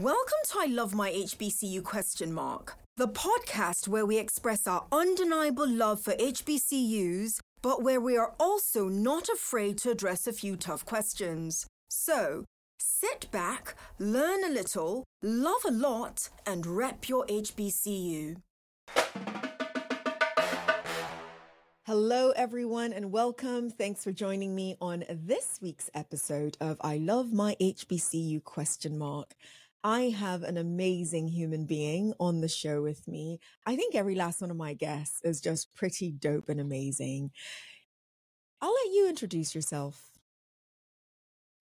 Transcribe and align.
Welcome 0.00 0.38
to 0.46 0.58
I 0.60 0.64
Love 0.64 0.94
My 0.94 1.10
HBCU 1.10 1.84
question 1.84 2.32
mark, 2.32 2.78
the 2.96 3.06
podcast 3.06 3.86
where 3.86 4.06
we 4.06 4.16
express 4.16 4.66
our 4.66 4.86
undeniable 4.90 5.68
love 5.68 6.00
for 6.00 6.14
HBCUs, 6.14 7.38
but 7.60 7.82
where 7.82 8.00
we 8.00 8.16
are 8.16 8.32
also 8.40 8.88
not 8.88 9.28
afraid 9.28 9.76
to 9.78 9.90
address 9.90 10.26
a 10.26 10.32
few 10.32 10.56
tough 10.56 10.86
questions. 10.86 11.66
So, 11.90 12.46
sit 12.78 13.30
back, 13.30 13.74
learn 13.98 14.42
a 14.42 14.48
little, 14.48 15.04
love 15.22 15.66
a 15.68 15.70
lot, 15.70 16.30
and 16.46 16.64
rep 16.64 17.06
your 17.06 17.26
HBCU. 17.26 18.36
Hello, 21.84 22.30
everyone, 22.30 22.94
and 22.94 23.12
welcome. 23.12 23.68
Thanks 23.68 24.02
for 24.02 24.12
joining 24.12 24.54
me 24.54 24.76
on 24.80 25.04
this 25.10 25.58
week's 25.60 25.90
episode 25.92 26.56
of 26.58 26.78
I 26.80 26.96
Love 26.96 27.34
My 27.34 27.54
HBCU 27.60 28.42
question 28.44 28.96
mark. 28.96 29.34
I 29.82 30.10
have 30.10 30.42
an 30.42 30.58
amazing 30.58 31.28
human 31.28 31.64
being 31.64 32.12
on 32.20 32.42
the 32.42 32.48
show 32.48 32.82
with 32.82 33.08
me. 33.08 33.40
I 33.66 33.76
think 33.76 33.94
every 33.94 34.14
last 34.14 34.42
one 34.42 34.50
of 34.50 34.56
my 34.56 34.74
guests 34.74 35.20
is 35.24 35.40
just 35.40 35.74
pretty 35.74 36.12
dope 36.12 36.50
and 36.50 36.60
amazing. 36.60 37.30
I'll 38.60 38.74
let 38.74 38.92
you 38.92 39.08
introduce 39.08 39.54
yourself. 39.54 40.10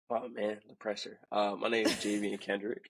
Oh 0.09 0.27
man, 0.27 0.57
the 0.67 0.73
pressure. 0.75 1.19
Uh, 1.31 1.55
my 1.59 1.69
name 1.69 1.85
is 1.85 1.93
Jaivien 1.93 2.39
Kendrick. 2.41 2.89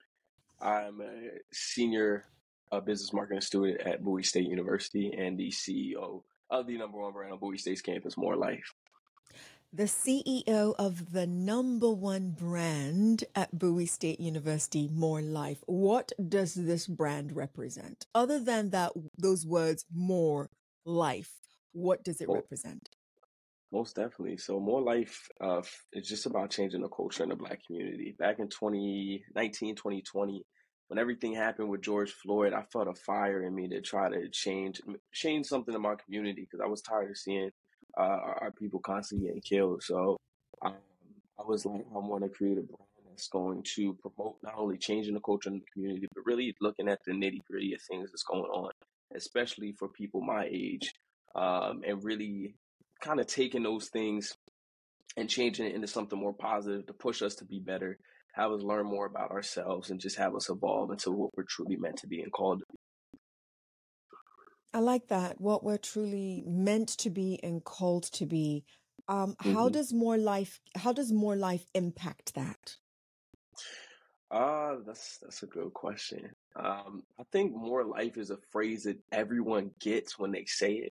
I'm 0.62 1.02
a 1.02 1.32
senior 1.52 2.24
uh, 2.72 2.80
business 2.80 3.12
marketing 3.12 3.42
student 3.42 3.82
at 3.82 4.02
Bowie 4.02 4.24
State 4.24 4.48
University 4.48 5.12
and 5.18 5.38
the 5.38 5.50
CEO 5.50 6.24
of 6.50 6.66
the 6.66 6.78
number 6.78 6.98
one 6.98 7.12
brand 7.12 7.34
on 7.34 7.40
Bowie 7.40 7.58
State's 7.58 7.82
campus, 7.82 8.18
More 8.18 8.38
Life. 8.38 8.74
The 9.72 9.84
CEO 9.84 10.74
of 10.80 11.12
the 11.12 11.28
number 11.28 11.92
one 11.92 12.32
brand 12.32 13.24
at 13.36 13.58
Bowie 13.58 13.86
State 13.86 14.20
University, 14.20 14.90
More 14.92 15.22
Life. 15.22 15.64
What 15.68 16.12
does 16.28 16.56
this 16.56 16.88
brand 16.88 17.36
represent? 17.36 18.08
Other 18.16 18.40
than 18.40 18.72
that, 18.72 18.94
those 19.16 19.46
words, 19.46 19.86
more 19.94 20.50
life, 20.86 21.32
what 21.72 22.04
does 22.04 22.20
it 22.20 22.28
well, 22.28 22.38
represent? 22.38 22.90
Most 23.72 23.96
definitely. 23.96 24.38
So, 24.38 24.60
More 24.60 24.82
Life 24.82 25.30
uh, 25.40 25.62
is 25.94 26.08
just 26.08 26.26
about 26.26 26.50
changing 26.50 26.82
the 26.82 26.90
culture 26.90 27.22
in 27.22 27.30
the 27.30 27.36
Black 27.36 27.60
community. 27.68 28.16
Back 28.18 28.40
in 28.40 28.50
2019, 28.50 29.76
2020, 29.76 30.44
when 30.88 30.98
everything 30.98 31.36
happened 31.36 31.70
with 31.70 31.84
George 31.84 32.12
Floyd, 32.12 32.54
I 32.54 32.64
felt 32.64 32.88
a 32.88 32.96
fire 32.96 33.44
in 33.44 33.54
me 33.54 33.68
to 33.70 33.82
try 33.82 34.10
to 34.10 34.30
change 34.32 34.82
change 35.14 35.46
something 35.46 35.76
in 35.76 35.82
my 35.84 35.94
community 36.04 36.48
because 36.50 36.60
I 36.60 36.68
was 36.68 36.82
tired 36.82 37.12
of 37.12 37.18
seeing 37.18 37.52
uh, 38.00 38.36
our 38.42 38.54
people 38.58 38.80
constantly 38.80 39.28
getting 39.28 39.42
killed. 39.42 39.84
So 39.84 40.18
um, 40.62 40.74
I 41.40 41.44
was 41.46 41.66
like, 41.66 41.82
I 41.94 41.98
want 41.98 42.24
to 42.24 42.30
create 42.30 42.58
a 42.58 42.62
brand 42.62 42.88
that's 43.10 43.28
going 43.28 43.64
to 43.76 43.96
promote 43.96 44.38
not 44.44 44.56
only 44.58 44.78
changing 44.78 45.14
the 45.14 45.20
culture 45.20 45.50
in 45.50 45.60
the 45.60 45.66
community, 45.74 46.08
but 46.14 46.26
really 46.26 46.56
looking 46.62 46.88
at 46.88 47.00
the 47.06 47.12
nitty 47.12 47.42
gritty 47.50 47.74
of 47.74 47.82
things 47.82 48.10
that's 48.12 48.24
going 48.24 48.44
on, 48.44 48.72
especially 49.16 49.74
for 49.78 49.90
people 49.90 50.22
my 50.22 50.48
age, 50.52 50.94
um, 51.36 51.82
and 51.86 52.04
really 52.04 52.56
kind 53.02 53.20
of 53.20 53.28
taking 53.28 53.64
those 53.64 53.90
things 53.90 54.36
and 55.18 55.30
changing 55.30 55.66
it 55.66 55.76
into 55.76 55.88
something 55.88 56.20
more 56.20 56.34
positive 56.34 56.86
to 56.86 56.94
push 56.94 57.22
us 57.22 57.36
to 57.36 57.46
be 57.46 57.60
better 57.60 57.98
have 58.34 58.52
us 58.52 58.62
learn 58.62 58.86
more 58.86 59.06
about 59.06 59.32
ourselves 59.32 59.90
and 59.90 60.00
just 60.00 60.18
have 60.18 60.36
us 60.36 60.50
evolve 60.50 60.92
into 60.92 61.12
what 61.12 61.32
we're 61.36 61.44
truly 61.44 61.76
meant 61.76 61.98
to 61.98 62.08
be 62.08 62.22
and 62.22 62.32
called 62.32 62.60
to 62.60 62.66
be. 62.72 62.78
I 64.74 64.80
like 64.80 65.08
that. 65.08 65.40
What 65.42 65.64
we're 65.64 65.78
truly 65.78 66.44
meant 66.46 66.90
to 67.00 67.10
be 67.10 67.40
and 67.44 67.64
called 67.64 68.04
to 68.14 68.26
be. 68.26 68.66
Um, 69.08 69.36
mm-hmm. 69.36 69.54
How 69.54 69.70
does 69.70 69.94
more 69.94 70.18
life? 70.18 70.60
How 70.76 70.94
does 70.94 71.12
more 71.12 71.36
life 71.36 71.66
impact 71.74 72.36
that? 72.36 72.76
Uh, 74.30 74.76
that's 74.86 75.18
that's 75.18 75.42
a 75.42 75.48
good 75.48 75.74
question. 75.74 76.30
Um, 76.56 77.04
I 77.20 77.24
think 77.32 77.56
more 77.56 77.84
life 77.84 78.18
is 78.18 78.30
a 78.30 78.38
phrase 78.52 78.84
that 78.84 79.00
everyone 79.12 79.72
gets 79.80 80.20
when 80.20 80.32
they 80.32 80.46
say 80.46 80.74
it. 80.74 80.94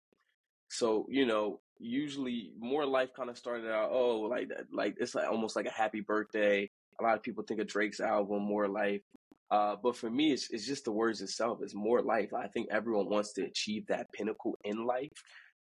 So 0.69 1.06
you 1.09 1.26
know, 1.26 1.60
usually 1.78 2.53
more 2.59 2.84
life 2.84 3.10
kind 3.14 3.30
of 3.30 3.38
started 3.38 3.70
out, 3.70 3.91
oh, 3.92 4.22
like 4.22 4.48
that, 4.48 4.66
like 4.72 4.97
it's 4.98 5.14
like 5.14 5.28
almost 5.28 5.54
like 5.54 5.66
a 5.66 5.72
happy 5.72 6.00
birthday 6.00 6.69
a 7.00 7.03
lot 7.03 7.16
of 7.16 7.22
people 7.22 7.44
think 7.44 7.60
of 7.60 7.66
Drake's 7.66 8.00
album 8.00 8.42
More 8.42 8.69
Life. 8.69 9.03
Uh, 9.50 9.76
but 9.82 9.96
for 9.96 10.10
me, 10.10 10.32
it's, 10.32 10.50
it's 10.50 10.66
just 10.66 10.84
the 10.84 10.92
words 10.92 11.20
itself. 11.22 11.58
It's 11.62 11.74
more 11.74 12.02
life. 12.02 12.32
I 12.32 12.46
think 12.48 12.68
everyone 12.70 13.08
wants 13.08 13.32
to 13.34 13.44
achieve 13.44 13.86
that 13.88 14.12
pinnacle 14.12 14.56
in 14.64 14.86
life. 14.86 15.10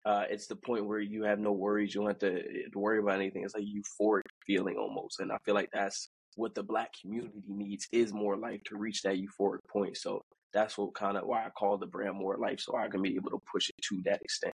Uh, 0.05 0.23
it's 0.29 0.47
the 0.47 0.55
point 0.55 0.85
where 0.85 0.99
you 0.99 1.23
have 1.23 1.39
no 1.39 1.51
worries. 1.51 1.93
You 1.93 2.01
don't 2.01 2.09
have 2.09 2.19
to, 2.19 2.69
to 2.71 2.79
worry 2.79 2.99
about 2.99 3.15
anything. 3.15 3.43
It's 3.43 3.55
like 3.55 3.63
euphoric 3.63 4.21
feeling 4.45 4.77
almost. 4.77 5.19
And 5.19 5.31
I 5.31 5.37
feel 5.43 5.55
like 5.55 5.69
that's 5.73 6.09
what 6.35 6.55
the 6.55 6.63
black 6.63 6.91
community 7.01 7.41
needs 7.47 7.87
is 7.91 8.13
more 8.13 8.37
life 8.37 8.61
to 8.65 8.77
reach 8.77 9.01
that 9.01 9.17
euphoric 9.17 9.59
point. 9.69 9.97
So 9.97 10.21
that's 10.53 10.77
what 10.77 10.93
kind 10.93 11.17
of 11.17 11.25
why 11.25 11.45
I 11.45 11.49
call 11.49 11.77
the 11.77 11.87
brand 11.87 12.15
more 12.15 12.37
life. 12.37 12.59
So 12.59 12.75
I 12.77 12.87
can 12.87 13.01
be 13.01 13.15
able 13.15 13.31
to 13.31 13.39
push 13.51 13.69
it 13.69 13.75
to 13.89 14.01
that 14.05 14.21
extent. 14.21 14.53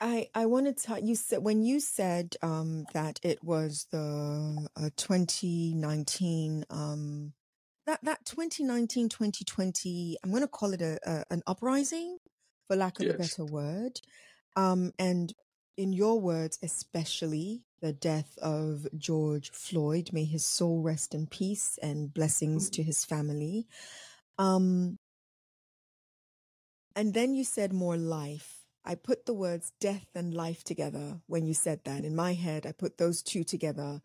I 0.00 0.28
I 0.34 0.46
want 0.46 0.66
to 0.66 0.72
tell 0.72 0.98
you 0.98 1.14
said 1.14 1.42
when 1.42 1.62
you 1.62 1.78
said 1.80 2.36
um, 2.42 2.84
that 2.94 3.20
it 3.22 3.42
was 3.44 3.86
the 3.92 4.66
uh, 4.76 4.90
2019 4.96 6.64
um, 6.68 7.32
that 7.86 8.00
that 8.02 8.24
2019 8.24 9.08
2020 9.08 10.16
I'm 10.22 10.30
going 10.30 10.42
to 10.42 10.48
call 10.48 10.72
it 10.72 10.82
a, 10.82 10.98
a, 11.06 11.24
an 11.30 11.42
uprising 11.46 12.18
for 12.66 12.76
lack 12.76 12.98
of 13.00 13.06
yes. 13.06 13.14
a 13.14 13.18
better 13.18 13.44
word 13.44 14.00
um, 14.56 14.92
and 14.98 15.32
in 15.76 15.92
your 15.92 16.20
words 16.20 16.58
especially 16.62 17.62
the 17.80 17.92
death 17.92 18.38
of 18.40 18.86
George 18.96 19.50
Floyd 19.50 20.10
may 20.12 20.24
his 20.24 20.46
soul 20.46 20.82
rest 20.82 21.14
in 21.14 21.26
peace 21.26 21.78
and 21.82 22.12
blessings 22.12 22.70
to 22.70 22.82
his 22.82 23.04
family 23.04 23.66
um, 24.38 24.98
and 26.96 27.12
then 27.12 27.34
you 27.34 27.44
said 27.44 27.72
more 27.72 27.96
life 27.96 28.64
I 28.84 28.94
put 28.96 29.24
the 29.24 29.34
words 29.34 29.72
death 29.80 30.08
and 30.14 30.34
life 30.34 30.62
together 30.62 31.20
when 31.26 31.46
you 31.46 31.54
said 31.54 31.80
that. 31.84 32.04
In 32.04 32.14
my 32.14 32.34
head, 32.34 32.66
I 32.66 32.72
put 32.72 32.98
those 32.98 33.22
two 33.22 33.42
together 33.42 34.02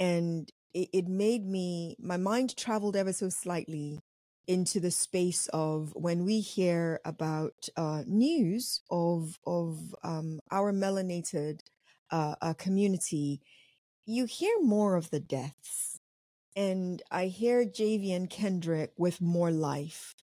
and 0.00 0.50
it, 0.74 0.88
it 0.92 1.08
made 1.08 1.46
me, 1.46 1.96
my 2.00 2.16
mind 2.16 2.56
traveled 2.56 2.96
ever 2.96 3.12
so 3.12 3.28
slightly 3.28 4.00
into 4.48 4.80
the 4.80 4.90
space 4.90 5.46
of 5.52 5.92
when 5.94 6.24
we 6.24 6.40
hear 6.40 7.00
about 7.04 7.68
uh, 7.76 8.02
news 8.06 8.80
of 8.90 9.38
of 9.46 9.94
um, 10.02 10.40
our 10.50 10.72
melanated 10.72 11.60
uh, 12.10 12.34
uh, 12.40 12.54
community, 12.54 13.42
you 14.06 14.24
hear 14.24 14.54
more 14.62 14.96
of 14.96 15.10
the 15.10 15.20
deaths, 15.20 16.00
and 16.56 17.02
I 17.10 17.26
hear 17.26 17.66
Jaivien 17.66 18.30
Kendrick 18.30 18.92
with 18.96 19.20
more 19.20 19.50
life, 19.50 20.14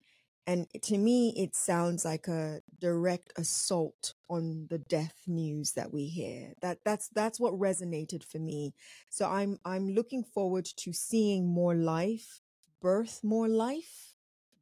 and 0.47 0.67
to 0.83 0.97
me, 0.97 1.33
it 1.35 1.55
sounds 1.55 2.05
like 2.05 2.27
a 2.27 2.61
direct 2.79 3.33
assault 3.35 4.13
on 4.29 4.67
the 4.69 4.77
death 4.77 5.15
news 5.25 5.71
that 5.71 5.91
we 5.91 6.05
hear. 6.05 6.53
That 6.61 6.79
that's 6.85 7.07
that's 7.09 7.39
what 7.39 7.53
resonated 7.53 8.23
for 8.23 8.37
me. 8.37 8.75
So 9.09 9.27
I'm 9.27 9.59
I'm 9.65 9.89
looking 9.89 10.23
forward 10.23 10.65
to 10.77 10.93
seeing 10.93 11.47
more 11.47 11.73
life, 11.73 12.41
birth 12.79 13.21
more 13.23 13.47
life, 13.47 14.13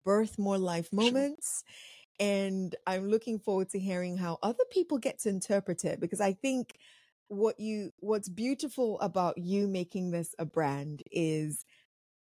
birth 0.06 0.40
more 0.40 0.58
life 0.58 0.94
moments. 0.94 1.64
And 2.20 2.76
I'm 2.88 3.10
looking 3.10 3.40
forward 3.40 3.70
to 3.72 3.80
hearing 3.80 4.18
how 4.18 4.38
other 4.42 4.64
people 4.72 4.98
get 5.00 5.20
to 5.20 5.30
interpret 5.30 5.84
it 5.84 6.00
because 6.00 6.22
I 6.22 6.34
think 6.34 6.78
what 7.28 7.60
you 7.60 7.92
what's 8.00 8.30
beautiful 8.30 9.00
about 9.02 9.38
you 9.38 9.68
making 9.68 10.12
this 10.12 10.36
a 10.40 10.46
brand 10.46 11.04
is 11.12 11.66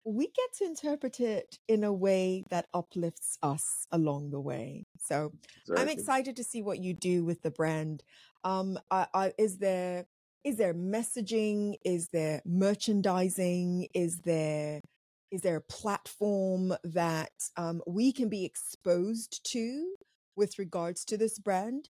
we 0.05 0.27
get 0.27 0.53
to 0.59 0.65
interpret 0.65 1.21
it 1.21 1.59
in 1.67 1.83
a 1.83 1.93
way 1.93 2.45
that 2.51 2.67
uplifts 2.75 3.39
us 3.43 3.87
along 3.91 4.31
the 4.31 4.41
way. 4.41 4.85
So 4.99 5.33
exactly. 5.63 5.83
I'm 5.83 5.89
excited 5.89 6.37
to 6.37 6.45
see 6.45 6.63
what 6.63 6.79
you 6.79 6.93
do 6.93 7.25
with 7.25 7.43
the 7.43 7.51
brand. 7.51 8.03
Um, 8.45 8.79
I, 8.91 9.07
I, 9.15 9.33
is 9.39 9.59
there 9.59 10.07
is 10.45 10.57
there 10.57 10.75
messaging? 10.75 11.77
Is 11.85 12.09
there 12.09 12.43
merchandising? 12.45 13.89
Is 13.95 14.19
there 14.21 14.83
is 15.31 15.41
there 15.41 15.56
a 15.56 15.62
platform 15.62 16.75
that 16.85 17.33
um, 17.57 17.83
we 17.87 18.12
can 18.12 18.29
be 18.29 18.45
exposed 18.45 19.41
to 19.53 19.95
with 20.37 20.59
regards 20.59 21.05
to 21.07 21.17
this 21.17 21.39
brand? 21.39 21.89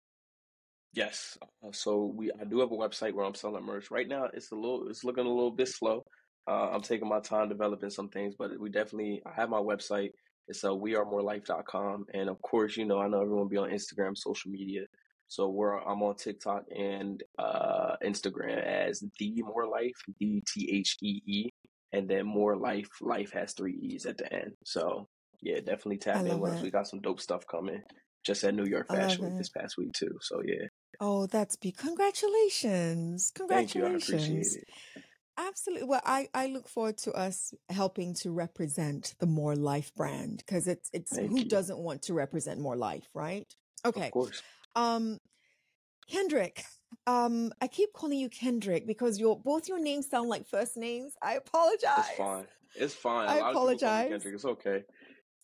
Yes. 0.92 1.36
Uh, 1.42 1.72
so 1.72 2.12
we 2.16 2.30
I 2.40 2.44
do 2.44 2.60
have 2.60 2.70
a 2.70 2.76
website 2.76 3.14
where 3.14 3.26
I'm 3.26 3.34
selling 3.34 3.64
merch. 3.64 3.90
Right 3.90 4.08
now 4.08 4.28
it's 4.32 4.52
a 4.52 4.54
little 4.54 4.88
it's 4.88 5.02
looking 5.02 5.26
a 5.26 5.28
little 5.28 5.50
bit 5.50 5.68
slow. 5.68 6.04
Uh, 6.48 6.70
I'm 6.72 6.82
taking 6.82 7.08
my 7.08 7.20
time 7.20 7.48
developing 7.48 7.90
some 7.90 8.08
things, 8.08 8.34
but 8.38 8.58
we 8.58 8.70
definitely, 8.70 9.22
I 9.26 9.32
have 9.34 9.48
my 9.48 9.58
website. 9.58 10.10
It's 10.48 10.62
uh, 10.62 10.70
wearemorelife.com. 10.70 12.06
And 12.14 12.28
of 12.28 12.40
course, 12.40 12.76
you 12.76 12.84
know, 12.84 13.00
I 13.00 13.08
know 13.08 13.20
everyone 13.20 13.48
be 13.48 13.56
on 13.56 13.70
Instagram, 13.70 14.16
social 14.16 14.50
media. 14.50 14.82
So 15.28 15.48
we're, 15.48 15.76
I'm 15.78 16.02
on 16.02 16.14
TikTok 16.14 16.64
and 16.76 17.22
uh, 17.38 17.96
Instagram 18.04 18.62
as 18.64 19.02
the 19.18 19.42
more 19.42 19.66
life, 19.66 19.96
D 20.20 20.40
T 20.46 20.70
H 20.72 20.96
E 21.02 21.20
E, 21.26 21.50
and 21.92 22.08
then 22.08 22.26
more 22.26 22.56
life. 22.56 22.88
Life 23.00 23.32
has 23.32 23.52
three 23.52 23.74
E's 23.82 24.06
at 24.06 24.18
the 24.18 24.32
end. 24.32 24.52
So 24.64 25.08
yeah, 25.42 25.56
definitely 25.56 25.98
tap 25.98 26.24
in 26.26 26.38
with 26.38 26.52
us. 26.52 26.62
We 26.62 26.70
got 26.70 26.86
some 26.86 27.00
dope 27.00 27.20
stuff 27.20 27.44
coming. 27.46 27.82
Just 28.24 28.44
at 28.44 28.54
New 28.54 28.66
York 28.66 28.88
Fashion 28.88 29.24
Week 29.24 29.38
this 29.38 29.48
past 29.48 29.76
week 29.78 29.92
too. 29.92 30.16
So 30.20 30.42
yeah. 30.44 30.66
Oh, 31.00 31.26
that's 31.26 31.56
be 31.56 31.72
congratulations! 31.72 33.30
Congratulations! 33.34 33.72
Thank 33.72 33.74
you. 33.74 33.84
I 33.84 34.36
appreciate 34.36 34.62
it. 34.96 35.04
Absolutely. 35.38 35.86
Well, 35.86 36.00
I, 36.04 36.28
I 36.32 36.46
look 36.46 36.68
forward 36.68 36.96
to 36.98 37.12
us 37.12 37.52
helping 37.68 38.14
to 38.14 38.30
represent 38.32 39.14
the 39.18 39.26
More 39.26 39.54
Life 39.54 39.92
brand 39.94 40.38
because 40.38 40.66
it's 40.66 40.88
it's 40.92 41.14
Thank 41.14 41.30
who 41.30 41.38
you. 41.38 41.44
doesn't 41.44 41.78
want 41.78 42.02
to 42.02 42.14
represent 42.14 42.60
more 42.60 42.76
life, 42.76 43.08
right? 43.14 43.46
Okay. 43.84 44.06
Of 44.06 44.12
course. 44.12 44.42
Um, 44.74 45.18
Kendrick. 46.08 46.64
Um, 47.06 47.52
I 47.60 47.66
keep 47.66 47.92
calling 47.92 48.18
you 48.18 48.28
Kendrick 48.28 48.86
because 48.86 49.18
your 49.18 49.38
both 49.38 49.68
your 49.68 49.80
names 49.80 50.08
sound 50.08 50.28
like 50.28 50.46
first 50.46 50.76
names. 50.76 51.14
I 51.22 51.34
apologize. 51.34 52.06
It's 52.08 52.18
fine. 52.18 52.46
It's 52.74 52.94
fine. 52.94 53.28
I 53.28 53.40
lot 53.40 53.40
of 53.40 53.46
people 53.48 53.52
call 53.52 53.66
me 53.66 53.74
apologize. 53.74 54.08
Kendrick. 54.10 54.34
It's 54.34 54.44
okay. 54.44 54.84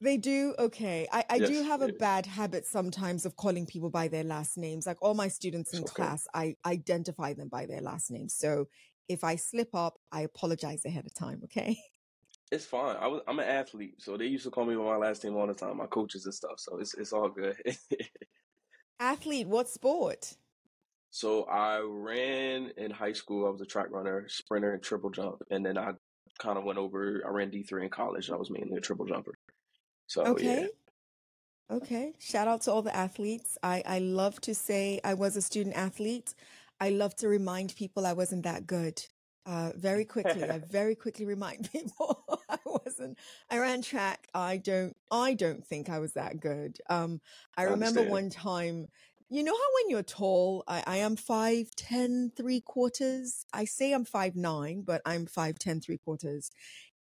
They 0.01 0.17
do? 0.17 0.55
Okay. 0.59 1.07
I, 1.13 1.25
I 1.31 1.39
do 1.39 1.63
have 1.63 1.81
a 1.81 1.93
bad 1.93 2.27
habit 2.27 2.67
sometimes 2.67 3.25
of 3.25 3.37
calling 3.37 3.67
people 3.67 3.89
by 3.89 4.09
their 4.09 4.25
last 4.25 4.59
names. 4.59 4.85
Like 4.85 5.01
all 5.01 5.15
my 5.15 5.29
students 5.29 5.75
in 5.75 5.85
okay. 5.85 5.93
class, 5.95 6.27
I 6.35 6.57
identify 6.67 7.35
them 7.35 7.49
by 7.49 7.67
their 7.67 7.81
last 7.81 8.11
names. 8.11 8.35
So 8.35 8.67
if 9.13 9.25
I 9.25 9.37
slip 9.37 9.75
up, 9.75 9.99
I 10.13 10.23
apologize 10.23 10.85
ahead 10.85 11.07
of 11.07 11.15
time. 11.15 11.43
Okay. 11.45 11.79
It's 12.51 12.67
fine. 12.67 12.97
I 12.97 13.07
was 13.09 13.23
I'm 13.27 13.39
an 13.39 13.49
athlete, 13.49 13.95
so 14.03 14.17
they 14.17 14.27
used 14.27 14.45
to 14.45 14.51
call 14.51 14.67
me 14.67 14.77
by 14.77 14.83
my 14.83 14.97
last 14.97 15.25
name 15.25 15.37
all 15.37 15.47
the 15.47 15.55
time. 15.55 15.79
My 15.79 15.87
coaches 15.87 16.27
and 16.27 16.35
stuff. 16.35 16.59
So 16.61 16.79
it's 16.79 16.95
it's 16.95 17.13
all 17.13 17.31
good. 17.31 17.57
Athlete, 19.01 19.49
what 19.49 19.69
sport? 19.69 20.39
so 21.11 21.45
I 21.45 21.81
ran 21.81 22.73
in 22.77 22.91
high 22.91 23.13
school. 23.13 23.47
I 23.47 23.51
was 23.51 23.61
a 23.61 23.67
track 23.67 23.89
runner, 23.91 24.27
sprinter, 24.29 24.73
and 24.73 24.83
triple 24.83 25.11
jump, 25.11 25.43
and 25.51 25.65
then 25.65 25.77
I 25.77 25.93
kind 26.41 26.59
of 26.59 26.65
went 26.65 26.79
over. 26.79 27.23
I 27.27 27.31
ran 27.31 27.51
D 27.51 27.63
three 27.63 27.85
in 27.85 27.91
college. 27.91 28.29
And 28.29 28.35
I 28.37 28.39
was 28.39 28.51
mainly 28.51 28.77
a 28.77 28.81
triple 28.81 29.07
jumper. 29.07 29.35
So 30.07 30.23
Okay. 30.27 30.39
yeah, 30.39 30.69
Okay. 31.71 32.15
Shout 32.19 32.49
out 32.49 32.63
to 32.63 32.73
all 32.73 32.83
the 32.83 32.95
athletes. 32.95 33.57
I, 33.63 33.83
I 33.87 33.99
love 33.99 34.41
to 34.43 34.55
say 34.55 35.01
I 35.05 35.15
was 35.15 35.37
a 35.37 35.43
student 35.43 35.75
athlete. 35.77 36.35
I 36.83 36.89
love 36.89 37.15
to 37.17 37.29
remind 37.29 37.77
people 37.77 38.05
I 38.05 38.13
wasn't 38.13 38.43
that 38.43 38.67
good. 38.67 39.01
Uh, 39.47 39.71
very 39.77 40.05
quickly, 40.05 40.43
I 40.43 40.59
very 40.71 40.97
quickly 40.97 41.25
remind 41.25 41.71
people 41.73 42.25
I 42.49 42.59
wasn't. 42.67 43.19
I 43.49 43.59
ran 43.59 43.83
track. 43.83 44.27
I 44.35 44.57
don't. 44.57 44.97
I 45.09 45.35
don't 45.35 45.65
think 45.65 45.89
I 45.89 46.01
was 46.01 46.15
that 46.15 46.41
good. 46.41 46.79
Um, 46.91 47.21
I 47.57 47.63
I 47.63 47.65
remember 47.67 48.03
one 48.03 48.31
time. 48.31 48.89
You 49.31 49.45
know 49.45 49.55
how 49.55 49.69
when 49.77 49.91
you're 49.91 50.03
tall, 50.03 50.65
I, 50.67 50.83
I 50.85 50.97
am 50.97 51.15
five 51.15 51.71
ten 51.77 52.33
three 52.37 52.61
quarters. 52.61 53.47
I 53.53 53.65
say 53.65 53.93
I'm 53.93 54.05
five 54.05 54.35
nine, 54.35 54.83
but 54.85 55.03
I'm 55.07 55.27
five 55.27 55.61
ten 55.61 55.81
three 55.81 55.99
quarters. 55.99 56.51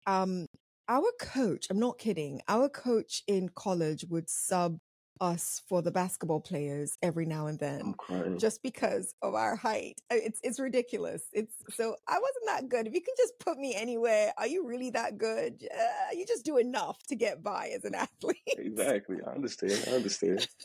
Um, 0.06 0.46
our 0.88 1.10
coach, 1.18 1.68
I'm 1.70 1.78
not 1.78 1.98
kidding, 1.98 2.42
our 2.48 2.68
coach 2.68 3.22
in 3.26 3.48
college 3.48 4.04
would 4.10 4.28
sub 4.28 4.78
us 5.20 5.62
for 5.68 5.82
the 5.82 5.90
basketball 5.90 6.40
players 6.40 6.96
every 7.02 7.26
now 7.26 7.46
and 7.46 7.58
then 7.58 7.94
just 8.38 8.62
because 8.62 9.14
of 9.22 9.34
our 9.34 9.54
height. 9.56 10.00
It's 10.10 10.40
it's 10.42 10.58
ridiculous. 10.58 11.22
It's 11.32 11.54
so 11.70 11.96
I 12.08 12.18
wasn't 12.18 12.46
that 12.46 12.68
good. 12.68 12.86
If 12.86 12.94
you 12.94 13.00
can 13.00 13.14
just 13.16 13.38
put 13.38 13.58
me 13.58 13.74
anywhere, 13.74 14.32
are 14.38 14.46
you 14.46 14.66
really 14.66 14.90
that 14.90 15.18
good? 15.18 15.66
Uh, 15.72 16.14
you 16.14 16.26
just 16.26 16.44
do 16.44 16.56
enough 16.56 16.98
to 17.08 17.16
get 17.16 17.42
by 17.42 17.72
as 17.76 17.84
an 17.84 17.94
athlete. 17.96 18.36
Exactly. 18.46 19.18
I 19.26 19.30
understand. 19.30 19.84
I 19.88 19.90
understand. 19.92 20.48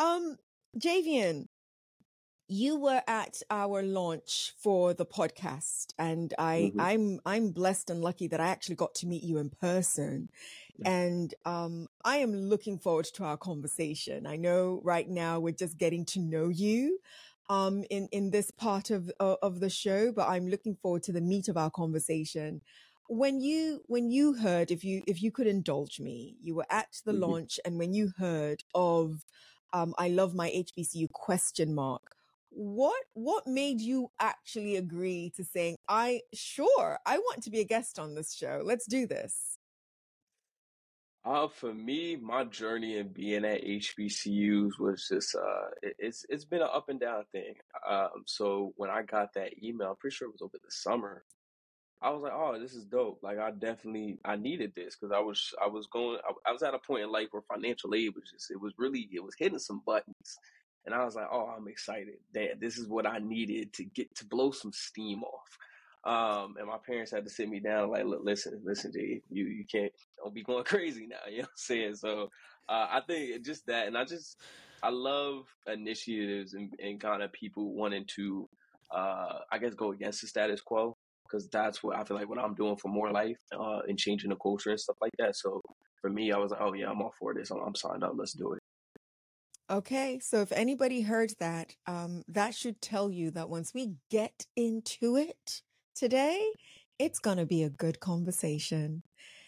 Um, 0.00 0.36
Jaivien, 0.78 1.46
you 2.48 2.76
were 2.78 3.02
at 3.06 3.42
our 3.50 3.82
launch 3.82 4.54
for 4.58 4.94
the 4.94 5.06
podcast, 5.06 5.92
and 5.98 6.32
I 6.38 6.72
Mhm. 6.72 6.78
I'm 6.78 7.20
I'm 7.26 7.50
blessed 7.52 7.90
and 7.90 8.00
lucky 8.02 8.26
that 8.28 8.40
I 8.40 8.48
actually 8.48 8.76
got 8.76 8.94
to 8.96 9.06
meet 9.06 9.22
you 9.22 9.38
in 9.38 9.50
person. 9.50 10.30
Yeah. 10.78 10.86
And 10.86 11.34
um, 11.44 11.88
I 12.04 12.18
am 12.18 12.34
looking 12.34 12.78
forward 12.78 13.06
to 13.14 13.24
our 13.24 13.36
conversation. 13.36 14.26
I 14.26 14.36
know 14.36 14.80
right 14.84 15.08
now 15.08 15.40
we're 15.40 15.54
just 15.54 15.78
getting 15.78 16.04
to 16.06 16.20
know 16.20 16.48
you 16.48 17.00
um, 17.50 17.84
in 17.90 18.08
in 18.12 18.30
this 18.30 18.50
part 18.50 18.90
of 18.90 19.10
of 19.20 19.38
of 19.42 19.60
the 19.60 19.70
show, 19.70 20.12
but 20.12 20.28
I'm 20.28 20.48
looking 20.48 20.76
forward 20.76 21.02
to 21.04 21.12
the 21.12 21.20
meat 21.20 21.48
of 21.48 21.56
our 21.58 21.70
conversation. 21.70 22.62
When 23.08 23.40
you 23.40 23.82
when 23.86 24.10
you 24.10 24.34
heard, 24.34 24.70
if 24.70 24.84
you 24.84 25.02
if 25.06 25.22
you 25.22 25.32
could 25.32 25.46
indulge 25.48 26.00
me, 26.00 26.36
you 26.42 26.54
were 26.54 26.66
at 26.70 27.02
the 27.04 27.12
Mhm. 27.12 27.14
launch, 27.14 27.60
and 27.64 27.78
when 27.78 27.94
you 27.94 28.12
heard 28.18 28.64
of 28.74 29.24
um, 29.72 29.94
I 29.98 30.08
love 30.08 30.34
my 30.34 30.48
HBCU 30.54 31.08
question 31.12 31.74
mark. 31.74 32.17
What 32.60 33.04
what 33.14 33.46
made 33.46 33.80
you 33.80 34.10
actually 34.18 34.74
agree 34.74 35.30
to 35.36 35.44
saying 35.44 35.76
I 35.88 36.22
sure 36.34 36.98
I 37.06 37.18
want 37.18 37.44
to 37.44 37.50
be 37.50 37.60
a 37.60 37.64
guest 37.64 38.00
on 38.00 38.16
this 38.16 38.34
show. 38.34 38.62
Let's 38.64 38.84
do 38.84 39.06
this. 39.06 39.58
Uh, 41.24 41.46
for 41.46 41.72
me, 41.72 42.16
my 42.16 42.42
journey 42.42 42.96
in 42.96 43.12
being 43.12 43.44
at 43.44 43.62
HBCUs 43.62 44.80
was 44.80 45.06
just 45.06 45.36
uh, 45.36 45.68
it, 45.84 45.94
it's 46.00 46.26
it's 46.28 46.44
been 46.44 46.62
an 46.62 46.68
up 46.74 46.88
and 46.88 46.98
down 46.98 47.22
thing. 47.30 47.54
Um, 47.88 48.24
so 48.26 48.72
when 48.76 48.90
I 48.90 49.02
got 49.02 49.32
that 49.34 49.52
email, 49.62 49.90
I'm 49.90 49.96
pretty 49.96 50.16
sure 50.16 50.26
it 50.26 50.32
was 50.32 50.42
over 50.42 50.58
the 50.60 50.70
summer. 50.70 51.22
I 52.02 52.10
was 52.10 52.22
like, 52.22 52.32
oh, 52.34 52.58
this 52.58 52.74
is 52.74 52.86
dope. 52.86 53.20
Like 53.22 53.38
I 53.38 53.52
definitely 53.52 54.18
I 54.24 54.34
needed 54.34 54.72
this 54.74 54.96
because 54.96 55.14
I 55.14 55.20
was 55.20 55.54
I 55.62 55.68
was 55.68 55.86
going 55.86 56.18
I, 56.28 56.50
I 56.50 56.52
was 56.52 56.64
at 56.64 56.74
a 56.74 56.78
point 56.80 57.04
in 57.04 57.12
life 57.12 57.28
where 57.30 57.42
financial 57.42 57.94
aid 57.94 58.16
was 58.16 58.32
just 58.32 58.50
it 58.50 58.60
was 58.60 58.72
really 58.78 59.08
it 59.12 59.22
was 59.22 59.36
hitting 59.38 59.60
some 59.60 59.82
buttons, 59.86 60.38
and 60.86 60.94
I 60.94 61.04
was 61.04 61.14
like, 61.14 61.28
oh, 61.30 61.52
I'm 61.56 61.68
excited 61.68 62.14
that 62.34 62.60
this 62.60 62.78
is 62.78 62.88
what 62.88 63.06
I 63.06 63.18
needed 63.18 63.72
to 63.74 63.84
get 63.84 64.14
to 64.16 64.26
blow 64.26 64.50
some 64.50 64.72
steam 64.72 65.22
off. 65.22 65.58
Um, 66.04 66.54
and 66.58 66.66
my 66.66 66.78
parents 66.86 67.10
had 67.10 67.24
to 67.24 67.30
sit 67.30 67.48
me 67.48 67.60
down 67.60 67.90
like, 67.90 68.04
look, 68.04 68.20
listen, 68.22 68.60
listen, 68.64 68.92
G, 68.92 69.20
you 69.28 69.44
you 69.46 69.64
can't 69.70 69.92
don't 70.16 70.34
be 70.34 70.42
going 70.42 70.64
crazy 70.72 71.06
now. 71.06 71.16
You 71.28 71.38
know 71.38 71.42
what 71.42 71.48
I'm 71.50 71.56
saying? 71.56 71.94
So 71.96 72.30
uh, 72.68 72.86
I 72.90 73.00
think 73.06 73.44
just 73.44 73.66
that, 73.66 73.86
and 73.86 73.98
I 73.98 74.04
just 74.04 74.36
I 74.82 74.90
love 74.90 75.46
initiatives 75.66 76.54
and, 76.54 76.72
and 76.78 77.00
kind 77.00 77.22
of 77.22 77.32
people 77.32 77.74
wanting 77.74 78.04
to, 78.16 78.48
uh, 78.94 79.40
I 79.50 79.58
guess, 79.58 79.74
go 79.74 79.92
against 79.92 80.20
the 80.20 80.28
status 80.28 80.60
quo 80.60 80.96
because 81.24 81.48
that's 81.48 81.82
what 81.82 81.96
I 81.96 82.04
feel 82.04 82.16
like 82.16 82.28
what 82.28 82.38
I'm 82.38 82.54
doing 82.54 82.76
for 82.76 82.88
more 82.88 83.10
life 83.10 83.36
uh, 83.58 83.80
and 83.86 83.98
changing 83.98 84.30
the 84.30 84.36
culture 84.36 84.70
and 84.70 84.80
stuff 84.80 84.96
like 85.00 85.12
that. 85.18 85.36
So 85.36 85.60
for 86.00 86.10
me, 86.10 86.32
I 86.32 86.38
was 86.38 86.52
like, 86.52 86.60
oh 86.62 86.72
yeah, 86.72 86.90
I'm 86.90 87.02
all 87.02 87.12
for 87.18 87.34
this. 87.34 87.50
I'm, 87.50 87.58
I'm 87.58 87.74
signed 87.74 88.04
up. 88.04 88.12
Let's 88.16 88.32
do 88.32 88.52
it. 88.52 88.60
Okay, 89.70 90.18
so 90.20 90.40
if 90.40 90.50
anybody 90.52 91.02
heard 91.02 91.34
that, 91.40 91.74
um, 91.86 92.22
that 92.28 92.54
should 92.54 92.80
tell 92.80 93.10
you 93.10 93.30
that 93.32 93.50
once 93.50 93.74
we 93.74 93.92
get 94.10 94.46
into 94.56 95.16
it 95.16 95.62
today, 95.94 96.42
it's 96.98 97.18
gonna 97.18 97.44
be 97.44 97.62
a 97.62 97.70
good 97.70 98.00
conversation. 98.00 99.02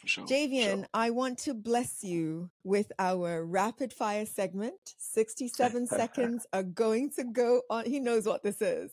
Sure. 0.04 0.24
Jaivien, 0.26 0.86
I 0.94 1.10
want 1.10 1.38
to 1.40 1.54
bless 1.54 2.02
you 2.02 2.50
with 2.64 2.90
our 2.98 3.44
rapid 3.44 3.92
fire 3.92 4.26
segment. 4.26 4.94
67 4.98 5.86
seconds 5.86 6.46
are 6.52 6.62
going 6.62 7.10
to 7.12 7.24
go 7.24 7.62
on. 7.70 7.84
He 7.84 8.00
knows 8.00 8.26
what 8.26 8.42
this 8.42 8.62
is. 8.62 8.92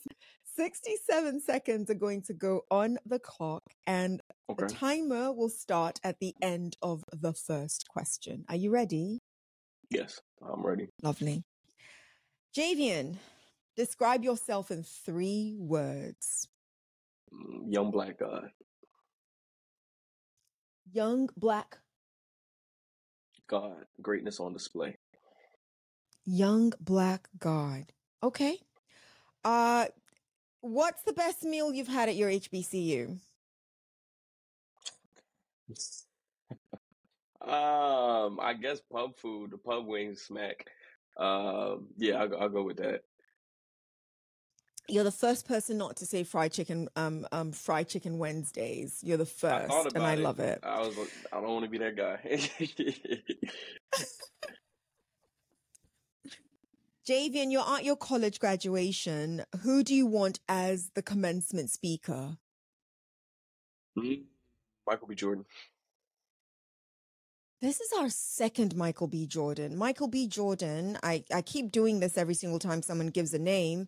67 0.55 1.41
seconds 1.41 1.89
are 1.89 1.95
going 1.95 2.23
to 2.23 2.33
go 2.33 2.61
on 2.71 2.97
the 3.05 3.19
clock, 3.19 3.63
and 3.85 4.21
the 4.57 4.65
timer 4.65 5.31
will 5.31 5.49
start 5.49 5.99
at 6.03 6.19
the 6.19 6.33
end 6.41 6.75
of 6.81 7.03
the 7.13 7.33
first 7.33 7.87
question. 7.89 8.43
Are 8.49 8.55
you 8.55 8.71
ready? 8.71 9.19
Yes, 9.89 10.19
I'm 10.41 10.65
ready. 10.65 10.89
Lovely. 11.01 11.43
Jaivien, 12.55 13.15
describe 13.75 14.23
yourself 14.23 14.71
in 14.71 14.83
three 14.83 15.55
words. 15.57 16.47
Mm, 17.33 17.71
Young 17.73 17.91
black 17.91 18.19
guy. 18.19 18.51
Young 20.93 21.29
black, 21.35 21.77
God, 23.47 23.85
greatness 24.01 24.39
on 24.39 24.53
display. 24.53 24.97
young 26.25 26.71
black 26.79 27.27
God. 27.39 27.91
Okay. 28.23 28.57
Uh, 29.43 29.87
what's 30.61 31.03
the 31.03 31.13
best 31.13 31.43
meal 31.43 31.73
you've 31.73 31.87
had 31.89 32.07
at 32.09 32.15
your 32.15 32.29
HBCU? 32.29 33.17
Um, 37.47 38.39
I 38.41 38.53
guess 38.53 38.81
pub 38.91 39.17
food, 39.17 39.51
the 39.51 39.57
pub 39.57 39.85
wings 39.85 40.21
smack. 40.21 40.65
Um, 41.15 41.87
yeah, 41.97 42.15
I'll, 42.15 42.27
go- 42.27 42.37
I'll 42.37 42.49
go 42.49 42.63
with 42.63 42.77
that. 42.77 43.03
You're 44.89 45.03
the 45.03 45.11
first 45.11 45.47
person 45.47 45.77
not 45.77 45.97
to 45.97 46.05
say 46.05 46.23
fried 46.23 46.53
chicken, 46.53 46.87
um, 46.95 47.27
um, 47.31 47.51
fried 47.51 47.89
chicken 47.89 48.17
Wednesdays. 48.17 48.99
You're 49.03 49.17
the 49.17 49.25
first, 49.25 49.67
thought 49.67 49.93
and 49.93 50.03
I 50.03 50.13
it. 50.13 50.19
love 50.19 50.39
it. 50.39 50.59
I 50.63 50.79
was 50.79 50.97
I 51.33 51.41
don't 51.41 51.49
want 51.49 51.65
to 51.65 51.71
be 51.71 51.77
that 51.79 51.97
guy. 51.97 52.19
Jaivien, 57.07 57.51
you're 57.51 57.67
at 57.67 57.85
your 57.85 57.95
college 57.95 58.39
graduation. 58.39 59.43
Who 59.61 59.83
do 59.83 59.95
you 59.95 60.05
want 60.05 60.39
as 60.49 60.91
the 60.93 61.01
commencement 61.01 61.69
speaker? 61.69 62.37
Hmm? 63.97 64.13
Michael 64.85 65.07
B. 65.07 65.15
Jordan. 65.15 65.45
This 67.59 67.81
is 67.81 67.91
our 67.97 68.09
second 68.09 68.75
Michael 68.75 69.07
B. 69.07 69.25
Jordan. 69.25 69.77
Michael 69.77 70.07
B. 70.07 70.27
Jordan, 70.27 70.95
I, 71.01 71.23
I 71.33 71.41
keep 71.41 71.71
doing 71.71 71.99
this 71.99 72.15
every 72.15 72.35
single 72.35 72.59
time 72.59 72.83
someone 72.83 73.07
gives 73.07 73.33
a 73.33 73.39
name. 73.39 73.87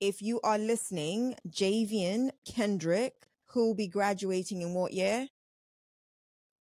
If 0.00 0.20
you 0.20 0.38
are 0.42 0.58
listening, 0.58 1.34
Jaivien 1.48 2.30
Kendrick, 2.44 3.14
who 3.46 3.68
will 3.68 3.74
be 3.74 3.88
graduating 3.88 4.60
in 4.60 4.74
what 4.74 4.92
year? 4.92 5.28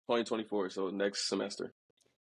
2024, 0.08 0.69
so 0.69 0.89
next 0.89 1.27
semester. 1.27 1.74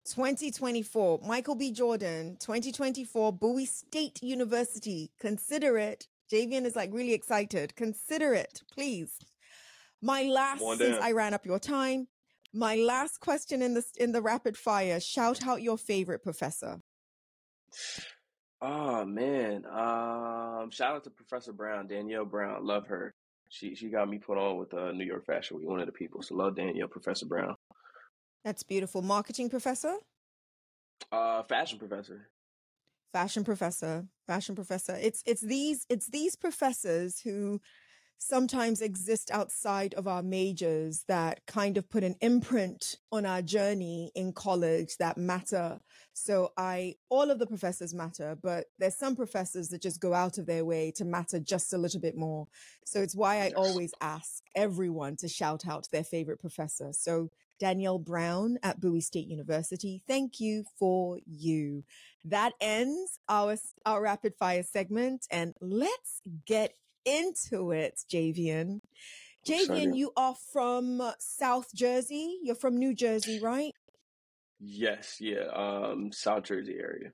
2024. 0.05 1.19
Michael 1.27 1.55
B. 1.55 1.73
Jordan, 1.73 2.37
2024, 2.39 3.33
Bowie 3.33 3.65
State 3.65 4.23
University. 4.23 5.11
Consider 5.19 5.77
it. 5.77 6.07
Jaivien 6.31 6.63
is 6.63 6.75
like 6.77 6.93
really 6.93 7.13
excited. 7.13 7.75
Consider 7.75 8.33
it, 8.33 8.61
please. 8.71 9.19
My 10.01 10.23
last, 10.23 10.63
since 10.77 10.97
I 11.01 11.11
ran 11.11 11.33
up 11.33 11.45
your 11.45 11.59
time, 11.59 12.07
my 12.55 12.75
last 12.75 13.19
question 13.19 13.61
in 13.61 13.73
the 13.73 13.83
in 13.97 14.11
the 14.11 14.21
rapid 14.21 14.57
fire. 14.57 14.99
Shout 14.99 15.45
out 15.45 15.61
your 15.61 15.77
favorite 15.77 16.23
professor. 16.23 16.79
Oh 18.61 19.05
man. 19.05 19.65
Um 19.65 20.71
shout 20.71 20.95
out 20.95 21.03
to 21.03 21.09
Professor 21.09 21.53
Brown, 21.53 21.87
Danielle 21.87 22.25
Brown. 22.25 22.65
Love 22.65 22.87
her. 22.87 23.13
She 23.49 23.75
she 23.75 23.89
got 23.89 24.09
me 24.09 24.17
put 24.17 24.37
on 24.37 24.57
with 24.57 24.73
uh, 24.73 24.91
New 24.91 25.05
York 25.05 25.25
Fashion 25.25 25.57
Week, 25.57 25.67
one 25.67 25.79
of 25.79 25.85
the 25.85 25.91
people. 25.91 26.21
So 26.21 26.35
love 26.35 26.55
Danielle, 26.55 26.87
Professor 26.87 27.25
Brown. 27.25 27.55
That's 28.43 28.63
beautiful. 28.63 29.01
Marketing 29.01 29.49
professor? 29.49 29.95
Uh 31.11 31.43
fashion 31.43 31.77
professor. 31.77 32.29
Fashion 33.11 33.43
professor. 33.43 34.05
Fashion 34.27 34.55
professor. 34.55 34.97
It's 34.99 35.21
it's 35.25 35.41
these 35.41 35.85
it's 35.89 36.07
these 36.07 36.35
professors 36.35 37.19
who 37.19 37.59
sometimes 38.17 38.81
exist 38.81 39.29
outside 39.31 39.93
of 39.95 40.07
our 40.07 40.23
majors 40.23 41.03
that 41.07 41.45
kind 41.45 41.77
of 41.77 41.89
put 41.89 42.03
an 42.03 42.15
imprint 42.21 42.95
on 43.11 43.25
our 43.25 43.41
journey 43.41 44.11
in 44.15 44.33
college 44.33 44.97
that 44.97 45.17
matter. 45.17 45.79
So 46.13 46.51
I, 46.57 46.95
all 47.09 47.29
of 47.29 47.39
the 47.39 47.47
professors 47.47 47.93
matter, 47.93 48.37
but 48.41 48.65
there's 48.79 48.95
some 48.95 49.15
professors 49.15 49.69
that 49.69 49.81
just 49.81 49.99
go 49.99 50.13
out 50.13 50.37
of 50.37 50.45
their 50.45 50.65
way 50.65 50.91
to 50.95 51.05
matter 51.05 51.39
just 51.39 51.73
a 51.73 51.77
little 51.77 51.99
bit 51.99 52.15
more. 52.15 52.47
So 52.85 53.01
it's 53.01 53.15
why 53.15 53.41
I 53.41 53.51
always 53.55 53.93
ask 54.01 54.43
everyone 54.55 55.17
to 55.17 55.27
shout 55.27 55.67
out 55.67 55.87
their 55.91 56.03
favorite 56.03 56.39
professor. 56.39 56.93
So 56.93 57.29
Danielle 57.59 57.99
Brown 57.99 58.57
at 58.63 58.81
Bowie 58.81 59.01
State 59.01 59.27
University. 59.27 60.01
Thank 60.07 60.39
you 60.39 60.65
for 60.77 61.19
you. 61.25 61.83
That 62.25 62.53
ends 62.59 63.19
our, 63.29 63.55
our 63.85 64.01
rapid 64.01 64.35
fire 64.35 64.63
segment 64.63 65.27
and 65.31 65.53
let's 65.61 66.21
get 66.45 66.73
into 67.05 67.71
it, 67.71 68.01
Jaivien. 68.11 68.81
Jaivien, 69.47 69.95
you 69.95 70.11
are 70.17 70.35
from 70.51 71.01
South 71.19 71.73
Jersey. 71.73 72.39
You're 72.41 72.55
from 72.55 72.77
New 72.77 72.95
Jersey, 72.95 73.39
right? 73.39 73.73
Yes, 74.59 75.17
yeah. 75.19 75.47
Um, 75.53 76.11
South 76.11 76.43
Jersey 76.43 76.77
area. 76.79 77.11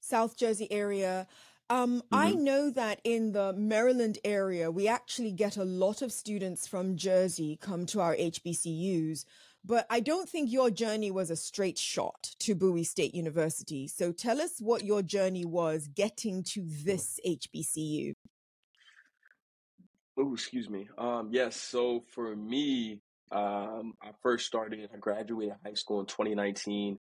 South 0.00 0.36
Jersey 0.36 0.70
area. 0.70 1.26
Um, 1.70 2.00
mm-hmm. 2.00 2.14
I 2.14 2.30
know 2.32 2.70
that 2.70 3.00
in 3.04 3.32
the 3.32 3.54
Maryland 3.54 4.18
area, 4.24 4.70
we 4.70 4.86
actually 4.86 5.32
get 5.32 5.56
a 5.56 5.64
lot 5.64 6.02
of 6.02 6.12
students 6.12 6.66
from 6.66 6.96
Jersey 6.96 7.58
come 7.60 7.86
to 7.86 8.00
our 8.00 8.14
HBCUs, 8.14 9.24
but 9.64 9.86
I 9.88 10.00
don't 10.00 10.28
think 10.28 10.52
your 10.52 10.70
journey 10.70 11.10
was 11.10 11.30
a 11.30 11.36
straight 11.36 11.78
shot 11.78 12.34
to 12.40 12.54
Bowie 12.54 12.84
State 12.84 13.14
University. 13.14 13.88
So 13.88 14.12
tell 14.12 14.42
us 14.42 14.60
what 14.60 14.84
your 14.84 15.00
journey 15.00 15.46
was 15.46 15.88
getting 15.88 16.42
to 16.48 16.66
this 16.66 17.18
HBCU. 17.26 18.12
Oh, 20.16 20.32
excuse 20.34 20.68
me. 20.70 20.88
Um, 20.96 21.28
yes. 21.32 21.56
So 21.56 22.04
for 22.14 22.34
me, 22.36 23.00
um, 23.32 23.94
I 24.02 24.10
first 24.22 24.46
started. 24.46 24.88
I 24.92 24.96
graduated 24.98 25.56
high 25.64 25.74
school 25.74 26.00
in 26.00 26.06
2019. 26.06 26.98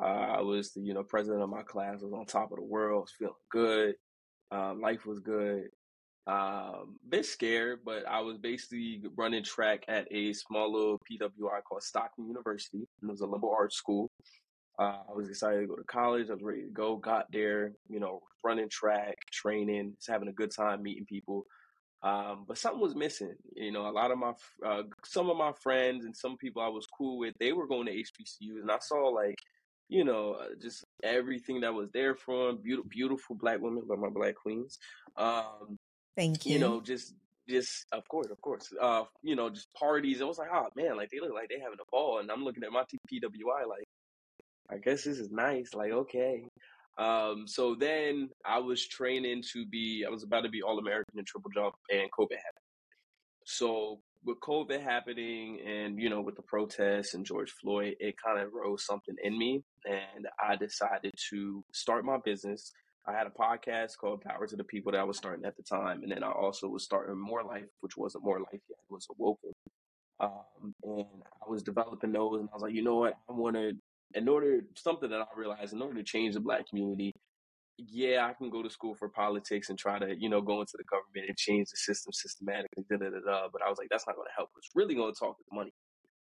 Uh, 0.00 0.04
I 0.04 0.40
was 0.42 0.72
the 0.72 0.80
you 0.80 0.94
know 0.94 1.02
president 1.02 1.42
of 1.42 1.50
my 1.50 1.62
class. 1.62 2.00
I 2.00 2.04
was 2.04 2.12
on 2.14 2.26
top 2.26 2.52
of 2.52 2.58
the 2.58 2.64
world. 2.64 2.98
I 2.98 3.00
was 3.00 3.12
feeling 3.18 3.34
good. 3.50 3.94
Um, 4.50 4.80
life 4.80 5.04
was 5.06 5.20
good. 5.20 5.68
Um, 6.26 6.96
bit 7.08 7.24
scared, 7.24 7.80
but 7.84 8.06
I 8.08 8.20
was 8.20 8.38
basically 8.38 9.02
running 9.16 9.44
track 9.44 9.84
at 9.86 10.08
a 10.10 10.32
small 10.32 10.72
little 10.72 10.98
PWI 11.10 11.62
called 11.62 11.82
Stockton 11.82 12.26
University. 12.26 12.86
It 13.02 13.06
was 13.06 13.20
a 13.20 13.26
liberal 13.26 13.54
arts 13.56 13.76
school. 13.76 14.10
Uh, 14.78 15.02
I 15.08 15.12
was 15.14 15.28
excited 15.28 15.60
to 15.60 15.66
go 15.66 15.76
to 15.76 15.84
college. 15.84 16.28
I 16.28 16.34
was 16.34 16.42
ready 16.42 16.62
to 16.62 16.70
go. 16.70 16.96
Got 16.96 17.26
there, 17.32 17.72
you 17.88 18.00
know, 18.00 18.20
running 18.44 18.68
track, 18.68 19.16
training, 19.32 19.94
just 19.96 20.10
having 20.10 20.28
a 20.28 20.32
good 20.32 20.50
time, 20.54 20.82
meeting 20.82 21.06
people. 21.06 21.46
Um, 22.02 22.44
but 22.46 22.58
something 22.58 22.80
was 22.80 22.94
missing. 22.94 23.34
You 23.54 23.72
know, 23.72 23.88
a 23.88 23.90
lot 23.90 24.10
of 24.10 24.18
my, 24.18 24.32
uh, 24.64 24.82
some 25.04 25.30
of 25.30 25.36
my 25.36 25.52
friends 25.62 26.04
and 26.04 26.16
some 26.16 26.36
people 26.36 26.62
I 26.62 26.68
was 26.68 26.86
cool 26.86 27.18
with, 27.18 27.34
they 27.40 27.52
were 27.52 27.66
going 27.66 27.86
to 27.86 27.92
HBCUs, 27.92 28.60
and 28.60 28.70
I 28.70 28.78
saw 28.80 29.08
like, 29.08 29.38
you 29.88 30.04
know, 30.04 30.32
uh, 30.32 30.48
just 30.60 30.84
everything 31.02 31.60
that 31.60 31.74
was 31.74 31.88
there 31.92 32.14
from 32.14 32.58
beautiful, 32.62 32.88
beautiful 32.88 33.36
black 33.36 33.60
women, 33.60 33.82
like 33.88 33.98
my 33.98 34.08
black 34.08 34.34
queens. 34.34 34.78
Um, 35.16 35.78
Thank 36.16 36.46
you. 36.46 36.54
You 36.54 36.58
know, 36.58 36.80
just, 36.80 37.14
just 37.48 37.86
of 37.92 38.06
course, 38.08 38.28
of 38.30 38.40
course. 38.40 38.72
Uh, 38.80 39.04
you 39.22 39.36
know, 39.36 39.50
just 39.50 39.72
parties. 39.74 40.20
It 40.20 40.26
was 40.26 40.38
like, 40.38 40.48
oh 40.52 40.66
man, 40.74 40.96
like 40.96 41.10
they 41.10 41.20
look 41.20 41.32
like 41.32 41.48
they 41.48 41.60
having 41.60 41.78
a 41.80 41.90
ball, 41.90 42.18
and 42.18 42.30
I'm 42.30 42.44
looking 42.44 42.64
at 42.64 42.72
my 42.72 42.82
TPWI 42.82 43.68
like, 43.68 43.86
I 44.70 44.78
guess 44.78 45.04
this 45.04 45.18
is 45.18 45.30
nice. 45.30 45.74
Like, 45.74 45.92
okay. 45.92 46.44
Um, 46.98 47.46
so 47.46 47.74
then 47.74 48.30
I 48.44 48.58
was 48.58 48.86
training 48.86 49.42
to 49.52 49.66
be, 49.66 50.04
I 50.06 50.10
was 50.10 50.22
about 50.22 50.42
to 50.42 50.48
be 50.48 50.62
All 50.62 50.78
American 50.78 51.18
in 51.18 51.24
triple 51.24 51.50
jump, 51.54 51.74
and 51.90 52.10
COVID 52.10 52.32
happened. 52.32 52.64
So 53.44 54.00
with 54.24 54.40
COVID 54.40 54.82
happening, 54.82 55.60
and 55.66 56.00
you 56.00 56.10
know, 56.10 56.20
with 56.20 56.36
the 56.36 56.42
protests 56.42 57.14
and 57.14 57.24
George 57.24 57.50
Floyd, 57.50 57.96
it 58.00 58.16
kind 58.22 58.40
of 58.40 58.52
rose 58.52 58.84
something 58.84 59.14
in 59.22 59.38
me, 59.38 59.62
and 59.84 60.26
I 60.42 60.56
decided 60.56 61.12
to 61.30 61.64
start 61.72 62.04
my 62.04 62.18
business. 62.24 62.72
I 63.06 63.12
had 63.12 63.28
a 63.28 63.30
podcast 63.30 63.98
called 63.98 64.22
Power 64.22 64.46
to 64.48 64.56
the 64.56 64.64
People 64.64 64.90
that 64.92 65.00
I 65.00 65.04
was 65.04 65.16
starting 65.16 65.44
at 65.44 65.56
the 65.56 65.62
time, 65.62 66.02
and 66.02 66.10
then 66.10 66.24
I 66.24 66.32
also 66.32 66.66
was 66.66 66.82
starting 66.82 67.16
More 67.16 67.44
Life, 67.44 67.68
which 67.80 67.96
wasn't 67.96 68.24
More 68.24 68.40
Life 68.40 68.60
yet; 68.68 68.78
it 68.78 68.90
was 68.90 69.06
Awoken. 69.16 69.52
Um, 70.18 70.74
and 70.82 71.22
I 71.46 71.50
was 71.50 71.62
developing 71.62 72.12
those, 72.12 72.40
and 72.40 72.48
I 72.50 72.54
was 72.54 72.62
like, 72.62 72.74
you 72.74 72.82
know 72.82 72.96
what, 72.96 73.14
I 73.28 73.32
want 73.32 73.54
to 73.56 73.72
in 74.14 74.28
order 74.28 74.60
something 74.76 75.10
that 75.10 75.20
I 75.20 75.26
realized 75.36 75.72
in 75.72 75.82
order 75.82 75.96
to 75.96 76.02
change 76.02 76.34
the 76.34 76.40
black 76.40 76.68
community, 76.68 77.12
yeah, 77.78 78.26
I 78.26 78.32
can 78.32 78.50
go 78.50 78.62
to 78.62 78.70
school 78.70 78.94
for 78.94 79.08
politics 79.08 79.68
and 79.68 79.78
try 79.78 79.98
to, 79.98 80.14
you 80.18 80.28
know, 80.28 80.40
go 80.40 80.60
into 80.60 80.76
the 80.76 80.84
government 80.84 81.28
and 81.28 81.36
change 81.36 81.68
the 81.70 81.76
system 81.76 82.12
systematically, 82.12 82.84
da 82.90 82.96
da 82.96 83.10
da 83.10 83.20
da. 83.24 83.48
But 83.52 83.62
I 83.62 83.68
was 83.68 83.78
like, 83.78 83.88
that's 83.90 84.06
not 84.06 84.16
going 84.16 84.26
to 84.26 84.36
help. 84.36 84.50
It's 84.56 84.70
really 84.74 84.94
going 84.94 85.12
to 85.12 85.18
talk 85.18 85.36
with 85.38 85.46
money. 85.52 85.72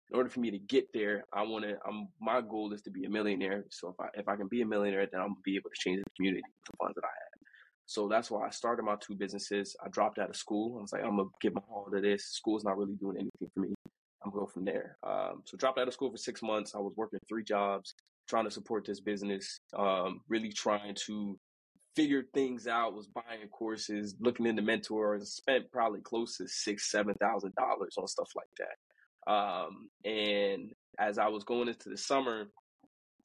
In 0.10 0.18
order 0.18 0.30
for 0.30 0.40
me 0.42 0.52
to 0.52 0.60
get 0.60 0.88
there, 0.94 1.24
I 1.34 1.44
want 1.44 1.64
to. 1.64 1.78
I'm 1.88 2.08
my 2.20 2.42
goal 2.42 2.74
is 2.74 2.82
to 2.82 2.92
be 2.92 3.06
a 3.06 3.10
millionaire. 3.10 3.64
So 3.70 3.90
if 3.90 3.96
I 4.00 4.08
if 4.20 4.28
I 4.28 4.36
can 4.36 4.48
be 4.50 4.62
a 4.62 4.66
millionaire, 4.66 5.08
then 5.10 5.22
I'm 5.22 5.28
gonna 5.28 5.46
be 5.46 5.56
able 5.56 5.70
to 5.70 5.80
change 5.80 6.00
the 6.04 6.12
community 6.18 6.42
with 6.46 6.72
the 6.72 6.78
funds 6.78 6.96
that 6.96 7.06
I 7.06 7.16
have. 7.16 7.42
So 7.86 8.10
that's 8.10 8.30
why 8.30 8.46
I 8.46 8.50
started 8.50 8.84
my 8.84 8.96
two 9.00 9.16
businesses. 9.16 9.74
I 9.84 9.88
dropped 9.88 10.20
out 10.20 10.30
of 10.30 10.36
school. 10.36 10.78
I 10.78 10.82
was 10.82 10.92
like, 10.92 11.04
I'm 11.04 11.16
gonna 11.16 11.30
give 11.42 11.54
my 11.54 11.62
all 11.70 11.88
to 11.94 12.02
this. 12.02 12.26
School's 12.26 12.66
not 12.66 12.78
really 12.78 12.96
doing 12.96 13.16
anything 13.18 13.50
for 13.54 13.62
me. 13.62 13.74
I'm 14.24 14.32
going 14.32 14.48
from 14.48 14.66
there. 14.66 14.98
Um, 15.04 15.42
so 15.46 15.58
dropped 15.58 15.80
out 15.80 15.88
of 15.88 15.94
school 15.94 16.12
for 16.12 16.18
six 16.18 16.42
months. 16.42 16.76
I 16.76 16.80
was 16.80 16.94
working 16.96 17.20
three 17.28 17.44
jobs, 17.44 17.96
trying 18.28 18.46
to 18.46 18.52
support 18.52 18.86
this 18.86 19.00
business, 19.00 19.60
um, 19.76 20.22
really 20.30 20.52
trying 20.52 20.96
to 21.08 21.40
figure 21.96 22.24
things 22.34 22.68
out, 22.68 22.94
was 22.94 23.08
buying 23.08 23.48
courses, 23.52 24.16
looking 24.20 24.46
into 24.46 24.62
mentors, 24.62 25.34
spent 25.34 25.72
probably 25.72 26.02
close 26.02 26.38
to 26.38 26.48
six, 26.48 26.90
seven 26.92 27.16
thousand 27.16 27.54
dollars 27.56 27.96
on 27.98 28.08
stuff 28.08 28.30
like 28.36 28.48
that. 28.58 29.32
Um, 29.32 29.90
and 30.06 30.72
as 31.00 31.18
I 31.18 31.28
was 31.28 31.44
going 31.44 31.68
into 31.68 31.90
the 31.90 31.98
summer, 31.98 32.48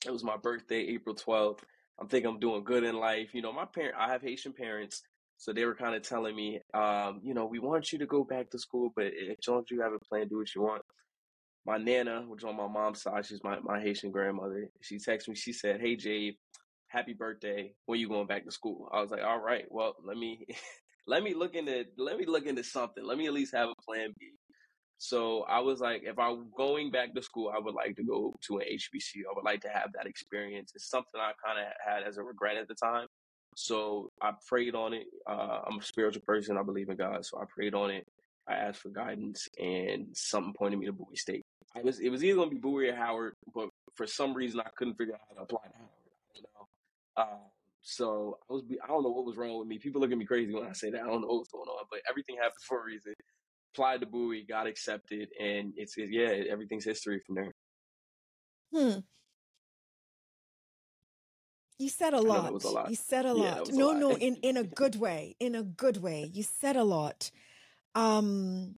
it 0.05 0.11
was 0.11 0.25
my 0.25 0.37
birthday, 0.37 0.81
April 0.81 1.15
12th. 1.15 1.61
I'm 1.99 2.09
thinking 2.09 2.31
I'm 2.31 2.41
doing 2.41 2.65
good 2.65 2.85
in 2.85 2.97
life. 2.97 3.31
You 3.33 3.43
know, 3.43 3.53
my 3.53 3.65
parent, 3.65 3.95
I 3.99 4.11
have 4.11 4.23
Haitian 4.23 4.53
parents. 4.53 5.03
So 5.39 5.53
they 5.53 5.65
were 5.65 5.75
kind 5.75 5.95
of 5.95 6.03
telling 6.03 6.35
me, 6.35 6.61
um, 6.75 7.21
you 7.23 7.35
know, 7.35 7.47
we 7.47 7.59
want 7.59 7.93
you 7.93 7.99
to 7.99 8.07
go 8.07 8.25
back 8.25 8.51
to 8.51 8.59
school, 8.59 8.91
but 8.97 9.07
as 9.07 9.49
long 9.49 9.61
as 9.61 9.71
you 9.71 9.81
have 9.83 9.93
a 9.93 9.99
plan, 9.99 10.29
do 10.29 10.39
what 10.39 10.55
you 10.55 10.63
want. 10.63 10.83
My 11.67 11.79
nana, 11.79 12.23
which 12.27 12.43
is 12.43 12.45
on 12.45 12.57
my 12.57 12.69
mom's 12.69 13.03
side, 13.03 13.27
she's 13.27 13.43
my, 13.43 13.59
my 13.61 13.81
Haitian 13.81 14.11
grandmother. 14.11 14.69
She 14.81 14.97
texted 14.97 15.29
me. 15.29 15.35
She 15.35 15.53
said, 15.53 15.81
"Hey 15.81 15.97
Jade, 15.97 16.37
happy 16.89 17.13
birthday. 17.13 17.75
When 17.87 17.99
you 17.99 18.09
going 18.09 18.29
back 18.29 18.45
to 18.45 18.53
school?" 18.53 18.89
I 18.93 19.01
was 19.01 19.11
like, 19.11 19.25
"All 19.25 19.41
right, 19.41 19.65
well, 19.71 19.97
let 20.05 20.17
me 20.17 20.47
let 21.09 21.23
me 21.25 21.35
look 21.35 21.55
into 21.55 21.85
let 21.99 22.19
me 22.19 22.25
look 22.27 22.47
into 22.47 22.63
something. 22.63 23.05
Let 23.05 23.19
me 23.19 23.27
at 23.27 23.33
least 23.33 23.55
have 23.55 23.69
a 23.69 23.83
plan 23.85 24.15
B." 24.19 24.29
So 24.99 25.43
I 25.43 25.61
was 25.61 25.81
like, 25.81 26.03
if 26.05 26.19
I'm 26.19 26.51
going 26.57 26.91
back 26.91 27.15
to 27.15 27.23
school, 27.23 27.53
I 27.55 27.59
would 27.61 27.75
like 27.75 27.97
to 27.97 28.05
go 28.05 28.35
to 28.47 28.59
an 28.59 28.67
HBCU. 28.67 29.23
I 29.31 29.35
would 29.35 29.45
like 29.45 29.61
to 29.63 29.69
have 29.69 29.93
that 29.95 30.07
experience. 30.07 30.73
It's 30.75 30.89
something 30.89 31.21
I 31.21 31.33
kind 31.45 31.59
of 31.59 31.67
had 31.85 32.09
as 32.09 32.17
a 32.17 32.23
regret 32.23 32.57
at 32.57 32.69
the 32.69 32.75
time. 32.75 33.07
So 33.57 34.11
I 34.21 34.33
prayed 34.47 34.75
on 34.75 34.93
it. 34.93 35.07
Uh, 35.27 35.61
I'm 35.67 35.79
a 35.79 35.83
spiritual 35.83 36.23
person. 36.27 36.59
I 36.59 36.63
believe 36.63 36.91
in 36.91 36.97
God. 36.97 37.25
So 37.25 37.39
I 37.39 37.45
prayed 37.49 37.75
on 37.75 37.91
it. 37.91 38.07
I 38.47 38.53
asked 38.53 38.83
for 38.83 38.91
guidance 38.91 39.49
and 39.59 40.09
something 40.13 40.53
pointed 40.53 40.79
me 40.79 40.87
to 40.87 40.93
Bowie 40.93 41.17
State. 41.17 41.43
I 41.75 41.81
was, 41.81 41.99
it 41.99 42.11
was 42.11 42.23
either 42.23 42.37
going 42.37 42.51
to 42.51 42.55
be 42.55 42.61
Bowie 42.61 42.91
or 42.91 42.95
Howard, 42.95 43.33
but 43.55 43.71
for 43.95 44.07
some 44.07 44.35
reason 44.35 44.61
I 44.61 44.69
couldn't 44.77 44.95
figure 44.95 45.15
out 45.15 45.21
how 45.31 45.37
to 45.37 45.43
apply 45.43 45.69
to 45.69 45.77
Howard. 45.79 45.91
You 46.35 46.43
know? 46.43 46.67
Uh, 47.17 47.49
so 47.81 48.39
I 48.51 48.53
was, 48.53 48.63
I 48.85 48.87
don't 48.89 49.03
know 49.03 49.11
what 49.11 49.25
was 49.25 49.39
wrong 49.39 49.59
with 49.59 49.69
me. 49.69 49.79
People 49.79 50.03
look 50.03 50.13
at 50.13 50.19
me 50.19 50.27
crazy 50.27 50.53
when 50.53 50.67
I 50.67 50.73
say 50.73 50.91
that. 50.91 51.01
I 51.01 51.07
don't 51.07 51.23
know 51.23 51.29
what's 51.29 51.51
going 51.51 51.69
on, 51.69 51.87
but 51.91 52.01
everything 52.11 52.37
happens 52.37 52.63
for 52.69 52.83
a 52.83 52.85
reason. 52.85 53.15
Applied 53.75 54.01
to 54.01 54.07
Bowie, 54.07 54.45
got 54.47 54.67
accepted, 54.67 55.29
and 55.41 55.73
it's, 55.77 55.97
it, 55.97 56.11
yeah, 56.11 56.45
everything's 56.51 56.85
history 56.85 57.23
from 57.27 57.37
there. 57.37 57.53
Hmm. 58.75 58.99
You 61.79 61.89
said 61.91 62.15
a 62.15 62.21
lot. 62.21 62.65
a 62.65 62.69
lot. 62.69 62.91
You 62.91 62.97
said 62.97 63.27
a 63.27 63.29
yeah, 63.29 63.35
lot. 63.35 63.73
No, 63.73 63.91
a 63.91 63.93
lot. 63.93 63.99
no, 63.99 64.11
in 64.17 64.37
in 64.37 64.57
a 64.57 64.65
good 64.65 64.97
way. 64.97 65.37
In 65.41 65.55
a 65.55 65.63
good 65.63 65.99
way. 65.99 66.31
You 66.33 66.43
said 66.43 66.77
a 66.77 66.85
lot. 66.85 67.31
Um 67.95 68.77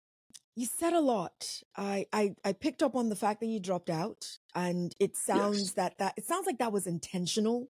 you 0.56 0.66
said 0.66 0.92
a 0.92 1.00
lot. 1.00 1.62
I, 1.76 2.06
I 2.12 2.34
I 2.44 2.52
picked 2.52 2.82
up 2.82 2.96
on 2.96 3.10
the 3.10 3.16
fact 3.16 3.38
that 3.40 3.46
you 3.46 3.60
dropped 3.60 3.90
out 3.90 4.38
and 4.56 4.92
it 4.98 5.16
sounds 5.16 5.60
yes. 5.60 5.72
that 5.74 5.98
that 5.98 6.14
it 6.16 6.26
sounds 6.26 6.46
like 6.46 6.58
that 6.58 6.72
was 6.72 6.86
intentional. 6.86 7.68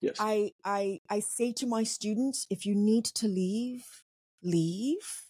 Yes. 0.00 0.16
I 0.20 0.52
I 0.64 1.00
I 1.10 1.18
say 1.18 1.52
to 1.54 1.66
my 1.66 1.82
students, 1.82 2.46
if 2.50 2.64
you 2.64 2.76
need 2.76 3.06
to 3.06 3.26
leave, 3.26 4.04
leave 4.44 5.24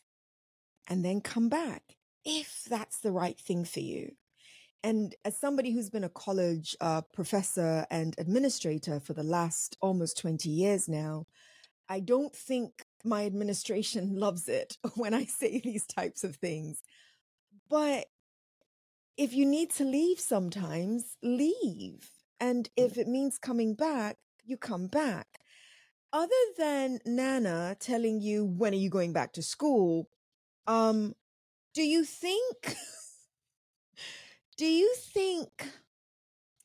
and 0.88 1.02
then 1.02 1.22
come 1.22 1.48
back 1.48 1.96
if 2.24 2.64
that's 2.68 2.98
the 2.98 3.12
right 3.12 3.38
thing 3.38 3.64
for 3.64 3.80
you. 3.80 4.12
And 4.82 5.14
as 5.24 5.36
somebody 5.36 5.72
who's 5.72 5.90
been 5.90 6.04
a 6.04 6.08
college 6.08 6.76
uh, 6.80 7.02
professor 7.12 7.86
and 7.90 8.14
administrator 8.18 9.00
for 9.00 9.12
the 9.12 9.24
last 9.24 9.76
almost 9.80 10.18
20 10.18 10.48
years 10.48 10.88
now, 10.88 11.26
I 11.88 12.00
don't 12.00 12.34
think 12.34 12.84
my 13.04 13.24
administration 13.24 14.14
loves 14.18 14.48
it 14.48 14.76
when 14.94 15.14
I 15.14 15.24
say 15.24 15.60
these 15.60 15.86
types 15.86 16.24
of 16.24 16.36
things. 16.36 16.82
But 17.68 18.06
if 19.16 19.34
you 19.34 19.44
need 19.44 19.70
to 19.72 19.84
leave 19.84 20.20
sometimes, 20.20 21.16
leave. 21.22 22.10
And 22.40 22.68
if 22.76 22.96
it 22.96 23.08
means 23.08 23.36
coming 23.36 23.74
back, 23.74 24.16
you 24.44 24.56
come 24.56 24.86
back. 24.86 25.26
Other 26.12 26.30
than 26.56 27.00
Nana 27.04 27.76
telling 27.80 28.20
you 28.20 28.44
when 28.44 28.72
are 28.72 28.76
you 28.76 28.88
going 28.88 29.12
back 29.12 29.32
to 29.34 29.42
school, 29.42 30.08
um, 30.66 31.14
do 31.74 31.82
you 31.82 32.04
think 32.04 32.76
do 34.58 34.66
you 34.66 34.94
think 34.96 35.70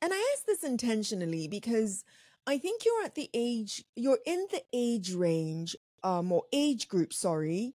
and 0.01 0.13
I 0.13 0.33
ask 0.35 0.45
this 0.45 0.63
intentionally 0.63 1.47
because 1.47 2.03
I 2.45 2.57
think 2.57 2.85
you're 2.85 3.03
at 3.03 3.15
the 3.15 3.29
age 3.33 3.85
you're 3.95 4.19
in 4.25 4.47
the 4.51 4.63
age 4.73 5.13
range 5.13 5.75
um 6.03 6.31
or 6.31 6.43
age 6.53 6.87
group, 6.89 7.13
sorry, 7.13 7.75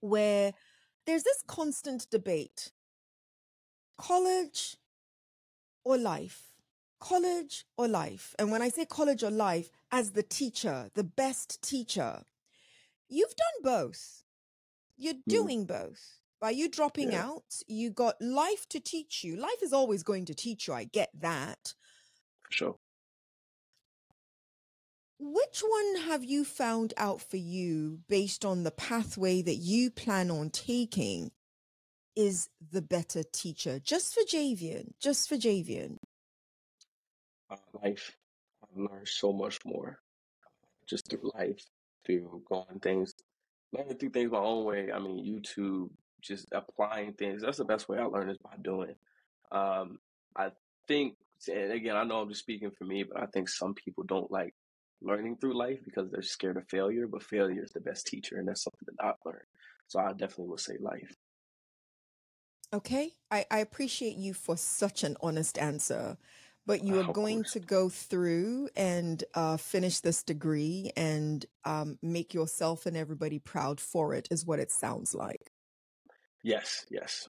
where 0.00 0.54
there's 1.06 1.24
this 1.24 1.42
constant 1.46 2.08
debate. 2.10 2.72
College 3.98 4.76
or 5.84 5.96
life? 5.98 6.54
College 7.00 7.66
or 7.76 7.88
life? 7.88 8.34
And 8.38 8.50
when 8.50 8.62
I 8.62 8.68
say 8.68 8.84
college 8.86 9.22
or 9.22 9.30
life, 9.30 9.70
as 9.90 10.12
the 10.12 10.22
teacher, 10.22 10.90
the 10.94 11.04
best 11.04 11.62
teacher, 11.62 12.24
you've 13.08 13.36
done 13.36 13.62
both. 13.62 14.24
You're 14.96 15.14
Mm, 15.28 15.28
doing 15.28 15.66
both. 15.66 16.21
By 16.42 16.50
you 16.50 16.68
dropping 16.68 17.12
yeah, 17.12 17.24
out, 17.24 17.44
you 17.68 17.92
got 17.92 18.20
life 18.20 18.68
to 18.70 18.80
teach 18.80 19.22
you. 19.22 19.36
Life 19.36 19.62
is 19.62 19.72
always 19.72 20.02
going 20.02 20.24
to 20.24 20.34
teach 20.34 20.66
you. 20.66 20.74
I 20.74 20.82
get 20.82 21.10
that. 21.20 21.74
for 22.42 22.52
sure. 22.52 22.76
Which 25.20 25.62
one 25.64 26.02
have 26.08 26.24
you 26.24 26.44
found 26.44 26.94
out 26.96 27.20
for 27.20 27.36
you 27.36 28.00
based 28.08 28.44
on 28.44 28.64
the 28.64 28.72
pathway 28.72 29.40
that 29.42 29.54
you 29.54 29.88
plan 29.88 30.32
on 30.32 30.50
taking 30.50 31.30
is 32.16 32.48
the 32.72 32.82
better 32.82 33.22
teacher? 33.22 33.78
Just 33.78 34.12
for 34.12 34.22
Jaivien, 34.22 34.94
just 35.00 35.28
for 35.28 35.36
Jaivien. 35.36 35.98
Uh, 37.48 37.56
life, 37.84 38.16
I've 38.64 38.76
learned 38.76 39.06
so 39.06 39.32
much 39.32 39.60
more 39.64 40.00
just 40.88 41.08
through 41.08 41.30
life, 41.36 41.64
through 42.04 42.42
going 42.48 42.80
things, 42.82 43.14
learning 43.72 43.98
through 43.98 44.10
things 44.10 44.32
my 44.32 44.38
own 44.38 44.64
way. 44.64 44.90
I 44.90 44.98
mean, 44.98 45.24
YouTube, 45.24 45.90
just 46.22 46.48
applying 46.52 47.12
things. 47.14 47.42
That's 47.42 47.58
the 47.58 47.64
best 47.64 47.88
way 47.88 47.98
I 47.98 48.04
learn 48.04 48.30
is 48.30 48.38
by 48.38 48.56
doing. 48.62 48.94
Um, 49.50 49.98
I 50.36 50.52
think, 50.88 51.16
and 51.48 51.72
again, 51.72 51.96
I 51.96 52.04
know 52.04 52.20
I'm 52.20 52.28
just 52.28 52.40
speaking 52.40 52.70
for 52.70 52.84
me, 52.84 53.02
but 53.02 53.20
I 53.22 53.26
think 53.26 53.48
some 53.48 53.74
people 53.74 54.04
don't 54.04 54.30
like 54.30 54.54
learning 55.02 55.36
through 55.36 55.58
life 55.58 55.80
because 55.84 56.10
they're 56.10 56.22
scared 56.22 56.56
of 56.56 56.68
failure, 56.68 57.06
but 57.06 57.22
failure 57.22 57.62
is 57.62 57.72
the 57.72 57.80
best 57.80 58.06
teacher, 58.06 58.36
and 58.38 58.48
that's 58.48 58.62
something 58.62 58.86
that 58.86 59.04
I've 59.04 59.14
learned. 59.26 59.46
So 59.88 59.98
I 60.00 60.12
definitely 60.12 60.48
would 60.48 60.60
say 60.60 60.76
life. 60.80 61.14
Okay. 62.72 63.12
I, 63.30 63.44
I 63.50 63.58
appreciate 63.58 64.16
you 64.16 64.32
for 64.32 64.56
such 64.56 65.04
an 65.04 65.16
honest 65.20 65.58
answer. 65.58 66.16
But 66.64 66.84
you 66.84 66.98
are 67.00 67.04
Uh, 67.08 67.12
going 67.12 67.38
course. 67.38 67.52
to 67.54 67.60
go 67.60 67.88
through 67.88 68.68
and 68.76 69.22
uh, 69.34 69.56
finish 69.56 70.00
this 70.00 70.22
degree 70.22 70.92
and 70.96 71.44
um, 71.64 71.98
make 72.02 72.32
yourself 72.32 72.86
and 72.86 72.96
everybody 72.96 73.40
proud 73.40 73.80
for 73.80 74.14
it, 74.14 74.28
is 74.30 74.46
what 74.46 74.60
it 74.60 74.70
sounds 74.70 75.14
like. 75.14 75.51
Yes, 76.42 76.86
yes. 76.90 77.28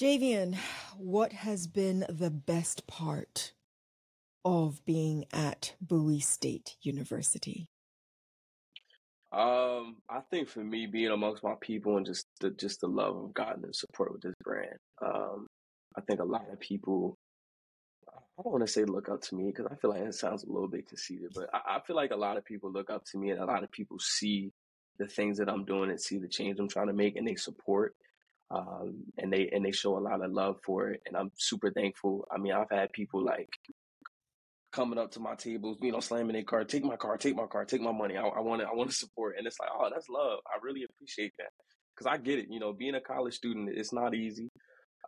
Jaivien, 0.00 0.56
what 0.96 1.32
has 1.32 1.66
been 1.66 2.06
the 2.08 2.30
best 2.30 2.86
part 2.86 3.52
of 4.44 4.82
being 4.86 5.26
at 5.32 5.74
Bowie 5.80 6.20
State 6.20 6.76
University? 6.80 7.68
Um, 9.32 9.98
I 10.08 10.20
think 10.30 10.48
for 10.48 10.64
me, 10.64 10.86
being 10.86 11.10
amongst 11.10 11.44
my 11.44 11.54
people 11.60 11.98
and 11.98 12.06
just 12.06 12.26
the 12.40 12.50
just 12.50 12.80
the 12.80 12.88
love 12.88 13.16
of 13.16 13.34
God 13.34 13.56
and 13.56 13.64
the 13.64 13.74
support 13.74 14.12
with 14.12 14.22
this 14.22 14.34
brand. 14.42 14.76
Um, 15.04 15.46
I 15.96 16.00
think 16.00 16.20
a 16.20 16.24
lot 16.24 16.50
of 16.50 16.58
people, 16.58 17.16
I 18.08 18.42
don't 18.42 18.52
want 18.52 18.66
to 18.66 18.72
say 18.72 18.84
look 18.84 19.08
up 19.08 19.20
to 19.22 19.36
me 19.36 19.52
because 19.54 19.66
I 19.70 19.76
feel 19.76 19.90
like 19.90 20.00
it 20.00 20.14
sounds 20.14 20.42
a 20.44 20.50
little 20.50 20.68
bit 20.68 20.88
conceited, 20.88 21.32
but 21.34 21.48
I, 21.52 21.76
I 21.76 21.80
feel 21.86 21.94
like 21.94 22.10
a 22.10 22.16
lot 22.16 22.38
of 22.38 22.44
people 22.44 22.72
look 22.72 22.90
up 22.90 23.04
to 23.12 23.18
me 23.18 23.30
and 23.30 23.40
a 23.40 23.44
lot 23.44 23.62
of 23.62 23.70
people 23.70 23.98
see 24.00 24.50
the 25.00 25.08
things 25.08 25.38
that 25.38 25.48
I'm 25.48 25.64
doing 25.64 25.90
and 25.90 26.00
see 26.00 26.18
the 26.18 26.28
change 26.28 26.60
I'm 26.60 26.68
trying 26.68 26.86
to 26.86 26.92
make 26.92 27.16
and 27.16 27.26
they 27.26 27.34
support. 27.34 27.94
Um, 28.52 29.04
and 29.16 29.32
they 29.32 29.48
and 29.52 29.64
they 29.64 29.70
show 29.70 29.96
a 29.96 30.00
lot 30.00 30.24
of 30.24 30.32
love 30.32 30.56
for 30.64 30.88
it, 30.90 31.02
and 31.06 31.16
I'm 31.16 31.30
super 31.36 31.70
thankful. 31.70 32.26
I 32.32 32.36
mean, 32.36 32.52
I've 32.52 32.68
had 32.68 32.92
people 32.92 33.24
like 33.24 33.48
coming 34.72 34.98
up 34.98 35.12
to 35.12 35.20
my 35.20 35.34
tables, 35.36 35.78
you 35.80 35.92
know, 35.92 36.00
slamming 36.00 36.32
their 36.32 36.42
car, 36.42 36.64
take 36.64 36.84
my 36.84 36.96
car, 36.96 37.16
take 37.16 37.36
my 37.36 37.46
car, 37.46 37.64
take 37.64 37.80
my 37.80 37.92
money. 37.92 38.16
I, 38.16 38.22
I 38.22 38.40
want 38.40 38.60
to, 38.62 38.68
I 38.68 38.72
want 38.72 38.90
to 38.90 38.96
support. 38.96 39.36
And 39.38 39.46
it's 39.46 39.58
like, 39.60 39.68
oh, 39.72 39.88
that's 39.92 40.08
love. 40.08 40.40
I 40.46 40.58
really 40.62 40.84
appreciate 40.84 41.32
that 41.38 41.50
because 41.96 42.12
I 42.12 42.16
get 42.16 42.38
it. 42.38 42.46
You 42.50 42.60
know, 42.60 42.72
being 42.72 42.94
a 42.94 43.00
college 43.00 43.34
student, 43.34 43.70
it's 43.72 43.92
not 43.92 44.14
easy, 44.14 44.48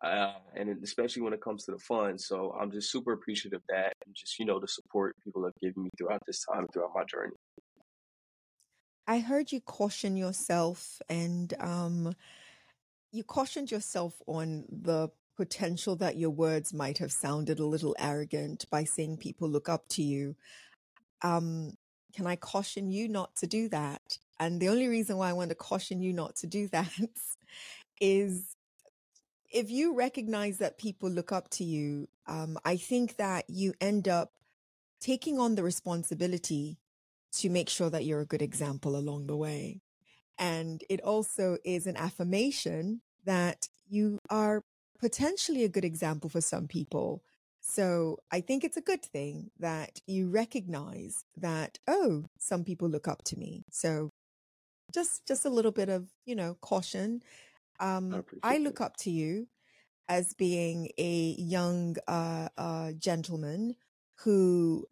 uh, 0.04 0.34
and 0.56 0.82
especially 0.82 1.22
when 1.22 1.32
it 1.32 1.42
comes 1.42 1.64
to 1.64 1.72
the 1.72 1.78
funds. 1.78 2.26
So 2.26 2.54
I'm 2.60 2.70
just 2.70 2.90
super 2.92 3.12
appreciative 3.12 3.56
of 3.58 3.62
that, 3.68 3.92
and 4.06 4.14
just 4.14 4.38
you 4.38 4.44
know 4.44 4.60
the 4.60 4.68
support 4.68 5.16
people 5.24 5.44
have 5.44 5.54
given 5.60 5.84
me 5.84 5.90
throughout 5.98 6.22
this 6.26 6.44
time, 6.44 6.66
throughout 6.72 6.92
my 6.94 7.04
journey. 7.04 7.34
I 9.06 9.18
heard 9.18 9.50
you 9.50 9.60
caution 9.60 10.16
yourself 10.16 11.00
and 11.08 11.52
um, 11.60 12.14
you 13.10 13.24
cautioned 13.24 13.70
yourself 13.70 14.14
on 14.26 14.64
the 14.70 15.10
potential 15.36 15.96
that 15.96 16.16
your 16.16 16.30
words 16.30 16.72
might 16.72 16.98
have 16.98 17.12
sounded 17.12 17.58
a 17.58 17.66
little 17.66 17.96
arrogant 17.98 18.64
by 18.70 18.84
saying 18.84 19.16
people 19.16 19.48
look 19.48 19.68
up 19.68 19.88
to 19.88 20.02
you. 20.02 20.36
Um, 21.22 21.72
can 22.14 22.26
I 22.26 22.36
caution 22.36 22.90
you 22.90 23.08
not 23.08 23.34
to 23.36 23.46
do 23.46 23.68
that? 23.70 24.18
And 24.38 24.60
the 24.60 24.68
only 24.68 24.88
reason 24.88 25.16
why 25.16 25.30
I 25.30 25.32
want 25.32 25.50
to 25.50 25.56
caution 25.56 26.00
you 26.00 26.12
not 26.12 26.36
to 26.36 26.46
do 26.46 26.68
that 26.72 26.92
is 28.00 28.56
if 29.50 29.70
you 29.70 29.94
recognize 29.94 30.58
that 30.58 30.78
people 30.78 31.10
look 31.10 31.32
up 31.32 31.48
to 31.50 31.64
you, 31.64 32.08
um, 32.26 32.56
I 32.64 32.76
think 32.76 33.16
that 33.16 33.44
you 33.48 33.74
end 33.80 34.08
up 34.08 34.32
taking 35.00 35.38
on 35.38 35.56
the 35.56 35.62
responsibility 35.62 36.78
to 37.38 37.48
make 37.50 37.68
sure 37.68 37.90
that 37.90 38.04
you're 38.04 38.20
a 38.20 38.26
good 38.26 38.42
example 38.42 38.96
along 38.96 39.26
the 39.26 39.36
way. 39.36 39.80
And 40.38 40.82
it 40.88 41.00
also 41.02 41.58
is 41.64 41.86
an 41.86 41.96
affirmation 41.96 43.00
that 43.24 43.68
you 43.88 44.18
are 44.30 44.62
potentially 44.98 45.64
a 45.64 45.68
good 45.68 45.84
example 45.84 46.30
for 46.30 46.40
some 46.40 46.66
people. 46.66 47.22
So 47.60 48.18
I 48.30 48.40
think 48.40 48.64
it's 48.64 48.76
a 48.76 48.82
good 48.82 49.02
thing 49.04 49.50
that 49.60 50.00
you 50.06 50.28
recognize 50.28 51.24
that, 51.36 51.78
oh, 51.86 52.24
some 52.38 52.64
people 52.64 52.88
look 52.88 53.06
up 53.06 53.22
to 53.24 53.38
me. 53.38 53.62
So 53.70 54.10
just, 54.92 55.26
just 55.26 55.44
a 55.44 55.50
little 55.50 55.70
bit 55.70 55.88
of, 55.88 56.08
you 56.26 56.34
know, 56.34 56.56
caution. 56.60 57.22
I 57.80 57.96
Um, 57.96 58.24
I 58.42 58.54
that. 58.54 58.62
look 58.62 58.80
up 58.80 58.96
to 58.98 59.10
you 59.10 59.46
as 60.08 60.34
being 60.34 60.90
a 60.98 61.36
young, 61.38 61.96
uh, 62.08 62.48
uh, 62.58 62.92
gentleman 62.92 63.76
who 64.24 64.86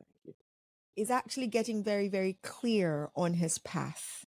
is 0.96 1.10
actually 1.10 1.46
getting 1.46 1.82
very, 1.82 2.08
very 2.08 2.38
clear 2.42 3.10
on 3.16 3.34
his 3.34 3.58
path 3.58 4.24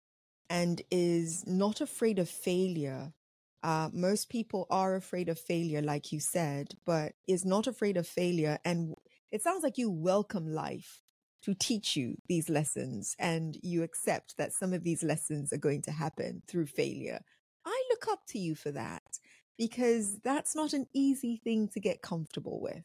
and 0.50 0.82
is 0.92 1.46
not 1.48 1.82
afraid 1.82 2.20
of 2.20 2.30
failure. 2.30 3.14
Uh, 3.62 3.90
most 3.94 4.30
people 4.30 4.66
are 4.70 4.96
afraid 4.96 5.30
of 5.30 5.40
failure, 5.40 5.82
like 5.82 6.12
you 6.12 6.20
said, 6.20 6.74
but 6.86 7.14
is 7.28 7.46
not 7.46 7.68
afraid 7.68 7.98
of 7.98 8.08
failure. 8.08 8.58
And 8.66 8.96
it 9.32 9.42
sounds 9.42 9.64
like 9.64 9.78
you 9.78 9.90
welcome 9.90 10.48
life 10.48 11.02
to 11.44 11.54
teach 11.54 11.96
you 11.96 12.16
these 12.28 12.50
lessons 12.50 13.16
and 13.20 13.58
you 13.64 13.84
accept 13.84 14.36
that 14.38 14.54
some 14.54 14.74
of 14.74 14.84
these 14.84 15.04
lessons 15.04 15.54
are 15.54 15.58
going 15.58 15.82
to 15.84 15.92
happen 15.92 16.42
through 16.48 16.66
failure. 16.66 17.20
I 17.66 17.84
look 17.90 18.08
up 18.10 18.22
to 18.30 18.40
you 18.40 18.56
for 18.56 18.72
that 18.72 19.20
because 19.58 20.20
that's 20.24 20.56
not 20.56 20.74
an 20.74 20.88
easy 20.94 21.40
thing 21.44 21.68
to 21.70 21.80
get 21.80 22.02
comfortable 22.02 22.62
with. 22.62 22.84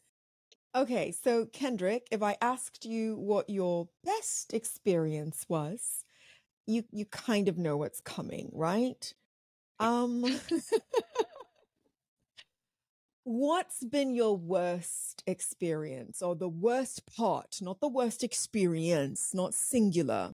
Okay, 0.75 1.11
so 1.11 1.45
Kendrick, 1.45 2.07
if 2.11 2.21
I 2.21 2.35
asked 2.41 2.83
you 2.85 3.15
what 3.15 3.49
your 3.49 3.87
best 4.03 4.53
experience 4.53 5.45
was, 5.47 6.03
you 6.67 6.83
you 6.91 7.05
kind 7.05 7.47
of 7.49 7.57
know 7.57 7.77
what's 7.77 8.01
coming, 8.01 8.49
right? 8.53 9.13
Um 9.79 10.25
what's 13.23 13.83
been 13.83 14.13
your 14.13 14.37
worst 14.37 15.23
experience 15.27 16.21
or 16.21 16.35
the 16.35 16.49
worst 16.49 17.05
part, 17.07 17.57
not 17.61 17.79
the 17.81 17.87
worst 17.87 18.23
experience, 18.23 19.31
not 19.33 19.53
singular. 19.53 20.31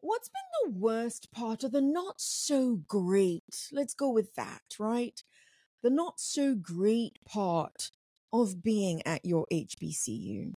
What's 0.00 0.30
been 0.30 0.72
the 0.72 0.78
worst 0.80 1.32
part 1.32 1.64
of 1.64 1.72
the 1.72 1.80
not 1.82 2.20
so 2.20 2.76
great? 2.88 3.68
Let's 3.72 3.94
go 3.94 4.10
with 4.10 4.34
that, 4.36 4.62
right? 4.78 5.22
The 5.82 5.90
not 5.90 6.20
so 6.20 6.54
great 6.54 7.18
part 7.26 7.90
of 8.32 8.62
being 8.62 9.02
at 9.06 9.24
your 9.24 9.46
HBCU. 9.52 10.52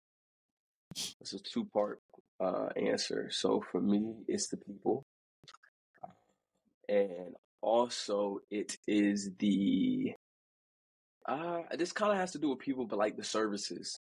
This 0.95 1.15
is 1.21 1.33
a 1.33 1.39
two 1.39 1.65
part 1.65 2.01
uh, 2.39 2.69
answer. 2.75 3.29
So 3.31 3.63
for 3.71 3.81
me, 3.81 4.13
it's 4.27 4.47
the 4.47 4.57
people, 4.57 5.05
and 6.87 7.35
also 7.61 8.39
it 8.49 8.77
is 8.87 9.31
the. 9.39 10.13
Uh, 11.27 11.63
this 11.77 11.91
kind 11.91 12.11
of 12.11 12.19
has 12.19 12.31
to 12.33 12.37
do 12.37 12.49
with 12.49 12.59
people, 12.59 12.85
but 12.85 12.99
like 12.99 13.17
the 13.17 13.23
services, 13.23 13.97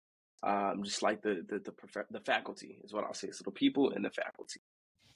um, 0.44 0.82
just 0.84 1.04
like 1.04 1.22
the 1.22 1.46
the 1.48 1.60
the, 1.60 1.72
prof- 1.72 2.08
the 2.10 2.22
faculty 2.22 2.80
is 2.84 2.94
what 2.94 3.04
I'll 3.04 3.14
say. 3.14 3.32
So 3.32 3.44
the 3.44 3.52
people 3.52 3.92
and 3.92 4.06
the 4.06 4.10
faculty, 4.10 4.62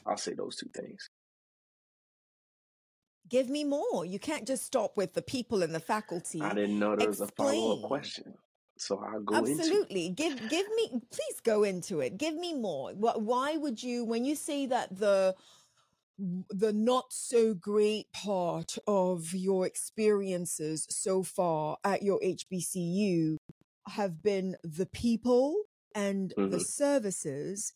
I'll 0.05 0.17
say 0.17 0.33
those 0.33 0.57
two 0.57 0.69
things. 0.75 1.09
Give 3.29 3.49
me 3.49 3.63
more. 3.63 4.05
You 4.05 4.19
can't 4.19 4.45
just 4.45 4.65
stop 4.65 4.97
with 4.97 5.13
the 5.13 5.21
people 5.21 5.63
and 5.63 5.73
the 5.73 5.79
faculty. 5.79 6.41
I 6.41 6.53
didn't 6.53 6.77
know 6.77 6.95
there 6.95 7.07
was 7.07 7.21
a 7.21 7.27
follow 7.37 7.77
up 7.77 7.87
question, 7.87 8.33
so 8.77 8.97
I'll 8.99 9.21
go 9.21 9.35
into. 9.35 9.51
it. 9.53 9.59
Absolutely. 9.59 10.09
Give 10.09 10.37
give 10.49 10.67
me 10.75 11.01
please 11.11 11.39
go 11.43 11.63
into 11.63 11.99
it. 11.99 12.17
Give 12.17 12.35
me 12.35 12.53
more. 12.53 12.91
Wh- 12.91 13.19
Why 13.19 13.57
would 13.57 13.81
you 13.81 14.03
when 14.05 14.25
you 14.25 14.35
say 14.35 14.65
that 14.67 14.95
the 14.97 15.35
the 16.17 16.71
not 16.71 17.05
so 17.11 17.53
great 17.53 18.11
part 18.13 18.77
of 18.87 19.33
your 19.33 19.65
experiences 19.65 20.85
so 20.89 21.23
far 21.23 21.77
at 21.83 22.03
your 22.03 22.19
HBCU 22.21 23.37
have 23.87 24.21
been 24.21 24.55
the 24.63 24.85
people 24.85 25.63
and 25.95 26.33
the 26.37 26.57
Mhm. 26.57 26.61
services? 26.65 27.73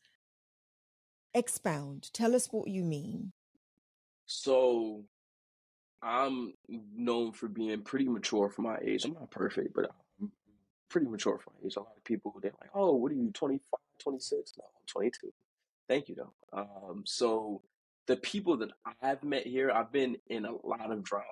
Expound. 1.33 2.11
Tell 2.13 2.35
us 2.35 2.47
what 2.51 2.67
you 2.67 2.83
mean. 2.83 3.31
So 4.25 5.05
I'm 6.01 6.53
known 6.67 7.31
for 7.31 7.47
being 7.47 7.81
pretty 7.83 8.07
mature 8.07 8.49
for 8.49 8.61
my 8.61 8.77
age. 8.79 9.05
I'm 9.05 9.13
not 9.13 9.31
perfect, 9.31 9.73
but 9.73 9.85
I'm 9.85 9.95
pretty 10.89 11.07
mature 11.07 11.39
for 11.39 11.51
my 11.51 11.65
age. 11.65 11.75
A 11.75 11.79
lot 11.79 11.93
of 11.97 12.03
people 12.03 12.33
they're 12.41 12.53
like, 12.61 12.71
"Oh, 12.73 12.95
what 12.95 13.11
are 13.11 13.15
you, 13.15 13.31
25, 13.31 13.79
26?" 13.99 14.53
No, 14.57 14.63
I'm 14.65 14.85
22. 14.87 15.31
Thank 15.89 16.09
you 16.09 16.15
though. 16.15 16.33
Um, 16.53 17.03
so 17.05 17.61
the 18.07 18.17
people 18.17 18.57
that 18.57 18.69
I've 19.01 19.23
met 19.23 19.45
here, 19.47 19.71
I've 19.71 19.91
been 19.91 20.17
in 20.27 20.45
a 20.45 20.51
lot 20.65 20.91
of 20.91 21.03
drama, 21.03 21.25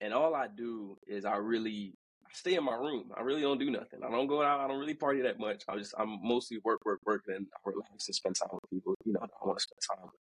and 0.00 0.12
all 0.14 0.34
I 0.34 0.48
do 0.48 0.98
is 1.06 1.24
I 1.24 1.36
really 1.36 1.94
I 2.26 2.30
stay 2.32 2.54
in 2.54 2.64
my 2.64 2.74
room. 2.74 3.10
I 3.16 3.22
really 3.22 3.42
don't 3.42 3.58
do 3.58 3.70
nothing. 3.70 4.00
I 4.06 4.10
don't 4.10 4.26
go 4.26 4.42
out. 4.42 4.60
I 4.60 4.68
don't 4.68 4.78
really 4.80 4.94
party 4.94 5.22
that 5.22 5.38
much. 5.38 5.62
I 5.68 5.76
just 5.76 5.94
I'm 5.98 6.18
mostly 6.22 6.58
work, 6.64 6.84
work, 6.84 7.00
work, 7.06 7.24
and 7.28 7.46
I 7.54 7.58
relax 7.64 8.08
and 8.08 8.14
spend 8.14 8.36
time 8.36 8.48
with 8.52 8.70
people. 8.70 8.94
You 9.04 9.14
know, 9.14 9.20
I 9.22 9.46
want 9.46 9.58
to 9.58 9.62
spend 9.64 9.98
time 9.98 10.06
with. 10.06 10.20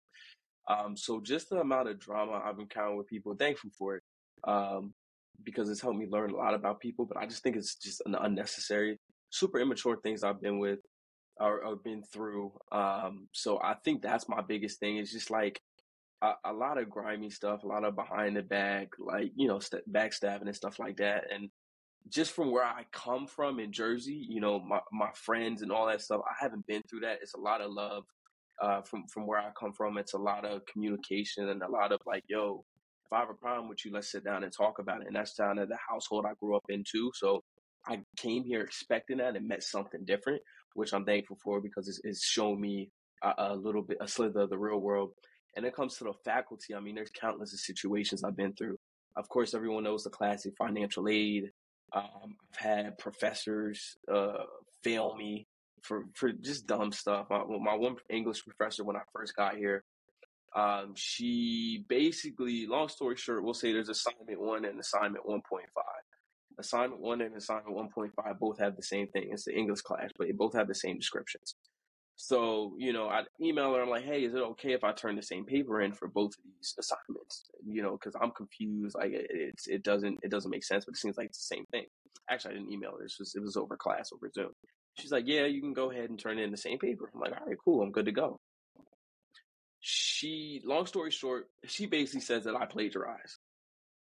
Um, 0.69 0.97
so 0.97 1.21
just 1.21 1.51
the 1.51 1.61
amount 1.61 1.89
of 1.89 1.99
drama 1.99 2.41
I've 2.45 2.59
encountered 2.59 2.97
with 2.99 3.09
people, 3.09 3.35
thankful 3.35 3.71
for 3.77 3.97
it, 3.97 4.03
um, 4.45 4.95
because 5.45 5.69
it's 5.69 5.81
helped 5.81 5.99
me 5.99 6.07
learn 6.09 6.31
a 6.31 6.37
lot 6.37 6.55
about 6.55 6.81
people. 6.81 7.07
But 7.07 7.17
I 7.19 7.27
just 7.27 7.43
think 7.43 7.57
it's 7.57 7.77
just 7.77 8.03
an 8.07 8.15
unnecessary, 8.15 8.99
super 9.31 9.59
immature 9.59 9.97
things 10.03 10.23
I've 10.23 10.41
been 10.41 10.59
with 10.59 10.81
or, 11.39 11.65
or 11.65 11.77
been 11.77 12.03
through. 12.03 12.53
Um, 12.71 13.29
so 13.33 13.61
I 13.63 13.75
think 13.85 14.03
that's 14.03 14.29
my 14.29 14.41
biggest 14.41 14.79
thing. 14.79 14.97
It's 14.97 15.13
just 15.13 15.31
like 15.31 15.61
a, 16.23 16.33
a 16.47 16.53
lot 16.53 16.79
of 16.79 16.91
grimy 16.91 17.31
stuff, 17.31 17.65
a 17.65 17.67
lot 17.67 17.85
of 17.85 17.97
behind 17.97 18.37
the 18.37 18.43
back, 18.43 18.89
like 18.99 19.33
you 19.35 19.49
know, 19.49 19.59
st- 19.59 19.91
backstabbing 19.93 20.47
and 20.47 20.57
stuff 20.57 20.79
like 20.79 20.97
that. 20.99 21.25
And 21.33 21.49
just 22.09 22.33
from 22.33 22.51
where 22.51 22.65
I 22.65 22.85
come 22.93 23.27
from 23.27 23.61
in 23.61 23.73
Jersey, 23.73 24.27
you 24.29 24.41
know, 24.41 24.61
my 24.61 24.81
my 24.93 25.11
friends 25.15 25.63
and 25.63 25.73
all 25.73 25.87
that 25.87 26.03
stuff, 26.03 26.21
I 26.29 26.35
haven't 26.41 26.67
been 26.67 26.83
through 26.89 27.01
that. 27.01 27.19
It's 27.23 27.35
a 27.35 27.41
lot 27.41 27.61
of 27.61 27.73
love 27.73 28.05
uh, 28.61 28.83
from 28.83 29.07
from 29.09 29.27
where 29.27 29.41
I 29.41 29.51
come 29.59 29.73
from. 29.73 29.99
It's 29.99 30.15
a 30.15 30.19
lot 30.19 30.45
of 30.45 30.65
communication 30.67 31.49
and 31.49 31.63
a 31.63 31.71
lot 31.71 31.93
of 31.93 32.01
like, 32.07 32.25
yo, 32.29 32.65
if 33.13 33.17
I 33.17 33.21
have 33.21 33.31
a 33.31 33.35
problem 33.35 33.69
with 33.69 33.85
you, 33.85 33.93
let's 33.93 34.11
sit 34.11 34.25
down 34.25 34.43
and 34.43 34.53
talk 34.53 34.79
about 34.79 35.03
it. 35.03 35.07
And 35.07 35.17
that's 35.17 35.35
kind 35.35 35.59
of 35.59 35.69
the 35.69 35.77
household 35.89 36.25
I 36.27 36.33
grew 36.41 36.57
up 36.57 36.65
in 36.69 36.83
too. 36.91 37.13
So 37.15 37.43
I 37.87 38.01
came 38.17 38.45
here 38.45 38.63
expecting 38.63 39.19
that 39.19 39.37
and 39.37 39.47
met 39.47 39.63
something 39.63 40.05
different, 40.05 40.41
which 40.75 40.95
I'm 40.95 41.05
thankful 41.05 41.37
for 41.43 41.61
because 41.61 41.89
it's, 41.89 42.01
it's 42.05 42.25
shown 42.25 42.59
me 42.59 42.91
a, 43.23 43.33
a 43.37 43.55
little 43.55 43.83
bit 43.83 43.99
a 44.01 44.09
slither 44.09 44.41
of 44.41 44.51
the 44.51 44.59
real 44.59 44.81
world. 44.81 45.11
And 45.55 45.67
it 45.67 45.77
comes 45.77 45.97
to 45.97 46.05
the 46.05 46.15
faculty. 46.25 46.75
I 46.75 46.81
mean, 46.81 46.95
there's 46.95 47.11
countless 47.11 47.53
of 47.53 47.61
situations 47.61 48.25
I've 48.25 48.37
been 48.37 48.55
through. 48.55 48.77
Of 49.15 49.29
course, 49.29 49.53
everyone 49.53 49.85
knows 49.85 50.05
the 50.05 50.11
classic 50.11 50.55
financial 50.57 51.07
aid. 51.07 51.51
Um, 51.95 52.37
I've 52.55 52.65
had 52.65 52.99
professors 52.99 53.95
uh, 54.11 54.45
fail 54.83 55.15
me 55.17 55.47
for 55.83 56.05
for 56.15 56.33
just 56.33 56.67
dumb 56.67 56.93
stuff. 56.93 57.27
My 57.29 57.75
one 57.75 57.97
English 58.09 58.43
professor 58.47 58.85
when 58.85 58.97
I 58.97 59.03
first 59.13 59.37
got 59.37 59.57
here, 59.57 59.83
um, 60.55 60.93
she 60.95 61.85
basically, 61.89 62.67
long 62.67 62.89
story 62.89 63.17
short, 63.17 63.45
we'll 63.45 63.55
say 63.55 63.73
there's 63.73 63.89
assignment 63.89 64.41
one 64.41 64.65
and 64.65 64.79
assignment 64.79 65.29
one 65.29 65.43
point 65.49 65.67
five. 65.75 65.85
Assignment 66.59 67.01
one 67.01 67.23
and 67.23 67.35
assignment 67.37 67.75
one 67.75 67.89
point 67.89 68.13
five 68.15 68.39
both 68.39 68.59
have 68.59 68.77
the 68.77 68.83
same 68.83 69.09
thing. 69.09 69.31
It's 69.31 69.45
the 69.45 69.55
English 69.55 69.81
class, 69.81 70.11
but 70.19 70.27
they 70.27 70.33
both 70.33 70.55
have 70.55 70.69
the 70.69 70.75
same 70.75 70.99
descriptions. 70.99 71.55
So, 72.17 72.75
you 72.79 72.93
know, 72.93 73.09
I 73.09 73.23
email 73.41 73.75
her. 73.75 73.83
I'm 73.83 73.89
like, 73.89 74.05
hey, 74.05 74.25
is 74.25 74.35
it 74.35 74.43
okay 74.43 74.73
if 74.73 74.85
I 74.85 74.93
turn 74.93 75.17
the 75.17 75.23
same 75.23 75.47
paper 75.47 75.81
in 75.81 75.93
for 75.93 76.09
both 76.09 76.33
of 76.33 76.45
these 76.45 76.75
assignments? 76.79 77.47
You 77.67 77.83
know, 77.83 77.93
because 77.93 78.15
I'm 78.21 78.31
confused. 78.33 78.95
Like, 78.95 79.13
it, 79.13 79.27
it's 79.31 79.67
it 79.67 79.83
doesn't 79.83 80.19
it 80.23 80.31
doesn't 80.31 80.51
make 80.51 80.65
sense, 80.65 80.85
but 80.85 80.93
it 80.93 80.99
seems 80.99 81.17
like 81.17 81.29
it's 81.29 81.49
the 81.49 81.57
same 81.57 81.65
thing. 81.73 81.87
Actually, 82.31 82.55
I 82.55 82.59
didn't 82.59 82.73
email 82.73 82.93
her. 82.93 83.05
It 83.05 83.13
was, 83.19 83.35
it 83.35 83.43
was 83.43 83.57
over 83.57 83.77
class 83.77 84.11
over 84.13 84.31
Zoom. 84.33 84.51
She's 84.99 85.11
like, 85.11 85.25
yeah, 85.27 85.47
you 85.47 85.63
can 85.63 85.73
go 85.73 85.91
ahead 85.91 86.11
and 86.11 86.19
turn 86.19 86.39
in 86.39 86.51
the 86.51 86.57
same 86.57 86.79
paper. 86.79 87.11
I'm 87.15 87.21
like, 87.21 87.33
all 87.33 87.47
right, 87.47 87.57
cool. 87.65 87.83
I'm 87.83 87.93
good 87.93 88.05
to 88.05 88.13
go. 88.13 88.39
She, 89.83 90.63
long 90.65 90.87
story 90.87 91.11
short, 91.11 91.49
she 91.67 91.87
basically 91.87 92.21
says 92.21 92.45
that 92.45 92.57
I 92.57 92.67
plagiarized. 92.67 93.39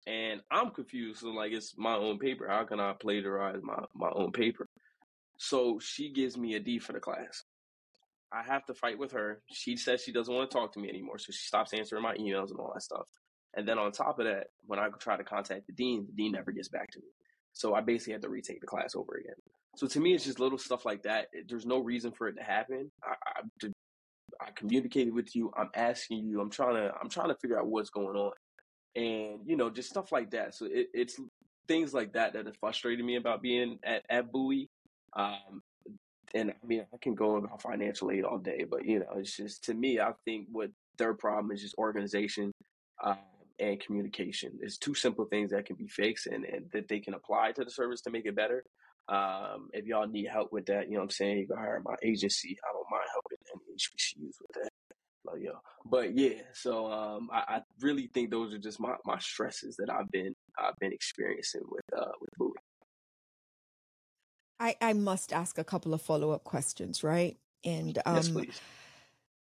And 0.06 0.42
I'm 0.50 0.70
confused. 0.70 1.20
So, 1.20 1.28
like, 1.28 1.52
it's 1.52 1.74
my 1.78 1.94
own 1.94 2.18
paper. 2.18 2.46
How 2.46 2.64
can 2.64 2.78
I 2.78 2.92
plagiarize 2.92 3.60
my, 3.62 3.82
my 3.94 4.10
own 4.14 4.30
paper? 4.32 4.66
So 5.38 5.78
she 5.80 6.12
gives 6.12 6.36
me 6.36 6.54
a 6.54 6.60
D 6.60 6.78
for 6.78 6.92
the 6.92 7.00
class. 7.00 7.42
I 8.32 8.42
have 8.42 8.66
to 8.66 8.74
fight 8.74 8.98
with 8.98 9.12
her. 9.12 9.40
She 9.52 9.76
says 9.76 10.02
she 10.02 10.12
doesn't 10.12 10.32
want 10.32 10.50
to 10.50 10.54
talk 10.56 10.72
to 10.74 10.80
me 10.80 10.88
anymore, 10.88 11.18
so 11.18 11.32
she 11.32 11.46
stops 11.46 11.72
answering 11.72 12.02
my 12.02 12.14
emails 12.16 12.50
and 12.50 12.58
all 12.58 12.72
that 12.74 12.82
stuff. 12.82 13.08
And 13.56 13.66
then 13.66 13.78
on 13.78 13.92
top 13.92 14.18
of 14.18 14.26
that, 14.26 14.48
when 14.66 14.78
I 14.78 14.88
try 15.00 15.16
to 15.16 15.24
contact 15.24 15.66
the 15.66 15.72
dean, 15.72 16.06
the 16.06 16.12
dean 16.12 16.32
never 16.32 16.52
gets 16.52 16.68
back 16.68 16.90
to 16.90 16.98
me. 16.98 17.06
So 17.52 17.74
I 17.74 17.80
basically 17.80 18.14
had 18.14 18.22
to 18.22 18.28
retake 18.28 18.60
the 18.60 18.66
class 18.66 18.94
over 18.96 19.14
again. 19.14 19.36
So 19.76 19.86
to 19.86 20.00
me, 20.00 20.14
it's 20.14 20.24
just 20.24 20.40
little 20.40 20.58
stuff 20.58 20.84
like 20.84 21.04
that. 21.04 21.28
There's 21.48 21.66
no 21.66 21.78
reason 21.78 22.12
for 22.12 22.28
it 22.28 22.34
to 22.34 22.42
happen. 22.42 22.90
I, 23.02 23.14
I, 23.26 23.68
I 24.44 24.50
communicated 24.52 25.14
with 25.14 25.34
you. 25.34 25.52
I'm 25.56 25.70
asking 25.74 26.26
you. 26.26 26.40
I'm 26.40 26.50
trying 26.50 26.74
to. 26.74 26.92
I'm 27.00 27.08
trying 27.08 27.28
to 27.28 27.36
figure 27.36 27.58
out 27.58 27.66
what's 27.66 27.90
going 27.90 28.16
on, 28.16 28.32
and 28.94 29.40
you 29.46 29.56
know, 29.56 29.70
just 29.70 29.90
stuff 29.90 30.12
like 30.12 30.30
that. 30.32 30.54
So 30.54 30.66
it, 30.66 30.88
it's 30.92 31.18
things 31.66 31.94
like 31.94 32.12
that 32.12 32.34
that 32.34 32.46
have 32.46 32.56
frustrated 32.58 33.04
me 33.04 33.16
about 33.16 33.42
being 33.42 33.78
at 33.84 34.04
at 34.08 34.30
Bowie. 34.30 34.68
Um, 35.16 35.62
and 36.34 36.50
I 36.50 36.66
mean, 36.66 36.84
I 36.92 36.96
can 37.00 37.14
go 37.14 37.36
about 37.36 37.62
financial 37.62 38.10
aid 38.10 38.24
all 38.24 38.38
day, 38.38 38.64
but 38.68 38.84
you 38.84 38.98
know, 38.98 39.14
it's 39.16 39.36
just 39.36 39.64
to 39.64 39.74
me, 39.74 40.00
I 40.00 40.12
think 40.24 40.48
what 40.50 40.70
their 40.98 41.14
problem 41.14 41.52
is 41.52 41.62
just 41.62 41.78
organization 41.78 42.52
um, 43.02 43.18
and 43.58 43.80
communication. 43.80 44.58
It's 44.60 44.76
two 44.76 44.94
simple 44.94 45.26
things 45.26 45.52
that 45.52 45.64
can 45.64 45.76
be 45.76 45.86
fixed 45.86 46.26
and, 46.26 46.44
and 46.44 46.66
that 46.72 46.88
they 46.88 46.98
can 46.98 47.14
apply 47.14 47.52
to 47.52 47.64
the 47.64 47.70
service 47.70 48.00
to 48.02 48.10
make 48.10 48.26
it 48.26 48.34
better. 48.34 48.64
Um, 49.08 49.68
if 49.72 49.84
y'all 49.84 50.06
need 50.06 50.28
help 50.28 50.52
with 50.52 50.66
that, 50.66 50.86
you 50.86 50.94
know 50.94 51.00
what 51.00 51.04
I'm 51.04 51.10
saying, 51.10 51.38
you 51.38 51.46
can 51.46 51.56
hire 51.56 51.80
my 51.84 51.94
agency. 52.02 52.56
I 52.62 52.72
don't 52.72 52.90
mind 52.90 53.04
helping 53.12 53.38
any 53.54 53.76
HBCUs 53.76 54.34
with 54.40 54.50
that. 54.54 54.70
Like, 55.26 55.42
yo. 55.42 55.52
But 55.84 56.16
yeah, 56.16 56.40
so 56.52 56.90
um, 56.90 57.28
I, 57.32 57.56
I 57.56 57.60
really 57.80 58.10
think 58.12 58.30
those 58.30 58.52
are 58.54 58.58
just 58.58 58.80
my, 58.80 58.94
my 59.04 59.18
stresses 59.18 59.76
that 59.76 59.90
I've 59.90 60.10
been 60.10 60.34
I've 60.58 60.78
been 60.80 60.92
experiencing 60.92 61.62
with 61.68 61.84
uh 61.96 62.12
with 62.20 62.30
Bowie. 62.38 62.52
I, 64.60 64.76
I 64.80 64.92
must 64.92 65.32
ask 65.32 65.58
a 65.58 65.64
couple 65.64 65.92
of 65.94 66.00
follow 66.00 66.30
up 66.30 66.44
questions, 66.44 67.02
right? 67.02 67.36
And 67.64 67.98
Yes, 68.06 68.28
um, 68.28 68.34
please. 68.34 68.60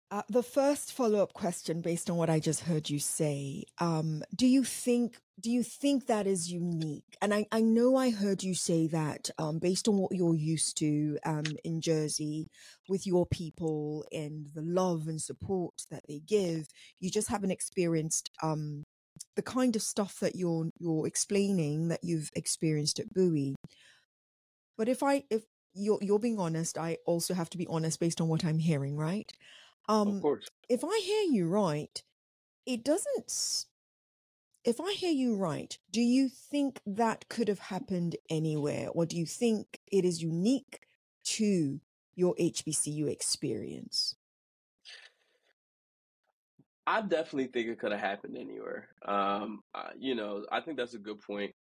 Uh, 0.10 0.22
the 0.30 0.44
first 0.44 0.94
follow 0.94 1.22
up 1.22 1.34
question, 1.34 1.82
based 1.82 2.10
on 2.10 2.16
what 2.16 2.30
I 2.30 2.40
just 2.40 2.62
heard 2.62 2.90
you 2.90 3.00
say, 3.00 3.66
um, 3.80 4.24
do 4.34 4.48
you 4.48 4.64
think 4.64 5.18
do 5.40 5.52
you 5.52 5.64
think 5.64 6.08
that 6.08 6.26
is 6.26 6.52
unique? 6.52 7.18
And 7.22 7.34
I, 7.34 7.46
I 7.52 7.62
know 7.62 7.96
I 7.96 8.10
heard 8.10 8.42
you 8.42 8.56
say 8.56 8.88
that 8.88 9.30
um, 9.38 9.60
based 9.60 9.88
on 9.88 9.98
what 9.98 10.16
you're 10.16 10.34
used 10.34 10.78
to 10.78 11.20
um, 11.26 11.44
in 11.64 11.80
Jersey 11.80 12.48
with 12.90 13.06
your 13.06 13.28
people 13.28 14.04
and 14.12 14.48
the 14.56 14.64
love 14.64 15.08
and 15.08 15.22
support 15.22 15.74
that 15.92 16.04
they 16.08 16.22
give, 16.26 16.68
you 17.00 17.12
just 17.12 17.28
haven't 17.28 17.52
experienced 17.52 18.32
um, 18.42 18.84
the 19.36 19.44
kind 19.44 19.76
of 19.76 19.82
stuff 19.82 20.20
that 20.22 20.36
you're 20.36 20.70
you're 20.80 21.06
explaining 21.06 21.90
that 21.90 22.04
you've 22.04 22.32
experienced 22.34 23.00
at 23.00 23.14
Bowie. 23.14 23.56
But 24.78 24.88
if 24.88 25.04
I 25.04 25.24
if 25.30 25.44
you're 25.74 26.00
you're 26.02 26.20
being 26.20 26.40
honest, 26.40 26.78
I 26.78 26.98
also 27.06 27.34
have 27.34 27.50
to 27.52 27.58
be 27.58 27.68
honest 27.68 28.00
based 28.00 28.22
on 28.22 28.30
what 28.30 28.46
I'm 28.46 28.60
hearing, 28.60 28.96
right? 28.96 29.32
Of 30.06 30.18
Um, 30.18 30.20
course. 30.20 30.50
if 30.70 30.84
I 30.84 31.00
hear 31.04 31.24
you 31.24 31.48
right, 31.48 32.02
it 32.66 32.84
doesn't. 32.84 33.26
s- 33.28 33.68
If 34.64 34.80
I 34.80 34.94
hear 34.94 35.12
you 35.12 35.36
right, 35.36 35.78
do 35.92 36.02
you 36.02 36.30
think 36.30 36.82
that 36.86 37.28
could 37.30 37.48
have 37.48 37.60
happened 37.60 38.18
anywhere, 38.30 38.90
or 38.92 39.06
do 39.08 39.18
you 39.18 39.26
think 39.26 39.82
it 39.88 40.06
is 40.06 40.22
unique 40.22 40.88
to 41.24 41.82
your 42.16 42.36
HBCU 42.38 43.08
experience? 43.08 44.16
I 46.86 47.02
definitely 47.02 47.48
think 47.48 47.68
it 47.68 47.80
could 47.80 47.92
have 47.92 48.00
happened 48.02 48.38
anywhere. 48.38 48.90
Um, 49.06 49.62
you 49.98 50.16
know, 50.16 50.46
I 50.52 50.62
think 50.62 50.78
that's 50.78 50.94
a 50.94 51.00
good 51.00 51.20
point. 51.20 51.54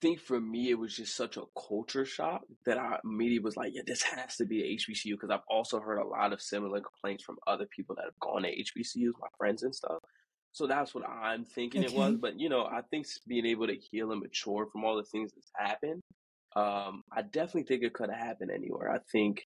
Think 0.00 0.20
for 0.20 0.40
me, 0.40 0.70
it 0.70 0.78
was 0.78 0.94
just 0.94 1.16
such 1.16 1.36
a 1.36 1.42
culture 1.68 2.04
shock 2.04 2.42
that 2.64 2.78
I 2.78 2.98
immediately 3.04 3.44
was 3.44 3.56
like, 3.56 3.72
yeah, 3.74 3.82
this 3.86 4.02
has 4.02 4.36
to 4.36 4.46
be 4.46 4.62
a 4.62 4.76
HBCU 4.76 5.12
because 5.12 5.30
I've 5.30 5.40
also 5.48 5.80
heard 5.80 5.98
a 5.98 6.06
lot 6.06 6.32
of 6.32 6.40
similar 6.40 6.80
complaints 6.80 7.24
from 7.24 7.36
other 7.46 7.66
people 7.66 7.96
that 7.96 8.04
have 8.04 8.18
gone 8.20 8.42
to 8.42 8.48
HBCUs, 8.48 9.12
my 9.20 9.28
friends 9.38 9.62
and 9.62 9.74
stuff. 9.74 9.98
So 10.52 10.66
that's 10.66 10.94
what 10.94 11.06
I'm 11.06 11.44
thinking 11.44 11.82
it 11.82 11.92
was. 11.92 12.16
But 12.16 12.40
you 12.40 12.48
know, 12.48 12.64
I 12.64 12.80
think 12.90 13.06
being 13.26 13.46
able 13.46 13.66
to 13.66 13.76
heal 13.76 14.12
and 14.12 14.22
mature 14.22 14.66
from 14.72 14.84
all 14.84 14.96
the 14.96 15.02
things 15.02 15.32
that's 15.34 15.50
happened, 15.54 16.02
um, 16.54 17.02
I 17.12 17.22
definitely 17.22 17.64
think 17.64 17.82
it 17.82 17.92
could 17.92 18.10
have 18.10 18.18
happened 18.18 18.50
anywhere. 18.50 18.90
I 18.90 18.98
think, 19.12 19.46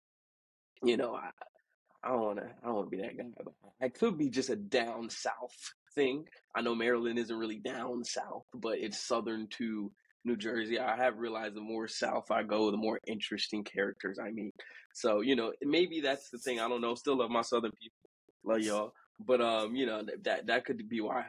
you 0.84 0.98
know, 0.98 1.16
I, 1.16 1.30
I 2.04 2.10
don't 2.10 2.22
want 2.22 2.40
to. 2.40 2.46
I 2.46 2.66
don't 2.66 2.76
want 2.76 2.92
to 2.92 2.98
be 2.98 3.04
that 3.04 3.18
guy, 3.18 3.24
but 3.38 3.54
it 3.80 3.94
could 3.94 4.18
be 4.18 4.30
just 4.30 4.50
a 4.50 4.56
down 4.56 5.10
south 5.10 5.74
thing. 5.96 6.26
I 6.56 6.62
know 6.62 6.76
Maryland 6.76 7.18
isn't 7.20 7.38
really 7.38 7.60
down 7.60 8.04
south, 8.04 8.44
but 8.54 8.78
it's 8.80 9.00
southern 9.00 9.48
to 9.58 9.92
New 10.28 10.36
Jersey. 10.38 10.80
I 10.80 10.96
have 10.96 11.18
realized 11.18 11.56
the 11.56 11.62
more 11.62 11.88
south 11.88 12.30
I 12.30 12.44
go, 12.44 12.70
the 12.70 12.78
more 12.78 13.00
interesting 13.08 13.63
characters 13.63 14.20
I 14.20 14.32
meet. 14.32 14.54
So 14.94 15.22
you 15.22 15.36
know, 15.36 15.54
maybe 15.63 16.02
that's 16.02 16.30
the 16.30 16.38
thing. 16.38 16.60
I 16.60 16.68
don't 16.68 16.82
know. 16.82 16.96
Still 16.96 17.18
love 17.18 17.32
my 17.32 17.42
southern 17.42 17.72
people. 17.82 18.10
Love 18.44 18.62
y'all. 18.62 18.94
But 19.20 19.42
um, 19.42 19.76
you 19.76 19.86
know 19.86 20.04
that 20.24 20.48
that 20.48 20.66
could 20.66 20.88
be 20.88 21.02
why. 21.02 21.26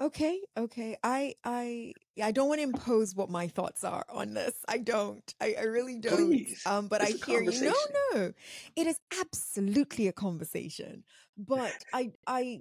Okay, 0.00 0.40
okay. 0.56 0.96
I 1.02 1.34
I 1.42 1.92
I 2.22 2.30
don't 2.30 2.48
want 2.48 2.60
to 2.60 2.62
impose 2.62 3.16
what 3.16 3.30
my 3.30 3.48
thoughts 3.48 3.82
are 3.82 4.04
on 4.08 4.32
this. 4.32 4.54
I 4.68 4.78
don't. 4.78 5.34
I, 5.40 5.56
I 5.58 5.64
really 5.64 5.98
don't. 5.98 6.28
Please, 6.28 6.62
Um, 6.66 6.86
but 6.86 7.02
I 7.02 7.08
it's 7.08 7.22
a 7.22 7.26
hear 7.26 7.42
you. 7.42 7.60
No, 7.60 7.74
no. 8.14 8.32
It 8.76 8.86
is 8.86 9.00
absolutely 9.20 10.06
a 10.06 10.12
conversation. 10.12 11.02
But 11.36 11.74
I 11.92 12.12
I 12.28 12.60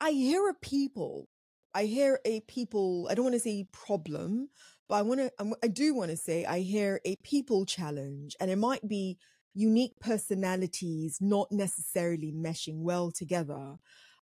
I 0.00 0.10
hear 0.10 0.46
a 0.48 0.54
people. 0.54 1.28
I 1.74 1.84
hear 1.84 2.20
a 2.24 2.40
people. 2.40 3.08
I 3.10 3.14
don't 3.14 3.24
want 3.24 3.34
to 3.34 3.40
say 3.40 3.66
problem, 3.72 4.48
but 4.88 4.96
I 4.96 5.02
want 5.02 5.20
to. 5.20 5.32
I 5.62 5.68
do 5.68 5.94
want 5.94 6.10
to 6.10 6.16
say 6.16 6.44
I 6.44 6.60
hear 6.60 7.00
a 7.04 7.16
people 7.16 7.64
challenge, 7.66 8.36
and 8.40 8.50
it 8.50 8.56
might 8.58 8.86
be 8.88 9.18
unique 9.54 9.98
personalities 10.00 11.18
not 11.20 11.50
necessarily 11.52 12.32
meshing 12.32 12.78
well 12.82 13.10
together. 13.10 13.76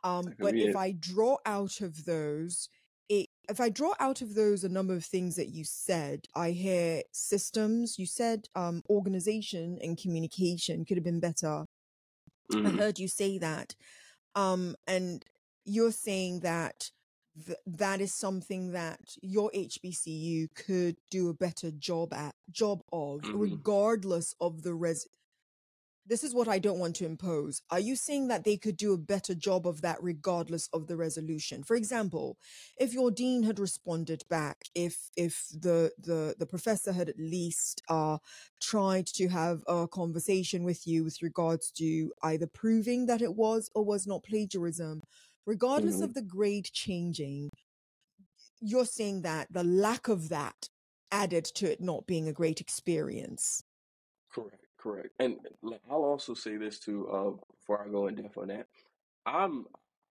Um, 0.05 0.35
but 0.40 0.57
if 0.59 0.74
it. 0.74 0.76
I 0.76 0.92
draw 0.92 1.37
out 1.46 1.81
of 1.81 2.05
those, 2.05 2.68
it, 3.09 3.28
if 3.48 3.61
I 3.61 3.68
draw 3.70 3.94
out 4.00 4.20
of 4.22 4.35
those 4.35 4.64
a 4.64 4.68
number 4.68 4.94
of 4.94 5.05
things 5.05 5.37
that 5.37 5.48
you 5.50 5.64
said, 5.64 6.26
I 6.35 6.50
hear 6.50 7.02
systems. 7.12 7.98
You 7.98 8.07
said 8.07 8.48
um, 8.55 8.83
organization 8.90 9.78
and 9.83 9.96
communication 9.98 10.85
could 10.85 10.96
have 10.96 11.05
been 11.05 11.20
better. 11.20 11.66
I 12.64 12.70
hmm 12.70 12.76
heard 12.76 12.98
you 12.98 13.09
say 13.09 13.38
that, 13.38 13.74
um, 14.35 14.76
and 14.87 15.24
you're 15.64 15.92
saying 15.92 16.40
that 16.40 16.90
th- 17.47 17.59
that 17.66 18.01
is 18.01 18.14
something 18.14 18.73
that 18.73 19.01
your 19.23 19.51
HBCU 19.55 20.49
could 20.55 20.97
do 21.11 21.29
a 21.29 21.35
better 21.35 21.71
job 21.71 22.12
at 22.12 22.35
job 22.51 22.83
of, 22.92 23.25
hmm 23.25 23.33
regardless 23.33 24.35
of 24.40 24.62
the 24.62 24.75
res 24.75 25.07
this 26.05 26.25
is 26.25 26.35
what 26.35 26.49
I 26.49 26.59
don't 26.59 26.81
want 26.81 26.97
to 26.97 27.07
impose. 27.07 27.62
Are 27.71 27.79
you 27.79 27.95
saying 27.95 28.27
that 28.29 28.42
they 28.45 28.57
could 28.57 28.77
do 28.77 28.92
a 28.92 28.99
better 28.99 29.35
job 29.35 29.68
of 29.68 29.83
that 29.83 30.03
regardless 30.03 30.68
of 30.73 30.88
the 30.88 30.97
resolution? 30.97 31.62
For 31.62 31.77
example, 31.77 32.38
if 32.77 32.92
your 32.92 33.12
dean 33.12 33.45
had 33.45 33.61
responded 33.61 34.25
back, 34.29 34.64
if 34.75 35.11
if 35.16 35.47
the 35.53 35.92
the 35.99 36.35
the 36.38 36.47
professor 36.47 36.92
had 36.92 37.09
at 37.09 37.18
least 37.18 37.83
uh 37.88 38.18
tried 38.61 39.07
to 39.07 39.29
have 39.29 39.62
a 39.68 39.87
conversation 39.87 40.64
with 40.64 40.87
you 40.88 41.05
with 41.05 41.23
regards 41.23 41.71
to 41.73 42.12
either 42.25 42.49
proving 42.49 43.07
that 43.07 43.23
it 43.23 43.35
was 43.37 43.71
or 43.75 43.85
was 43.85 44.05
not 44.05 44.25
plagiarism, 44.25 45.03
regardless 45.46 45.96
hmm 45.96 46.05
of 46.05 46.14
the 46.14 46.22
grade 46.22 46.66
changing, 46.72 47.50
you're 48.61 48.85
saying 48.85 49.22
that 49.22 49.48
the 49.50 49.64
lack 49.64 50.09
of 50.09 50.28
that 50.28 50.68
added 51.11 51.44
to 51.44 51.70
it 51.70 51.81
not 51.81 52.07
being 52.07 52.28
a 52.28 52.33
great 52.33 52.61
experience. 52.61 53.62
Correct, 54.33 54.66
correct. 54.78 55.09
And 55.18 55.38
I'll 55.90 56.05
also 56.05 56.35
say 56.35 56.57
this 56.57 56.78
too, 56.78 57.09
uh, 57.09 57.31
before 57.57 57.85
I 57.85 57.88
go 57.90 58.07
in 58.07 58.14
depth 58.16 58.38
on 58.38 58.48
that. 58.48 58.66
I'm 59.26 59.66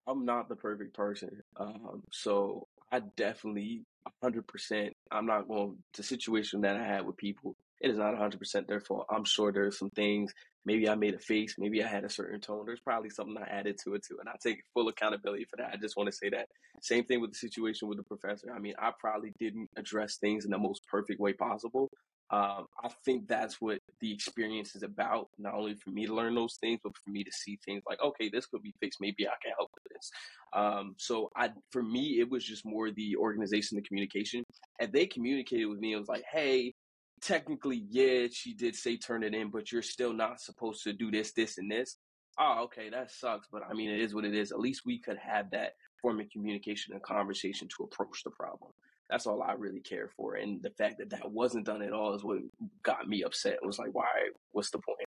I'm 0.08 0.26
not 0.26 0.50
the 0.50 0.56
perfect 0.56 0.96
person. 0.96 1.42
Um, 1.58 2.04
so 2.12 2.68
I 2.92 3.02
definitely 3.16 3.84
100%, 4.24 4.92
I'm 5.12 5.26
not 5.26 5.48
going 5.48 5.78
to 5.94 6.02
the 6.02 6.04
situation 6.04 6.62
that 6.62 6.76
I 6.76 6.84
had 6.84 7.06
with 7.06 7.18
people. 7.18 7.56
It 7.80 7.92
is 7.92 7.98
not 7.98 8.16
100% 8.16 8.68
their 8.68 8.80
fault. 8.80 9.06
I'm 9.10 9.24
sure 9.24 9.52
there's 9.52 9.78
some 9.78 9.92
things. 9.92 10.34
Maybe 10.66 10.88
I 10.88 10.96
made 10.96 11.16
a 11.16 11.20
face. 11.20 11.56
Maybe 11.58 11.84
I 11.84 11.88
had 11.88 12.04
a 12.04 12.10
certain 12.10 12.40
tone. 12.40 12.66
There's 12.66 12.80
probably 12.80 13.10
something 13.10 13.38
I 13.38 13.50
added 13.50 13.78
to 13.84 13.96
it 13.96 14.04
too, 14.08 14.18
and 14.20 14.30
I 14.30 14.34
take 14.42 14.62
full 14.74 14.88
accountability 14.88 15.46
for 15.46 15.58
that. 15.58 15.72
I 15.74 15.78
just 15.78 15.98
want 15.98 16.08
to 16.08 16.16
say 16.16 16.30
that. 16.30 16.48
Same 16.82 17.04
thing 17.06 17.22
with 17.22 17.32
the 17.32 17.38
situation 17.38 17.88
with 17.88 17.98
the 17.98 18.04
professor. 18.04 18.54
I 18.56 18.60
mean, 18.60 18.74
I 18.80 18.92
probably 19.00 19.34
didn't 19.40 19.70
address 19.76 20.18
things 20.18 20.46
in 20.46 20.52
the 20.52 20.58
most 20.58 20.82
perfect 20.90 21.20
way 21.20 21.34
possible. 21.34 21.90
Um, 22.32 22.68
I 22.82 22.90
think 23.04 23.28
that's 23.28 23.60
what 23.60 23.80
the 24.00 24.14
experience 24.14 24.74
is 24.74 24.84
about. 24.84 25.28
Not 25.38 25.54
only 25.54 25.76
for 25.76 25.90
me 25.90 26.06
to 26.06 26.16
learn 26.16 26.34
those 26.34 26.58
things, 26.62 26.80
but 26.82 26.94
for 26.96 27.12
me 27.12 27.26
to 27.26 27.32
see 27.32 27.60
things 27.66 27.84
like, 27.88 28.00
okay, 28.02 28.30
this 28.30 28.46
could 28.46 28.62
be 28.62 28.74
fixed. 28.80 29.02
Maybe 29.02 29.28
I 29.28 29.36
can 29.44 29.52
help 29.58 29.70
with 29.74 29.84
this. 29.94 30.12
Um, 30.54 30.96
so 30.98 31.30
I, 31.36 31.50
for 31.72 31.84
me, 31.84 32.20
it 32.22 32.30
was 32.30 32.46
just 32.46 32.66
more 32.66 32.90
the 32.90 33.18
organization, 33.18 33.76
the 33.76 33.82
communication. 33.82 34.46
And 34.80 34.94
they 34.94 35.08
communicated 35.08 35.66
with 35.66 35.80
me. 35.80 35.92
It 35.92 35.98
was 35.98 36.08
like, 36.08 36.24
hey, 36.32 36.74
technically, 37.22 37.86
yeah, 37.90 38.28
she 38.32 38.54
did 38.54 38.76
say 38.76 38.98
turn 38.98 39.24
it 39.24 39.34
in, 39.34 39.50
but 39.50 39.72
you're 39.72 39.82
still 39.82 40.14
not 40.14 40.42
supposed 40.42 40.84
to 40.84 40.94
do 40.94 41.12
this, 41.12 41.32
this, 41.34 41.58
and 41.58 41.72
this. 41.72 41.98
Oh, 42.40 42.64
okay, 42.64 42.90
that 42.90 43.12
sucks. 43.12 43.48
But 43.52 43.64
I 43.70 43.74
mean, 43.74 43.90
it 43.90 44.00
is 44.00 44.16
what 44.16 44.26
it 44.26 44.34
is. 44.34 44.52
At 44.52 44.60
least 44.60 44.82
we 44.86 45.00
could 45.00 45.18
have 45.18 45.52
that 45.52 45.74
form 46.02 46.20
of 46.20 46.30
communication 46.32 46.94
and 46.94 47.04
conversation 47.04 47.68
to 47.78 47.84
approach 47.84 48.24
the 48.24 48.32
problem. 48.32 48.72
That's 49.10 49.28
all 49.28 49.44
I 49.44 49.54
really 49.54 49.82
care 49.82 50.10
for. 50.16 50.36
And 50.36 50.64
the 50.64 50.70
fact 50.72 50.98
that 51.00 51.10
that 51.10 51.30
wasn't 51.30 51.66
done 51.66 51.82
at 51.82 51.92
all 51.92 52.16
is 52.16 52.24
what 52.24 52.40
got 52.82 53.08
me 53.08 53.24
upset. 53.24 53.54
It 53.62 53.66
was 53.66 53.78
like, 53.78 53.94
why? 53.94 54.30
What's 54.52 54.72
the 54.72 54.80
point? 54.80 55.08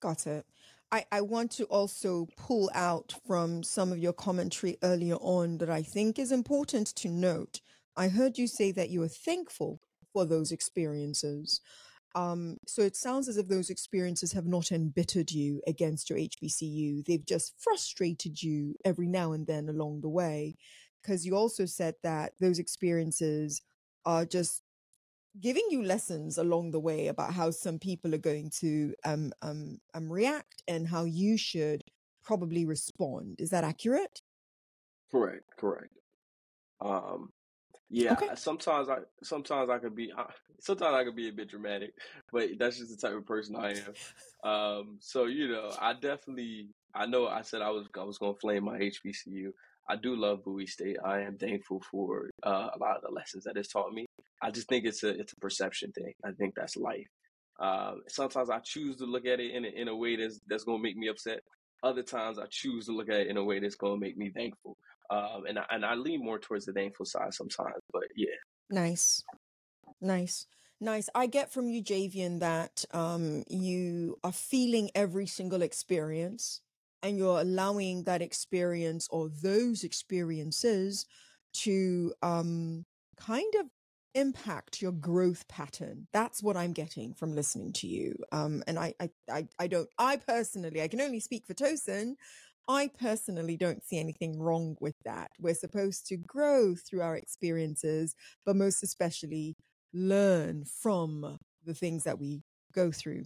Got 0.00 0.26
it. 0.26 0.44
I, 0.92 1.04
I 1.10 1.20
want 1.20 1.52
to 1.52 1.64
also 1.64 2.28
pull 2.36 2.70
out 2.74 3.14
from 3.26 3.62
some 3.62 3.92
of 3.92 3.98
your 3.98 4.12
commentary 4.12 4.76
earlier 4.82 5.16
on 5.16 5.58
that 5.58 5.70
I 5.70 5.82
think 5.82 6.18
is 6.18 6.32
important 6.32 6.88
to 6.96 7.08
note. 7.08 7.60
I 7.96 8.08
heard 8.08 8.36
you 8.36 8.46
say 8.46 8.72
that 8.72 8.90
you 8.90 9.00
were 9.00 9.08
thankful 9.08 9.80
for 10.16 10.24
those 10.24 10.50
experiences. 10.50 11.60
Um, 12.14 12.56
so 12.66 12.80
it 12.80 12.96
sounds 12.96 13.28
as 13.28 13.36
if 13.36 13.48
those 13.48 13.68
experiences 13.68 14.32
have 14.32 14.46
not 14.46 14.72
embittered 14.72 15.30
you 15.30 15.60
against 15.66 16.08
your 16.08 16.18
HBCU. 16.18 17.04
They've 17.04 17.26
just 17.26 17.52
frustrated 17.58 18.42
you 18.42 18.76
every 18.82 19.08
now 19.08 19.32
and 19.32 19.46
then 19.46 19.68
along 19.68 20.00
the 20.00 20.08
way. 20.08 20.56
Because 21.02 21.26
you 21.26 21.36
also 21.36 21.66
said 21.66 21.96
that 22.02 22.32
those 22.40 22.58
experiences 22.58 23.60
are 24.06 24.24
just 24.24 24.62
giving 25.38 25.66
you 25.68 25.82
lessons 25.82 26.38
along 26.38 26.70
the 26.70 26.80
way 26.80 27.08
about 27.08 27.34
how 27.34 27.50
some 27.50 27.78
people 27.78 28.14
are 28.14 28.28
going 28.30 28.48
to 28.60 28.94
um, 29.04 29.34
um, 29.42 29.76
um, 29.92 30.10
react 30.10 30.62
and 30.66 30.88
how 30.88 31.04
you 31.04 31.36
should 31.36 31.82
probably 32.24 32.64
respond. 32.64 33.36
Is 33.38 33.50
that 33.50 33.64
accurate? 33.64 34.22
Correct, 35.10 35.44
correct. 35.58 35.92
Um, 36.80 37.28
yeah, 37.88 38.12
Okay. 38.12 38.28
sometimes 38.34 38.88
I 38.88 38.98
sometimes 39.22 39.70
I 39.70 39.78
could 39.78 39.94
be 39.94 40.12
uh, 40.16 40.24
sometimes 40.60 40.94
I 40.94 41.04
could 41.04 41.16
be 41.16 41.28
a 41.28 41.32
bit 41.32 41.48
dramatic, 41.48 41.92
but 42.32 42.50
that's 42.58 42.78
just 42.78 42.90
the 42.90 43.06
type 43.08 43.16
of 43.16 43.26
person 43.26 43.56
I 43.56 43.70
am. 43.70 43.94
Um, 44.44 44.98
so 45.00 45.24
you 45.24 45.48
know, 45.48 45.72
I 45.80 45.94
definitely 45.94 46.68
I 46.94 47.06
know 47.06 47.26
I 47.26 47.42
said 47.42 47.62
I 47.62 47.70
was 47.70 47.88
I 47.98 48.04
was 48.04 48.18
gonna 48.18 48.34
flame 48.40 48.64
my 48.64 48.78
HBCU. 48.78 49.50
I 49.88 49.96
do 49.96 50.14
love 50.14 50.44
Bowie 50.44 50.66
State. 50.66 50.98
I 51.04 51.20
am 51.22 51.36
thankful 51.36 51.82
for 51.90 52.30
uh, 52.44 52.68
a 52.74 52.78
lot 52.78 52.96
of 52.96 53.02
the 53.02 53.10
lessons 53.10 53.44
that 53.44 53.56
it's 53.56 53.72
taught 53.72 53.92
me. 53.92 54.06
I 54.42 54.50
just 54.50 54.68
think 54.68 54.84
it's 54.84 55.02
a 55.02 55.08
it's 55.18 55.32
a 55.32 55.40
perception 55.40 55.90
thing. 55.92 56.12
I 56.24 56.30
think 56.32 56.54
that's 56.54 56.76
life. 56.76 57.08
Um, 57.58 58.02
sometimes 58.08 58.50
I 58.50 58.58
choose 58.60 58.96
to 58.96 59.04
look 59.06 59.26
at 59.26 59.40
it 59.40 59.52
in 59.52 59.64
a, 59.64 59.68
in 59.68 59.88
a 59.88 59.96
way 59.96 60.14
that's 60.16 60.38
that's 60.46 60.64
gonna 60.64 60.82
make 60.82 60.96
me 60.96 61.08
upset. 61.08 61.40
Other 61.82 62.02
times 62.02 62.38
I 62.38 62.44
choose 62.50 62.86
to 62.86 62.92
look 62.92 63.08
at 63.08 63.20
it 63.20 63.26
in 63.28 63.38
a 63.38 63.44
way 63.44 63.58
that's 63.58 63.74
gonna 63.76 63.98
make 63.98 64.16
me 64.16 64.30
thankful. 64.30 64.76
Um, 65.10 65.46
and 65.48 65.58
I, 65.58 65.64
and 65.70 65.84
I 65.84 65.94
lean 65.94 66.24
more 66.24 66.38
towards 66.38 66.66
the 66.66 66.72
thankful 66.72 67.06
side 67.06 67.34
sometimes. 67.34 67.82
But 67.92 68.04
yeah, 68.16 68.28
Nice. 68.70 69.22
Nice. 70.00 70.46
Nice. 70.80 71.08
I 71.14 71.26
get 71.26 71.52
from 71.52 71.68
you, 71.68 71.82
Jaivien, 71.82 72.40
that 72.40 72.84
um, 72.92 73.44
you 73.48 74.18
are 74.22 74.32
feeling 74.32 74.90
every 74.94 75.26
single 75.26 75.62
experience 75.62 76.60
and 77.02 77.16
you're 77.16 77.40
allowing 77.40 78.02
that 78.04 78.20
experience 78.20 79.08
or 79.10 79.28
those 79.28 79.84
experiences 79.84 81.06
to 81.54 82.12
um, 82.22 82.84
kind 83.16 83.54
of 83.58 83.66
impact 84.14 84.82
your 84.82 84.92
growth 84.92 85.46
pattern. 85.48 86.08
That's 86.12 86.42
what 86.42 86.56
I'm 86.56 86.72
getting 86.72 87.14
from 87.14 87.34
listening 87.34 87.72
to 87.74 87.86
you. 87.86 88.14
Um, 88.32 88.62
and 88.66 88.78
I, 88.78 88.94
I, 89.00 89.10
I, 89.30 89.48
I 89.58 89.66
don't, 89.66 89.88
I 89.98 90.16
personally, 90.16 90.82
I 90.82 90.88
can 90.88 91.00
only 91.00 91.20
speak 91.20 91.46
for 91.46 91.54
Tosin. 91.54 92.14
I 92.68 92.90
personally 92.98 93.56
don't 93.56 93.84
see 93.84 93.98
anything 93.98 94.38
wrong 94.40 94.76
with 94.80 94.96
that. 95.04 95.30
We're 95.40 95.54
supposed 95.54 96.06
to 96.08 96.16
grow 96.16 96.74
through 96.74 97.02
our 97.02 97.16
experiences, 97.16 98.14
but 98.44 98.56
most 98.56 98.82
especially 98.82 99.56
learn 99.94 100.64
from 100.82 101.38
the 101.64 101.74
things 101.74 102.04
that 102.04 102.18
we 102.18 102.42
go 102.74 102.90
through. 102.92 103.24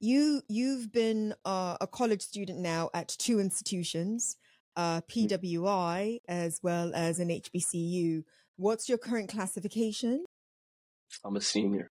You 0.00 0.42
you've 0.48 0.92
been 0.92 1.34
uh, 1.44 1.76
a 1.80 1.86
college 1.86 2.22
student 2.22 2.60
now 2.60 2.90
at 2.94 3.08
two 3.08 3.40
institutions. 3.40 4.36
uh, 4.76 5.00
PWI, 5.02 6.20
as 6.28 6.60
well 6.62 6.92
as 6.94 7.18
an 7.18 7.28
HBCU. 7.28 8.22
What's 8.56 8.88
your 8.88 8.98
current 8.98 9.28
classification? 9.30 10.24
I'm 11.24 11.36
a 11.36 11.40
senior. 11.40 11.90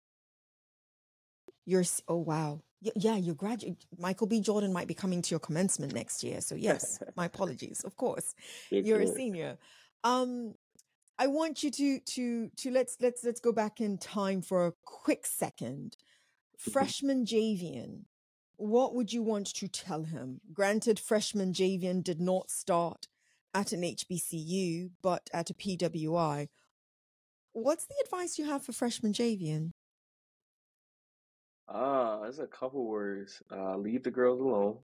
You're 1.65 1.83
oh 2.07 2.17
wow, 2.17 2.61
yeah, 2.95 3.15
you're 3.15 3.35
graduate. 3.35 3.85
Michael 3.97 4.27
B. 4.27 4.39
Jordan 4.39 4.73
might 4.73 4.87
be 4.87 4.93
coming 4.93 5.21
to 5.21 5.29
your 5.31 5.39
commencement 5.39 5.93
next 5.93 6.23
year, 6.23 6.41
so 6.41 6.55
yes, 6.55 6.99
my 7.15 7.25
apologies. 7.25 7.83
Of 7.83 7.95
course, 7.97 8.35
you're 8.69 9.01
a 9.01 9.07
senior. 9.07 9.57
Um, 10.03 10.55
I 11.17 11.27
want 11.27 11.63
you 11.63 11.71
to 11.71 11.99
to 11.99 12.49
to 12.57 12.71
let's 12.71 12.97
let's 12.99 13.23
let's 13.23 13.39
go 13.39 13.51
back 13.51 13.79
in 13.79 13.97
time 13.97 14.41
for 14.41 14.67
a 14.67 14.73
quick 14.83 15.25
second. 15.25 15.97
Mm-hmm. 16.59 16.71
Freshman 16.71 17.25
Jaivien, 17.25 18.03
what 18.57 18.95
would 18.95 19.13
you 19.13 19.23
want 19.23 19.47
to 19.55 19.67
tell 19.67 20.03
him? 20.03 20.41
Granted, 20.53 20.99
freshman 20.99 21.53
Jaivien 21.53 22.03
did 22.03 22.19
not 22.19 22.49
start 22.49 23.07
at 23.53 23.71
an 23.71 23.81
HBCU, 23.81 24.91
but 25.01 25.29
at 25.33 25.49
a 25.49 25.53
PWI. 25.53 26.47
What's 27.53 27.85
the 27.85 27.95
advice 28.03 28.37
you 28.37 28.45
have 28.45 28.63
for 28.63 28.73
freshman 28.73 29.13
Jaivien? 29.13 29.71
Uh, 31.67 32.21
there's 32.21 32.39
a 32.39 32.47
couple 32.47 32.85
words. 32.85 33.41
Uh, 33.51 33.77
leave 33.77 34.03
the 34.03 34.11
girls 34.11 34.39
alone. 34.39 34.77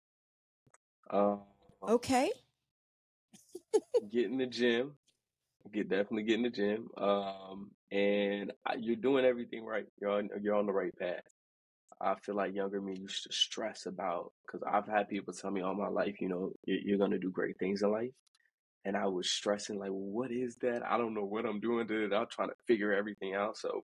Uh, 1.10 1.36
okay. 1.86 2.30
get 4.10 4.26
in 4.26 4.38
the 4.38 4.46
gym. 4.46 4.92
Get 5.72 5.88
definitely 5.88 6.22
get 6.22 6.36
in 6.36 6.42
the 6.42 6.50
gym. 6.50 6.88
Um, 6.96 7.70
and 7.92 8.52
you're 8.78 8.96
doing 8.96 9.24
everything 9.24 9.64
right. 9.64 9.86
You're 10.00 10.10
on 10.10 10.30
you're 10.42 10.54
on 10.56 10.66
the 10.66 10.72
right 10.72 10.96
path. 10.98 11.22
I 12.00 12.14
feel 12.14 12.34
like 12.34 12.54
younger 12.54 12.80
me 12.80 12.96
used 12.98 13.24
to 13.24 13.32
stress 13.32 13.84
about 13.84 14.32
because 14.46 14.62
I've 14.66 14.86
had 14.86 15.08
people 15.08 15.34
tell 15.34 15.50
me 15.50 15.60
all 15.60 15.74
my 15.74 15.88
life, 15.88 16.20
you 16.20 16.28
know, 16.28 16.52
you're, 16.64 16.78
you're 16.78 16.98
going 16.98 17.10
to 17.10 17.18
do 17.18 17.30
great 17.30 17.58
things 17.58 17.82
in 17.82 17.92
life. 17.92 18.12
And 18.86 18.96
I 18.96 19.06
was 19.06 19.28
stressing, 19.30 19.78
like, 19.78 19.90
what 19.90 20.30
is 20.30 20.56
that? 20.62 20.82
I 20.82 20.96
don't 20.96 21.12
know 21.12 21.26
what 21.26 21.44
I'm 21.44 21.60
doing 21.60 21.86
to 21.88 22.04
it. 22.06 22.14
I'm 22.14 22.26
trying 22.30 22.48
to 22.48 22.54
figure 22.66 22.94
everything 22.94 23.34
out. 23.34 23.58
So, 23.58 23.84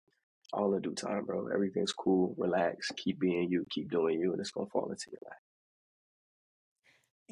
all 0.52 0.74
in 0.74 0.82
due 0.82 0.94
time, 0.94 1.24
bro. 1.24 1.48
Everything's 1.52 1.92
cool. 1.92 2.34
Relax. 2.38 2.90
Keep 2.96 3.20
being 3.20 3.50
you. 3.50 3.64
Keep 3.70 3.90
doing 3.90 4.20
you, 4.20 4.32
and 4.32 4.40
it's 4.40 4.50
gonna 4.50 4.68
fall 4.68 4.90
into 4.90 5.10
your 5.10 5.20
life. 5.24 5.38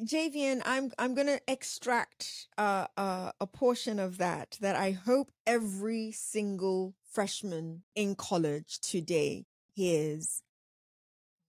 Jaivien, 0.01 0.61
I'm 0.65 0.91
I'm 0.99 1.15
gonna 1.15 1.39
extract 1.47 2.47
uh, 2.57 2.87
uh, 2.97 3.31
a 3.39 3.47
portion 3.47 3.99
of 3.99 4.17
that 4.17 4.57
that 4.59 4.75
I 4.75 4.91
hope 4.91 5.31
every 5.47 6.11
single 6.11 6.95
freshman 7.11 7.83
in 7.95 8.15
college 8.15 8.79
today 8.81 9.45
hears 9.73 10.41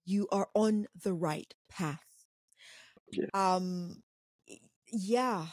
you 0.05 0.29
are 0.31 0.49
on 0.55 0.87
the 1.03 1.13
right 1.13 1.53
path. 1.69 2.05
Yeah. 3.11 3.27
Um, 3.35 4.03
yeah, 4.93 5.47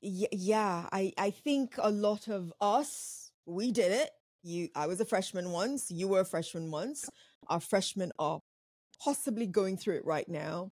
yeah. 0.00 0.88
I 0.90 1.12
I 1.18 1.30
think 1.30 1.74
a 1.78 1.90
lot 1.90 2.28
of 2.28 2.52
us 2.60 3.30
we 3.44 3.72
did 3.72 3.92
it. 3.92 4.10
You, 4.48 4.68
I 4.74 4.86
was 4.86 5.00
a 5.00 5.04
freshman 5.04 5.50
once. 5.50 5.90
You 5.90 6.08
were 6.08 6.20
a 6.20 6.24
freshman 6.24 6.70
once. 6.70 7.08
Our 7.48 7.60
freshmen 7.60 8.12
are 8.18 8.40
possibly 9.04 9.46
going 9.46 9.76
through 9.76 9.96
it 9.96 10.06
right 10.06 10.28
now. 10.28 10.72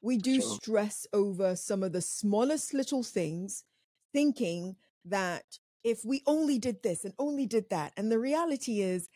We 0.00 0.16
do 0.16 0.40
sure. 0.40 0.54
stress 0.54 1.06
over 1.12 1.54
some 1.54 1.82
of 1.82 1.92
the 1.92 2.00
smallest 2.00 2.72
little 2.72 3.02
things, 3.02 3.64
thinking 4.12 4.76
that 5.04 5.44
if 5.84 6.04
we 6.04 6.22
only 6.26 6.58
did 6.58 6.82
this 6.82 7.04
and 7.04 7.12
only 7.18 7.46
did 7.46 7.68
that, 7.70 7.92
and 7.96 8.10
the 8.10 8.18
reality 8.18 8.80
is 8.80 9.08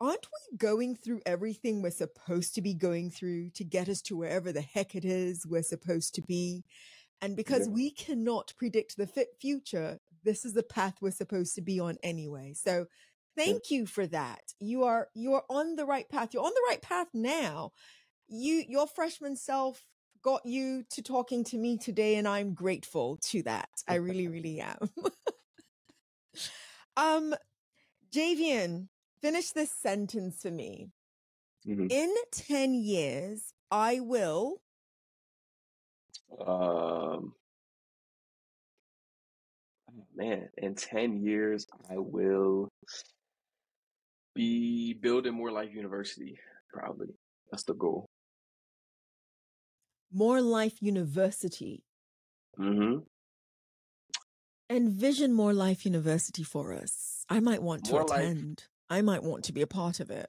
aren't 0.00 0.26
we 0.26 0.56
going 0.56 0.94
through 0.96 1.20
everything 1.26 1.82
we're 1.82 1.90
supposed 1.90 2.54
to 2.54 2.62
be 2.62 2.74
going 2.74 3.10
through 3.10 3.50
to 3.50 3.64
get 3.64 3.88
us 3.88 4.00
to 4.02 4.16
wherever 4.16 4.52
the 4.52 4.60
heck 4.60 4.94
it 4.94 5.04
is 5.04 5.44
we're 5.46 5.62
supposed 5.62 6.14
to 6.14 6.22
be? 6.22 6.62
And 7.20 7.36
because 7.36 7.66
yeah. 7.66 7.74
we 7.74 7.90
cannot 7.90 8.52
predict 8.56 8.96
the 8.96 9.06
fit 9.06 9.28
future, 9.40 9.98
this 10.24 10.44
is 10.44 10.52
the 10.52 10.62
path 10.62 10.94
we're 11.00 11.10
supposed 11.10 11.54
to 11.56 11.62
be 11.62 11.80
on 11.80 11.96
anyway. 12.02 12.54
So 12.54 12.86
thank 13.36 13.70
you 13.70 13.86
for 13.86 14.06
that. 14.06 14.40
You 14.60 14.84
are 14.84 15.08
you 15.14 15.34
are 15.34 15.44
on 15.48 15.76
the 15.76 15.86
right 15.86 16.08
path. 16.08 16.30
You're 16.32 16.44
on 16.44 16.52
the 16.54 16.66
right 16.68 16.82
path 16.82 17.08
now. 17.12 17.72
You 18.28 18.64
your 18.68 18.86
freshman 18.86 19.36
self 19.36 19.84
got 20.22 20.46
you 20.46 20.84
to 20.90 21.02
talking 21.02 21.44
to 21.44 21.58
me 21.58 21.76
today 21.76 22.16
and 22.16 22.26
I'm 22.26 22.54
grateful 22.54 23.18
to 23.30 23.42
that. 23.42 23.68
I 23.86 23.96
really 23.96 24.28
really 24.28 24.60
am. 24.60 24.88
um 26.96 27.34
Jaivien, 28.14 28.88
finish 29.20 29.50
this 29.50 29.72
sentence 29.72 30.42
for 30.42 30.50
me. 30.50 30.90
Mm-hmm. 31.66 31.86
In 31.90 32.14
10 32.32 32.74
years, 32.74 33.52
I 33.70 34.00
will. 34.00 34.56
Um, 36.38 36.46
oh, 36.46 37.32
man, 40.14 40.48
in 40.58 40.74
10 40.74 41.24
years, 41.24 41.66
I 41.90 41.98
will 41.98 42.68
be 44.34 44.94
building 44.94 45.34
More 45.34 45.52
Life 45.52 45.74
University, 45.74 46.38
probably. 46.72 47.14
That's 47.50 47.64
the 47.64 47.74
goal. 47.74 48.06
More 50.12 50.40
Life 50.40 50.80
University. 50.80 51.84
Mm-hmm. 52.58 53.00
Envision 54.70 55.32
More 55.32 55.52
Life 55.52 55.84
University 55.84 56.42
for 56.42 56.72
us. 56.72 57.24
I 57.28 57.40
might 57.40 57.62
want 57.62 57.84
to 57.86 57.92
More 57.92 58.02
attend. 58.02 58.64
Life, 58.90 58.98
I 58.98 59.02
might 59.02 59.22
want 59.22 59.44
to 59.44 59.52
be 59.52 59.62
a 59.62 59.66
part 59.66 60.00
of 60.00 60.10
it. 60.10 60.28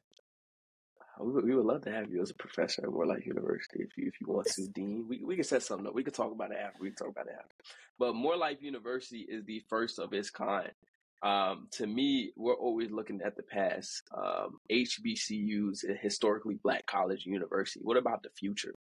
We 1.19 1.31
would, 1.31 1.45
we 1.45 1.55
would 1.55 1.65
love 1.65 1.81
to 1.83 1.91
have 1.91 2.11
you 2.11 2.21
as 2.21 2.31
a 2.31 2.35
professor 2.35 2.83
at 2.83 2.91
More 2.91 3.05
Life 3.05 3.25
University 3.25 3.83
if 3.83 3.97
you 3.97 4.07
if 4.07 4.19
you 4.19 4.27
want 4.27 4.47
to, 4.47 4.67
Dean. 4.67 5.05
We 5.07 5.23
we 5.23 5.35
can 5.35 5.45
set 5.45 5.63
something 5.63 5.87
up. 5.87 5.95
We 5.95 6.03
can 6.03 6.13
talk 6.13 6.33
about 6.33 6.51
it 6.51 6.57
after. 6.57 6.77
We 6.81 6.89
can 6.89 6.97
talk 6.97 7.09
about 7.09 7.27
it 7.27 7.35
after. 7.37 7.55
But 7.97 8.15
More 8.15 8.35
Life 8.35 8.61
University 8.61 9.25
is 9.29 9.45
the 9.45 9.63
first 9.69 9.97
of 9.97 10.11
its 10.13 10.29
kind. 10.29 10.71
Um, 11.23 11.67
to 11.71 11.87
me, 11.87 12.31
we're 12.35 12.55
always 12.55 12.91
looking 12.91 13.21
at 13.25 13.35
the 13.35 13.43
past. 13.43 14.03
Um, 14.15 14.59
HBCUs, 14.71 15.83
historically 16.01 16.59
black 16.63 16.85
college 16.85 17.25
university. 17.25 17.81
What 17.83 17.97
about 17.97 18.23
the 18.23 18.29
future? 18.37 18.75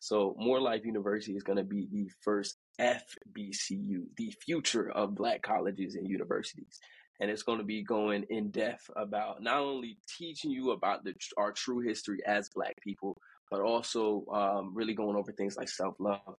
So 0.00 0.34
More 0.38 0.60
Life 0.60 0.84
University 0.84 1.36
is 1.36 1.42
going 1.42 1.56
to 1.56 1.64
be 1.64 1.88
the 1.90 2.10
first 2.20 2.58
FBCU, 2.78 4.04
the 4.16 4.34
future 4.44 4.90
of 4.90 5.14
black 5.14 5.42
colleges 5.42 5.94
and 5.94 6.06
universities 6.06 6.80
and 7.20 7.30
it's 7.30 7.42
going 7.42 7.58
to 7.58 7.64
be 7.64 7.82
going 7.82 8.24
in 8.30 8.50
depth 8.50 8.90
about 8.96 9.42
not 9.42 9.58
only 9.58 9.98
teaching 10.18 10.50
you 10.50 10.72
about 10.72 11.04
the, 11.04 11.14
our 11.36 11.52
true 11.52 11.80
history 11.80 12.20
as 12.26 12.48
Black 12.50 12.80
people, 12.82 13.16
but 13.50 13.60
also 13.60 14.24
um, 14.32 14.72
really 14.74 14.94
going 14.94 15.16
over 15.16 15.32
things 15.32 15.56
like 15.56 15.68
self 15.68 15.94
love, 15.98 16.36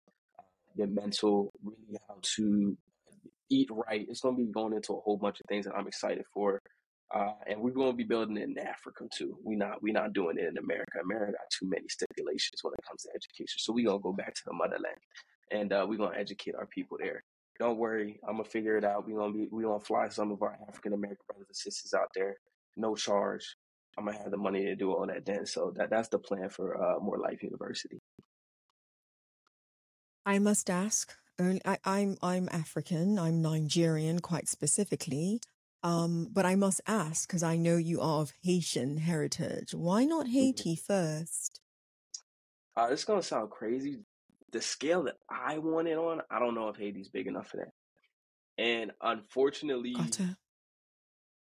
your 0.76 0.88
mental, 0.88 1.52
really 1.64 2.00
how 2.08 2.18
to 2.22 2.78
eat 3.50 3.70
right. 3.72 4.06
It's 4.10 4.22
going 4.22 4.36
to 4.36 4.46
be 4.46 4.52
going 4.52 4.74
into 4.74 4.94
a 4.94 5.02
whole 5.02 5.18
bunch 5.18 5.40
of 5.40 5.46
things 5.48 5.66
that 5.66 5.76
I'm 5.76 5.88
excited 5.88 6.24
for. 6.34 6.62
Uh, 7.14 7.32
and 7.48 7.62
we're 7.62 7.72
going 7.72 7.92
to 7.92 7.96
be 7.96 8.04
building 8.04 8.38
it 8.38 8.44
in 8.44 8.58
Africa 8.60 9.06
too. 9.14 9.38
We 9.44 9.56
not 9.56 9.82
we 9.82 9.92
not 9.94 10.14
doing 10.14 10.38
it 10.38 10.46
in 10.46 10.58
America. 10.58 11.00
America 11.02 11.34
got 11.34 11.50
too 11.58 11.70
many 11.70 11.88
stipulations 11.88 12.60
when 12.62 12.74
it 12.74 12.86
comes 12.86 13.04
to 13.04 13.10
education. 13.16 13.60
So 13.60 13.72
we're 13.72 13.86
gonna 13.86 14.00
go 14.00 14.12
back 14.12 14.34
to 14.36 14.42
the 14.46 14.54
motherland, 14.54 14.98
and 15.52 15.72
uh, 15.72 15.86
we're 15.88 15.98
gonna 15.98 16.18
educate 16.18 16.56
our 16.56 16.66
people 16.66 16.98
there. 17.00 17.24
Don't 17.60 17.78
worry, 17.78 18.20
I'm 18.28 18.36
gonna 18.36 18.50
figure 18.50 18.78
it 18.78 18.84
out. 18.84 19.08
We 19.08 19.14
gonna 19.14 19.32
be 19.32 19.48
we 19.50 19.64
gonna 19.64 19.80
fly 19.80 20.10
some 20.10 20.32
of 20.32 20.42
our 20.42 20.58
African 20.68 20.92
American 20.92 21.24
brothers 21.30 21.48
and 21.48 21.56
sisters 21.56 21.94
out 21.94 22.10
there, 22.14 22.36
no 22.76 22.94
charge. 22.94 23.56
I'm 23.98 24.06
gonna 24.06 24.18
have 24.18 24.32
the 24.32 24.38
money 24.38 24.66
to 24.66 24.76
do 24.76 24.92
all 24.92 25.08
that 25.08 25.26
then. 25.26 25.46
So 25.46 25.72
that 25.78 25.90
that's 25.90 26.10
the 26.10 26.20
plan 26.20 26.50
for 26.50 26.76
uh, 26.76 27.00
More 27.00 27.20
Life 27.20 27.42
University. 27.42 28.00
I 30.26 30.40
must 30.40 30.70
ask. 30.70 31.16
I, 31.40 31.78
I'm 31.86 32.18
I'm 32.22 32.50
African. 32.52 33.20
I'm 33.20 33.42
Nigerian, 33.42 34.20
quite 34.20 34.48
specifically. 34.48 35.40
Um, 35.84 36.30
but 36.32 36.46
I 36.46 36.56
must 36.56 36.82
ask 36.88 37.28
because 37.28 37.44
I 37.44 37.56
know 37.56 37.78
you 37.78 38.02
are 38.02 38.22
of 38.22 38.34
Haitian 38.42 38.98
heritage. 38.98 39.74
Why 39.74 40.06
not 40.06 40.26
mm-hmm. 40.26 40.34
Haiti 40.34 40.76
mm-hmm. 40.76 40.94
first? 40.94 41.62
Uh, 42.76 42.88
it's 42.92 43.06
gonna 43.06 43.22
sound 43.22 43.52
crazy 43.52 44.00
the 44.52 44.62
scale 44.62 45.04
that 45.04 45.18
I 45.30 45.58
want 45.58 45.88
it 45.88 45.98
on, 45.98 46.22
I 46.30 46.40
don't 46.40 46.56
know 46.56 46.70
if 46.70 46.78
Haiti's 46.78 47.10
big 47.10 47.28
enough 47.28 47.48
for 47.48 47.58
that. 47.58 47.72
And 48.58 48.92
unfortunately, 49.02 49.96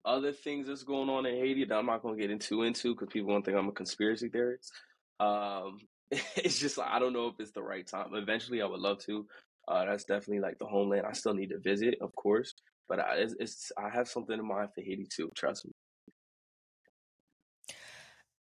other 0.06 0.32
things 0.32 0.67
that's 0.67 0.84
going 0.84 1.10
on 1.10 1.26
in 1.26 1.36
Haiti 1.36 1.65
that 1.65 1.76
I'm 1.76 1.86
not 1.86 2.02
going 2.02 2.15
to 2.15 2.22
get 2.22 2.32
into 2.32 2.63
into 2.63 2.93
because 2.93 3.10
people 3.12 3.30
won't 3.30 3.46
think 3.46 3.58
I'm 3.58 3.67
a 3.67 3.73
conspiracy 3.73 4.29
theorist. 4.29 4.71
Um, 5.19 5.79
it's 6.12 6.60
just 6.60 6.79
I 6.79 7.00
don't 7.00 7.13
know 7.13 7.27
if 7.27 7.36
it's 7.40 7.52
the 7.52 7.63
right 7.63 7.86
time. 7.86 8.13
Eventually, 8.13 8.62
I 8.62 8.65
would 8.65 8.79
love 8.79 9.00
to. 9.06 9.25
Uh, 9.67 9.85
that's 9.85 10.03
definitely 10.03 10.39
like 10.39 10.59
the 10.59 10.65
homeland. 10.65 11.05
I 11.05 11.13
still 11.13 11.33
need 11.33 11.49
to 11.49 11.59
visit, 11.59 11.95
of 12.01 12.13
course, 12.15 12.53
but 12.89 12.99
I, 12.99 13.15
it's, 13.15 13.35
it's 13.39 13.71
I 13.77 13.89
have 13.89 14.07
something 14.07 14.37
in 14.37 14.45
mind 14.45 14.69
for 14.75 14.81
Haiti 14.81 15.07
too. 15.09 15.29
Trust 15.35 15.65
me. 15.65 15.71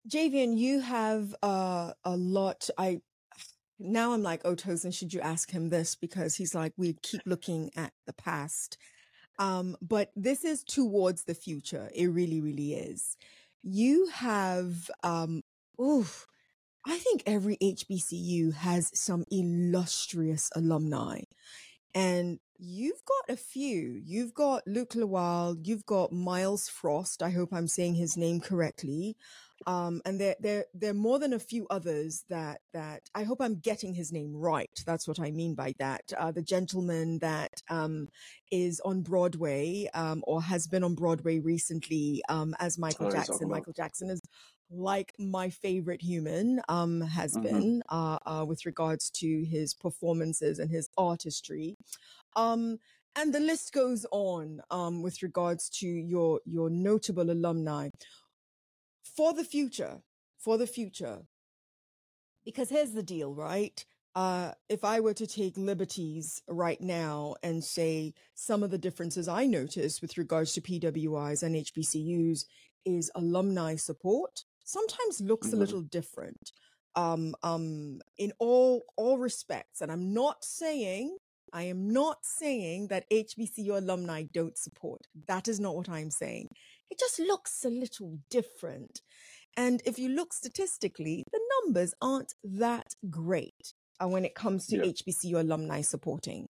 Jaivien, 0.08 0.56
you 0.56 0.80
have 0.80 1.34
uh, 1.42 1.92
a 2.04 2.16
lot. 2.16 2.68
I 2.78 3.00
now 3.78 4.12
I'm 4.12 4.22
like, 4.22 4.42
oh, 4.44 4.54
Tosin, 4.54 4.94
should 4.94 5.12
you 5.12 5.20
ask 5.20 5.50
him 5.50 5.70
this? 5.70 5.94
Because 5.94 6.36
he's 6.36 6.54
like, 6.54 6.72
we 6.76 6.96
keep 7.02 7.22
looking 7.24 7.70
at 7.76 7.92
the 8.06 8.12
past. 8.12 8.76
Um, 9.38 9.74
but 9.80 10.12
this 10.14 10.44
is 10.44 10.62
towards 10.62 11.24
the 11.24 11.34
future. 11.34 11.90
It 11.94 12.08
really, 12.08 12.42
really 12.42 12.74
is. 12.74 13.16
You 13.62 14.08
have, 14.08 14.90
um, 15.02 15.42
oof, 15.80 16.26
I 16.86 16.98
think 16.98 17.22
every 17.26 17.56
HBCU 17.58 18.54
has 18.54 18.90
some 18.98 19.24
illustrious 19.30 20.50
alumni. 20.54 21.20
And 21.94 22.38
you've 22.58 23.02
got 23.04 23.34
a 23.34 23.36
few. 23.36 24.00
You've 24.04 24.34
got 24.34 24.66
Luke 24.66 24.94
Lawal, 24.94 25.56
you've 25.62 25.86
got 25.86 26.12
Myles 26.12 26.68
Frost. 26.68 27.22
I 27.22 27.30
hope 27.30 27.52
I'm 27.52 27.66
saying 27.66 27.94
his 27.94 28.16
name 28.16 28.40
correctly. 28.40 29.16
Um, 29.66 30.00
and 30.06 30.18
there, 30.18 30.36
there, 30.40 30.64
there 30.72 30.92
are 30.92 30.94
more 30.94 31.18
than 31.18 31.34
a 31.34 31.38
few 31.38 31.66
others 31.68 32.24
that, 32.30 32.60
that 32.72 33.02
I 33.14 33.24
hope 33.24 33.42
I'm 33.42 33.58
getting 33.58 33.94
his 33.94 34.10
name 34.10 34.34
right. 34.34 34.70
That's 34.86 35.06
what 35.06 35.20
I 35.20 35.32
mean 35.32 35.54
by 35.54 35.74
that. 35.78 36.00
Uh, 36.16 36.32
the 36.32 36.42
gentleman 36.42 37.18
that, 37.18 37.52
um, 37.68 38.08
is 38.50 38.80
on 38.86 39.02
Broadway, 39.02 39.88
um, 39.92 40.22
or 40.26 40.40
has 40.40 40.66
been 40.66 40.82
on 40.82 40.94
Broadway 40.94 41.40
recently, 41.40 42.22
um, 42.30 42.54
as 42.58 42.78
Michael 42.78 43.10
Jackson. 43.10 43.50
Michael 43.50 43.74
Jackson 43.74 44.08
is 44.08 44.20
like 44.70 45.12
my 45.18 45.50
favorite 45.50 46.02
human, 46.02 46.60
um, 46.68 47.00
has 47.00 47.34
mm-hmm. 47.34 47.42
been, 47.42 47.82
uh, 47.88 48.18
uh, 48.24 48.44
with 48.46 48.64
regards 48.64 49.10
to 49.10 49.44
his 49.44 49.74
performances 49.74 50.58
and 50.58 50.70
his 50.70 50.88
artistry. 50.96 51.76
Um, 52.36 52.78
and 53.16 53.34
the 53.34 53.40
list 53.40 53.72
goes 53.72 54.06
on 54.12 54.60
um, 54.70 55.02
with 55.02 55.22
regards 55.22 55.68
to 55.80 55.86
your 55.86 56.40
your 56.44 56.70
notable 56.70 57.30
alumni 57.30 57.88
for 59.02 59.32
the 59.32 59.44
future, 59.44 60.02
for 60.38 60.56
the 60.56 60.66
future. 60.66 61.22
Because 62.44 62.70
here's 62.70 62.92
the 62.92 63.02
deal, 63.02 63.34
right? 63.34 63.84
Uh, 64.14 64.52
if 64.68 64.84
I 64.84 65.00
were 65.00 65.14
to 65.14 65.26
take 65.26 65.56
liberties 65.56 66.42
right 66.48 66.80
now 66.80 67.36
and 67.42 67.62
say 67.62 68.14
some 68.34 68.62
of 68.62 68.70
the 68.70 68.78
differences 68.78 69.28
I 69.28 69.46
notice 69.46 70.00
with 70.00 70.18
regards 70.18 70.52
to 70.54 70.60
PWIs 70.60 71.42
and 71.42 71.54
HBCUs 71.54 72.44
is 72.84 73.10
alumni 73.14 73.76
support 73.76 74.44
sometimes 74.70 75.20
looks 75.20 75.48
mm-hmm. 75.48 75.56
a 75.56 75.60
little 75.60 75.82
different 75.82 76.52
um, 76.96 77.34
um, 77.42 78.00
in 78.18 78.32
all 78.38 78.82
all 78.96 79.18
respects. 79.18 79.80
And 79.80 79.90
I'm 79.90 80.12
not 80.12 80.44
saying 80.44 81.16
I 81.52 81.64
am 81.64 81.90
not 81.92 82.18
saying 82.22 82.88
that 82.88 83.10
HBCU 83.10 83.76
alumni 83.76 84.24
don't 84.32 84.56
support. 84.56 85.06
That 85.26 85.48
is 85.48 85.58
not 85.58 85.76
what 85.76 85.88
I'm 85.88 86.10
saying. 86.10 86.48
It 86.90 86.98
just 86.98 87.18
looks 87.18 87.64
a 87.64 87.70
little 87.70 88.18
different. 88.30 89.00
And 89.56 89.82
if 89.84 89.98
you 89.98 90.08
look 90.08 90.32
statistically, 90.32 91.24
the 91.32 91.40
numbers 91.64 91.92
aren't 92.00 92.34
that 92.44 92.94
great 93.10 93.74
uh, 94.02 94.08
when 94.08 94.24
it 94.24 94.34
comes 94.34 94.66
to 94.68 94.76
yeah. 94.76 94.84
HBCU 94.84 95.40
alumni 95.40 95.80
supporting. 95.80 96.46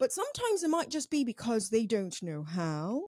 But 0.00 0.12
sometimes 0.12 0.64
it 0.64 0.70
might 0.70 0.90
just 0.90 1.10
be 1.10 1.24
because 1.24 1.70
they 1.70 1.86
don't 1.86 2.20
know 2.22 2.42
how 2.42 3.06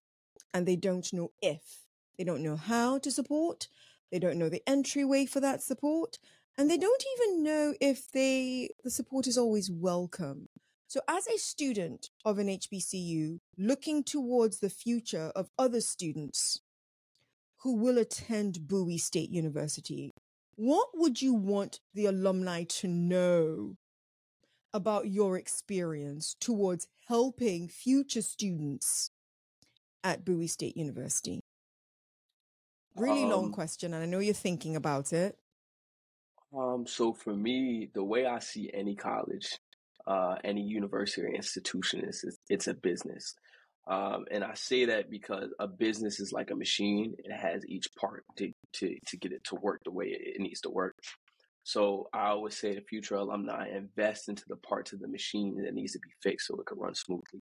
and 0.54 0.66
they 0.66 0.76
don't 0.76 1.12
know 1.12 1.30
if. 1.42 1.82
They 2.16 2.24
don't 2.24 2.42
know 2.42 2.56
how 2.56 2.98
to 2.98 3.10
support, 3.10 3.68
they 4.10 4.18
don't 4.18 4.38
know 4.38 4.48
the 4.48 4.62
entryway 4.66 5.26
for 5.26 5.40
that 5.40 5.62
support, 5.62 6.18
and 6.56 6.70
they 6.70 6.78
don't 6.78 7.04
even 7.18 7.42
know 7.42 7.74
if 7.80 8.10
they 8.10 8.70
the 8.84 8.90
support 8.90 9.26
is 9.26 9.36
always 9.36 9.70
welcome. 9.70 10.48
So, 10.88 11.00
as 11.08 11.26
a 11.26 11.38
student 11.38 12.10
of 12.24 12.38
an 12.38 12.46
HBCU 12.46 13.38
looking 13.58 14.04
towards 14.04 14.60
the 14.60 14.70
future 14.70 15.32
of 15.34 15.50
other 15.58 15.80
students 15.80 16.60
who 17.62 17.74
will 17.74 17.98
attend 17.98 18.68
Bowie 18.68 18.98
State 18.98 19.30
University, 19.30 20.12
what 20.54 20.88
would 20.94 21.20
you 21.20 21.34
want 21.34 21.80
the 21.92 22.06
alumni 22.06 22.64
to 22.64 22.88
know 22.88 23.76
about 24.72 25.08
your 25.08 25.36
experience 25.36 26.36
towards 26.40 26.86
helping 27.08 27.66
future 27.68 28.22
students 28.22 29.10
at 30.04 30.24
Bowie 30.24 30.46
State 30.46 30.76
University? 30.76 31.40
Really 32.96 33.24
um, 33.24 33.30
long 33.30 33.52
question, 33.52 33.94
and 33.94 34.02
I 34.02 34.06
know 34.06 34.18
you're 34.18 34.34
thinking 34.34 34.76
about 34.76 35.12
it. 35.12 35.36
Um, 36.56 36.86
so 36.86 37.12
for 37.12 37.34
me, 37.34 37.90
the 37.94 38.04
way 38.04 38.26
I 38.26 38.38
see 38.38 38.70
any 38.72 38.94
college 38.94 39.58
uh, 40.06 40.36
any 40.44 40.62
university 40.62 41.22
or 41.22 41.28
institution 41.28 42.04
is 42.04 42.24
it's 42.48 42.68
a 42.68 42.74
business. 42.74 43.34
Um, 43.88 44.24
and 44.30 44.42
I 44.42 44.54
say 44.54 44.84
that 44.86 45.10
because 45.10 45.50
a 45.58 45.68
business 45.68 46.18
is 46.18 46.32
like 46.32 46.50
a 46.50 46.56
machine. 46.56 47.14
It 47.18 47.32
has 47.32 47.64
each 47.68 47.88
part 47.98 48.24
to, 48.36 48.52
to, 48.74 48.96
to 49.06 49.16
get 49.16 49.32
it 49.32 49.44
to 49.44 49.56
work 49.56 49.82
the 49.84 49.92
way 49.92 50.06
it 50.06 50.40
needs 50.40 50.60
to 50.62 50.70
work. 50.70 50.96
So 51.62 52.08
I 52.12 52.28
always 52.28 52.56
say 52.56 52.74
to 52.74 52.80
future 52.82 53.16
alumni, 53.16 53.68
invest 53.68 54.28
into 54.28 54.44
the 54.48 54.56
parts 54.56 54.92
of 54.92 55.00
the 55.00 55.08
machine 55.08 55.62
that 55.62 55.74
needs 55.74 55.92
to 55.92 55.98
be 55.98 56.10
fixed 56.22 56.48
so 56.48 56.56
it 56.56 56.66
can 56.66 56.78
run 56.78 56.94
smoothly. 56.94 57.42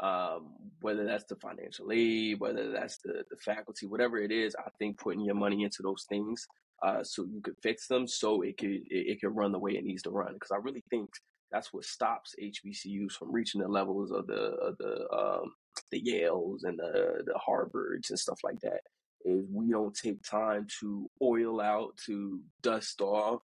Um, 0.00 0.54
whether 0.80 1.04
that's 1.04 1.24
the 1.24 1.36
financial 1.36 1.92
aid, 1.92 2.40
whether 2.40 2.72
that's 2.72 2.98
the, 2.98 3.24
the 3.30 3.36
faculty, 3.36 3.86
whatever 3.86 4.18
it 4.18 4.32
is, 4.32 4.56
I 4.58 4.68
think 4.78 4.98
putting 4.98 5.24
your 5.24 5.36
money 5.36 5.62
into 5.62 5.82
those 5.82 6.04
things 6.08 6.46
uh, 6.82 7.02
so 7.02 7.24
you 7.24 7.40
could 7.40 7.56
fix 7.62 7.86
them 7.86 8.06
so 8.06 8.42
it 8.42 8.58
could 8.58 8.70
it, 8.70 8.84
it 8.90 9.20
could 9.20 9.34
run 9.34 9.52
the 9.52 9.58
way 9.58 9.72
it 9.72 9.84
needs 9.84 10.02
to 10.02 10.10
run. 10.10 10.34
Because 10.34 10.50
I 10.50 10.56
really 10.56 10.84
think 10.90 11.10
that's 11.50 11.72
what 11.72 11.84
stops 11.84 12.34
HBCUs 12.42 13.12
from 13.12 13.32
reaching 13.32 13.60
the 13.60 13.68
levels 13.68 14.10
of 14.10 14.26
the 14.26 14.34
of 14.34 14.76
the 14.78 15.08
um, 15.10 15.52
the 15.90 16.02
Yales 16.02 16.64
and 16.64 16.78
the 16.78 17.22
the 17.24 17.38
Harvards 17.48 18.10
and 18.10 18.18
stuff 18.18 18.38
like 18.42 18.60
that. 18.60 18.80
Is 19.24 19.46
we 19.50 19.70
don't 19.70 19.94
take 19.94 20.22
time 20.22 20.66
to 20.80 21.08
oil 21.22 21.60
out, 21.60 21.96
to 22.06 22.40
dust 22.62 23.00
off, 23.00 23.40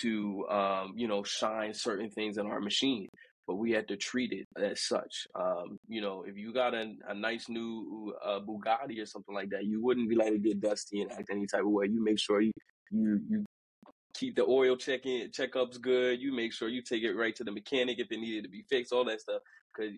to 0.00 0.46
um, 0.48 0.94
you 0.96 1.08
know 1.08 1.22
shine 1.24 1.74
certain 1.74 2.10
things 2.10 2.38
in 2.38 2.46
our 2.46 2.60
machine 2.60 3.08
but 3.48 3.56
we 3.56 3.72
had 3.72 3.88
to 3.88 3.96
treat 3.96 4.30
it 4.30 4.46
as 4.62 4.82
such. 4.82 5.26
Um, 5.34 5.78
you 5.88 6.02
know, 6.02 6.22
if 6.28 6.36
you 6.36 6.52
got 6.52 6.74
a, 6.74 6.92
a 7.08 7.14
nice 7.14 7.48
new 7.48 8.14
uh, 8.22 8.40
Bugatti 8.40 9.02
or 9.02 9.06
something 9.06 9.34
like 9.34 9.48
that, 9.50 9.64
you 9.64 9.82
wouldn't 9.82 10.10
be 10.10 10.14
like 10.14 10.32
to 10.32 10.38
get 10.38 10.60
dusty 10.60 11.00
and 11.00 11.10
act 11.10 11.30
any 11.30 11.46
type 11.46 11.62
of 11.62 11.70
way. 11.70 11.86
You 11.86 12.04
make 12.04 12.18
sure 12.18 12.42
you 12.42 12.52
you 12.92 13.20
you 13.30 13.44
keep 14.14 14.36
the 14.36 14.44
oil 14.44 14.76
checking 14.76 15.30
checkups 15.30 15.80
good. 15.80 16.20
You 16.20 16.32
make 16.32 16.52
sure 16.52 16.68
you 16.68 16.82
take 16.82 17.02
it 17.02 17.14
right 17.14 17.34
to 17.36 17.44
the 17.44 17.50
mechanic 17.50 17.98
if 17.98 18.08
it 18.10 18.20
needed 18.20 18.44
to 18.44 18.50
be 18.50 18.64
fixed, 18.68 18.92
all 18.92 19.06
that 19.06 19.22
stuff. 19.22 19.40
Because 19.74 19.94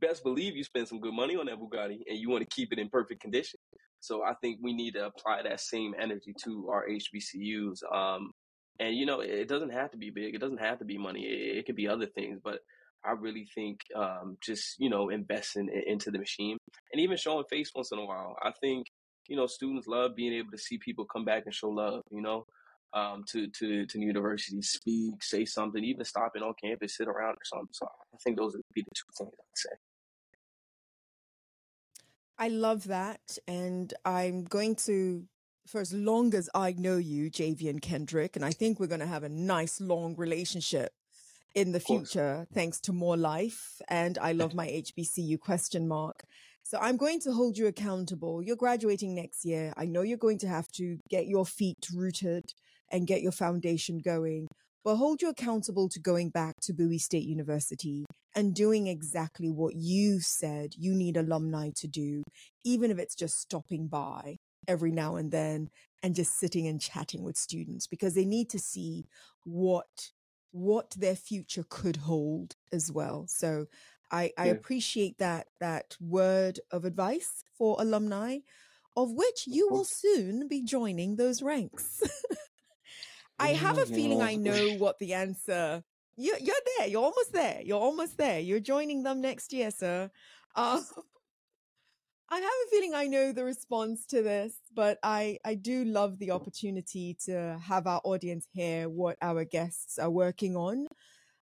best 0.00 0.24
believe 0.24 0.56
you 0.56 0.64
spend 0.64 0.88
some 0.88 1.00
good 1.00 1.14
money 1.14 1.36
on 1.36 1.46
that 1.46 1.58
Bugatti 1.58 1.98
and 2.08 2.18
you 2.18 2.30
want 2.30 2.48
to 2.48 2.54
keep 2.54 2.72
it 2.72 2.78
in 2.78 2.88
perfect 2.88 3.20
condition. 3.20 3.60
So 4.00 4.22
I 4.22 4.34
think 4.40 4.60
we 4.62 4.72
need 4.72 4.94
to 4.94 5.06
apply 5.06 5.42
that 5.42 5.60
same 5.60 5.94
energy 6.00 6.34
to 6.44 6.68
our 6.70 6.86
HBCUs. 6.88 7.80
Um, 7.92 8.30
and 8.78 8.94
you 8.94 9.04
know, 9.04 9.20
it 9.20 9.48
doesn't 9.48 9.72
have 9.72 9.90
to 9.90 9.98
be 9.98 10.10
big. 10.10 10.34
It 10.34 10.40
doesn't 10.40 10.60
have 10.60 10.78
to 10.78 10.84
be 10.86 10.96
money. 10.96 11.24
It, 11.24 11.58
it 11.58 11.66
could 11.66 11.76
be 11.76 11.88
other 11.88 12.06
things. 12.06 12.40
But 12.42 12.60
I 13.04 13.12
really 13.12 13.46
think 13.54 13.80
um, 13.94 14.36
just 14.42 14.76
you 14.78 14.90
know 14.90 15.10
investing 15.10 15.68
into 15.86 16.10
the 16.10 16.18
machine 16.18 16.58
and 16.92 17.00
even 17.00 17.16
showing 17.16 17.44
face 17.50 17.70
once 17.74 17.92
in 17.92 17.98
a 17.98 18.04
while. 18.04 18.36
I 18.42 18.52
think 18.60 18.86
you 19.28 19.36
know 19.36 19.46
students 19.46 19.86
love 19.86 20.16
being 20.16 20.32
able 20.34 20.50
to 20.50 20.58
see 20.58 20.78
people 20.78 21.04
come 21.04 21.24
back 21.24 21.42
and 21.44 21.54
show 21.54 21.68
love. 21.68 22.02
You 22.10 22.22
know, 22.22 22.44
um, 22.92 23.24
to 23.32 23.48
to 23.58 23.86
to 23.86 23.98
university, 23.98 24.62
speak, 24.62 25.22
say 25.22 25.44
something, 25.44 25.82
even 25.84 26.04
stopping 26.04 26.42
on 26.42 26.54
campus, 26.62 26.96
sit 26.96 27.08
around 27.08 27.34
or 27.34 27.44
something. 27.44 27.68
So 27.72 27.86
I 27.86 28.16
think 28.24 28.38
those 28.38 28.54
would 28.54 28.62
be 28.74 28.82
the 28.82 28.90
two 28.94 29.24
things 29.24 29.34
I'd 29.38 29.58
say. 29.58 29.76
I 32.38 32.48
love 32.48 32.84
that, 32.84 33.38
and 33.46 33.92
I'm 34.04 34.44
going 34.44 34.76
to 34.86 35.26
for 35.66 35.80
as 35.80 35.92
long 35.92 36.34
as 36.34 36.48
I 36.54 36.72
know 36.72 36.96
you, 36.96 37.30
Jaivien 37.30 37.80
Kendrick, 37.82 38.36
and 38.36 38.44
I 38.44 38.52
think 38.52 38.78
we're 38.78 38.86
going 38.86 39.00
to 39.00 39.06
have 39.06 39.24
a 39.24 39.28
nice 39.28 39.80
long 39.80 40.14
relationship 40.16 40.92
in 41.56 41.72
the 41.72 41.80
future, 41.80 42.46
thanks 42.52 42.78
to 42.82 42.92
more 42.92 43.16
life. 43.16 43.80
And 43.88 44.18
I 44.18 44.32
love 44.32 44.54
my 44.54 44.66
HBCU 44.66 45.40
question 45.40 45.88
mark. 45.88 46.22
So 46.62 46.78
I'm 46.78 46.98
going 46.98 47.18
to 47.20 47.32
hold 47.32 47.56
you 47.56 47.66
accountable. 47.66 48.42
You're 48.42 48.56
graduating 48.56 49.14
next 49.14 49.44
year. 49.44 49.72
I 49.76 49.86
know 49.86 50.02
you're 50.02 50.18
going 50.18 50.38
to 50.40 50.48
have 50.48 50.68
to 50.72 50.98
get 51.08 51.26
your 51.26 51.46
feet 51.46 51.88
rooted 51.94 52.52
and 52.92 53.06
get 53.06 53.22
your 53.22 53.32
foundation 53.32 54.00
going, 54.04 54.48
but 54.84 54.96
hold 54.96 55.22
you 55.22 55.30
accountable 55.30 55.88
to 55.88 55.98
going 55.98 56.28
back 56.28 56.56
to 56.62 56.74
Bowie 56.74 56.98
State 56.98 57.24
University 57.24 58.04
and 58.34 58.54
doing 58.54 58.86
exactly 58.86 59.48
what 59.48 59.74
you 59.76 60.20
said 60.20 60.74
you 60.76 60.94
need 60.94 61.16
alumni 61.16 61.70
to 61.76 61.88
do, 61.88 62.22
even 62.64 62.90
if 62.90 62.98
it's 62.98 63.14
just 63.14 63.40
stopping 63.40 63.88
by 63.88 64.36
every 64.68 64.90
now 64.90 65.16
and 65.16 65.30
then 65.30 65.68
and 66.02 66.14
just 66.14 66.38
sitting 66.38 66.66
and 66.66 66.82
chatting 66.82 67.22
with 67.22 67.36
students 67.36 67.86
because 67.86 68.14
they 68.14 68.26
need 68.26 68.50
to 68.50 68.58
see 68.58 69.06
what 69.44 70.10
what 70.56 70.92
their 70.92 71.16
future 71.16 71.64
could 71.68 71.96
hold 71.96 72.56
as 72.72 72.90
well. 72.90 73.26
So 73.28 73.66
I, 74.10 74.32
I 74.38 74.46
appreciate 74.46 75.18
that 75.18 75.48
that 75.60 75.96
word 76.00 76.60
of 76.70 76.84
advice 76.84 77.44
for 77.58 77.76
alumni, 77.78 78.38
of 78.96 79.12
which 79.12 79.46
you 79.46 79.68
will 79.70 79.84
soon 79.84 80.48
be 80.48 80.62
joining 80.62 81.16
those 81.16 81.42
ranks. 81.42 82.02
I 83.38 83.48
have 83.48 83.78
a 83.78 83.86
feeling 83.86 84.22
I 84.22 84.36
know 84.36 84.76
what 84.78 84.98
the 84.98 85.12
answer. 85.14 85.84
You're, 86.16 86.38
you're 86.38 86.54
there. 86.78 86.86
You're 86.86 87.02
almost 87.02 87.32
there. 87.32 87.60
You're 87.62 87.80
almost 87.80 88.16
there. 88.16 88.40
You're 88.40 88.60
joining 88.60 89.02
them 89.02 89.20
next 89.20 89.52
year, 89.52 89.70
sir. 89.70 90.10
Uh, 90.54 90.80
I 92.28 92.36
have 92.36 92.44
a 92.44 92.70
feeling 92.70 92.92
I 92.92 93.06
know 93.06 93.32
the 93.32 93.44
response 93.44 94.04
to 94.06 94.20
this, 94.20 94.54
but 94.74 94.98
I, 95.02 95.38
I 95.44 95.54
do 95.54 95.84
love 95.84 96.18
the 96.18 96.32
opportunity 96.32 97.16
to 97.26 97.56
have 97.62 97.86
our 97.86 98.00
audience 98.02 98.48
hear 98.52 98.88
what 98.88 99.16
our 99.22 99.44
guests 99.44 99.96
are 99.96 100.10
working 100.10 100.56
on. 100.56 100.88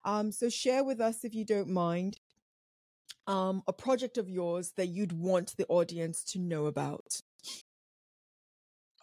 Um, 0.07 0.33
so 0.33 0.49
share 0.49 0.83
with 0.83 0.99
us, 0.99 1.22
if 1.22 1.35
you 1.35 1.45
don't 1.45 1.68
mind, 1.68 2.16
um, 3.26 3.62
a 3.68 3.74
project 3.74 4.16
of 4.16 4.31
yours 4.31 4.72
that 4.78 4.87
you'd 4.87 5.12
want 5.12 5.55
the 5.59 5.66
audience 5.68 6.24
to 6.24 6.39
know 6.39 6.64
about. 6.64 7.20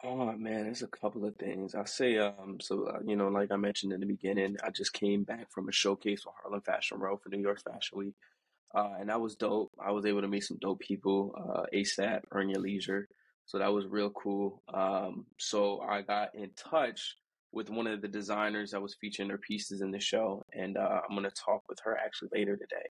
Oh 0.03 0.31
man, 0.31 0.63
there's 0.63 0.81
a 0.81 0.87
couple 0.87 1.25
of 1.25 1.35
things. 1.35 1.75
I 1.75 1.85
say, 1.85 2.17
um, 2.17 2.57
so 2.59 2.85
uh, 2.85 2.99
you 3.05 3.15
know, 3.15 3.29
like 3.29 3.51
I 3.51 3.55
mentioned 3.55 3.93
in 3.93 3.99
the 3.99 4.05
beginning, 4.05 4.57
I 4.63 4.69
just 4.71 4.93
came 4.93 5.23
back 5.23 5.51
from 5.51 5.69
a 5.69 5.71
showcase 5.71 6.23
for 6.23 6.33
Harlem 6.41 6.61
Fashion 6.61 6.99
Row 6.99 7.17
for 7.17 7.29
New 7.29 7.41
York 7.41 7.61
Fashion 7.63 7.97
Week. 7.99 8.13
Uh, 8.75 8.93
and 8.99 9.09
that 9.09 9.21
was 9.21 9.35
dope. 9.35 9.71
I 9.83 9.91
was 9.91 10.05
able 10.05 10.21
to 10.21 10.27
meet 10.27 10.43
some 10.43 10.57
dope 10.59 10.79
people, 10.79 11.33
uh, 11.37 11.63
ASAP, 11.73 12.21
Earn 12.31 12.49
Your 12.49 12.61
Leisure. 12.61 13.07
So 13.45 13.59
that 13.59 13.71
was 13.73 13.85
real 13.87 14.09
cool. 14.11 14.61
Um, 14.73 15.25
so 15.37 15.79
I 15.81 16.01
got 16.01 16.35
in 16.35 16.51
touch 16.55 17.15
with 17.53 17.69
one 17.69 17.87
of 17.87 18.01
the 18.01 18.07
designers 18.07 18.71
that 18.71 18.81
was 18.81 18.97
featuring 18.99 19.29
their 19.29 19.37
pieces 19.37 19.81
in 19.81 19.91
the 19.91 19.99
show, 19.99 20.43
and 20.53 20.77
uh, 20.77 21.01
I'm 21.09 21.15
gonna 21.15 21.31
talk 21.31 21.63
with 21.69 21.79
her 21.83 21.97
actually 21.97 22.29
later 22.33 22.57
today. 22.57 22.85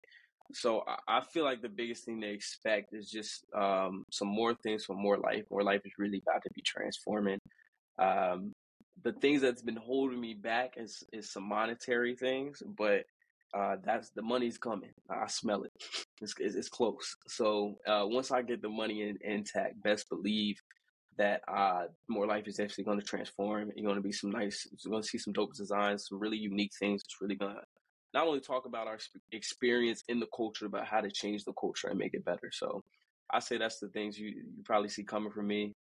So 0.52 0.84
I, 0.86 1.18
I 1.18 1.20
feel 1.22 1.44
like 1.44 1.60
the 1.60 1.68
biggest 1.68 2.04
thing 2.04 2.20
to 2.20 2.30
expect 2.30 2.94
is 2.94 3.10
just 3.10 3.44
um, 3.54 4.04
some 4.12 4.28
more 4.28 4.54
things 4.54 4.84
for 4.84 4.94
More 4.94 5.18
Life. 5.18 5.44
More 5.50 5.64
Life 5.64 5.80
is 5.84 5.92
really 5.98 6.22
about 6.26 6.42
to 6.44 6.50
be 6.54 6.62
transforming. 6.62 7.40
Um, 7.98 8.52
the 9.02 9.12
things 9.12 9.42
that's 9.42 9.62
been 9.62 9.76
holding 9.76 10.20
me 10.20 10.34
back 10.34 10.74
is 10.76 11.02
is 11.12 11.32
some 11.32 11.48
monetary 11.48 12.14
things, 12.14 12.62
but 12.78 13.04
uh, 13.56 13.76
that's 13.84 14.10
the 14.10 14.22
money's 14.22 14.58
coming. 14.58 14.90
I 15.08 15.26
smell 15.28 15.62
it. 15.62 15.72
It's, 16.20 16.34
it's, 16.38 16.68
close. 16.68 17.16
So 17.28 17.74
uh, 17.86 18.04
once 18.04 18.30
I 18.30 18.42
get 18.42 18.62
the 18.62 18.68
money 18.68 19.02
in, 19.02 19.18
intact, 19.22 19.80
best 19.82 20.08
believe 20.08 20.56
that 21.18 21.42
uh, 21.46 21.84
more 22.08 22.26
life 22.26 22.48
is 22.48 22.58
actually 22.58 22.84
going 22.84 22.98
to 22.98 23.06
transform. 23.06 23.70
You're 23.76 23.86
going 23.86 23.96
to 23.96 24.02
be 24.02 24.12
some 24.12 24.30
nice. 24.30 24.66
You're 24.82 24.90
going 24.90 25.02
to 25.02 25.08
see 25.08 25.18
some 25.18 25.32
dope 25.32 25.54
designs, 25.54 26.08
some 26.08 26.18
really 26.18 26.36
unique 26.36 26.72
things. 26.78 27.02
It's 27.04 27.20
really 27.20 27.36
going 27.36 27.54
to 27.54 27.60
not 28.12 28.26
only 28.26 28.40
talk 28.40 28.66
about 28.66 28.86
our 28.86 28.98
experience 29.32 30.02
in 30.08 30.18
the 30.20 30.28
culture, 30.34 30.68
but 30.68 30.84
how 30.84 31.00
to 31.00 31.10
change 31.10 31.44
the 31.44 31.52
culture 31.52 31.88
and 31.88 31.98
make 31.98 32.14
it 32.14 32.24
better. 32.24 32.50
So 32.52 32.82
I 33.32 33.38
say 33.38 33.58
that's 33.58 33.78
the 33.78 33.88
things 33.88 34.18
you 34.18 34.28
you 34.28 34.62
probably 34.64 34.88
see 34.88 35.04
coming 35.04 35.32
from 35.32 35.46
me. 35.46 35.74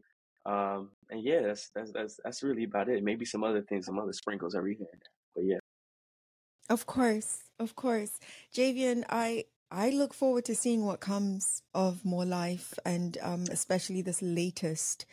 Um, 0.45 0.89
and 1.09 1.23
yeah, 1.23 1.41
that's 1.41 1.69
that's 1.73 1.91
that's 1.91 2.19
that's 2.23 2.43
really 2.43 2.65
about 2.65 2.89
it. 2.89 3.03
Maybe 3.03 3.25
some 3.25 3.43
other 3.43 3.61
things, 3.61 3.85
some 3.85 3.99
other 3.99 4.13
sprinkles 4.13 4.55
every 4.55 4.75
here 4.75 4.87
and 4.91 5.01
there. 5.01 5.22
Of 6.69 6.85
course, 6.85 7.43
of 7.59 7.75
course. 7.75 8.19
Jaivien, 8.53 9.03
I 9.09 9.45
I 9.71 9.89
look 9.89 10.13
forward 10.13 10.45
to 10.45 10.55
seeing 10.55 10.85
what 10.85 10.99
comes 10.99 11.63
of 11.73 12.05
more 12.05 12.25
life 12.25 12.73
and 12.85 13.17
um, 13.21 13.45
especially 13.49 14.01
this 14.03 14.21
latest 14.21 15.05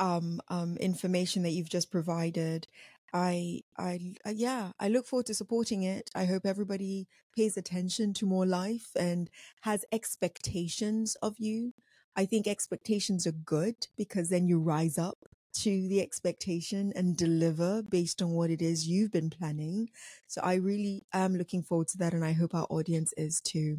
um, 0.00 0.40
um, 0.48 0.76
information 0.78 1.42
that 1.44 1.50
you've 1.50 1.68
just 1.70 1.90
provided. 1.92 2.66
I, 3.14 3.62
I, 3.78 4.14
uh, 4.26 4.30
yeah, 4.34 4.72
I 4.80 4.88
look 4.88 5.06
forward 5.06 5.26
to 5.26 5.34
supporting 5.34 5.84
it. 5.84 6.10
I 6.16 6.24
hope 6.24 6.44
everybody 6.44 7.06
pays 7.36 7.56
attention 7.56 8.12
to 8.14 8.26
more 8.26 8.44
life 8.44 8.90
and 8.98 9.30
has 9.62 9.84
expectations 9.92 11.14
of 11.22 11.38
you. 11.38 11.72
I 12.16 12.26
think 12.26 12.48
expectations 12.48 13.24
are 13.24 13.32
good 13.32 13.86
because 13.96 14.30
then 14.30 14.48
you 14.48 14.58
rise 14.58 14.98
up 14.98 15.27
to 15.54 15.88
the 15.88 16.00
expectation 16.00 16.92
and 16.94 17.16
deliver 17.16 17.82
based 17.82 18.22
on 18.22 18.30
what 18.30 18.50
it 18.50 18.62
is 18.62 18.86
you've 18.86 19.12
been 19.12 19.30
planning. 19.30 19.88
So 20.26 20.40
I 20.42 20.54
really 20.54 21.02
am 21.12 21.36
looking 21.36 21.62
forward 21.62 21.88
to 21.88 21.98
that. 21.98 22.14
And 22.14 22.24
I 22.24 22.32
hope 22.32 22.54
our 22.54 22.66
audience 22.70 23.12
is 23.16 23.40
too. 23.40 23.78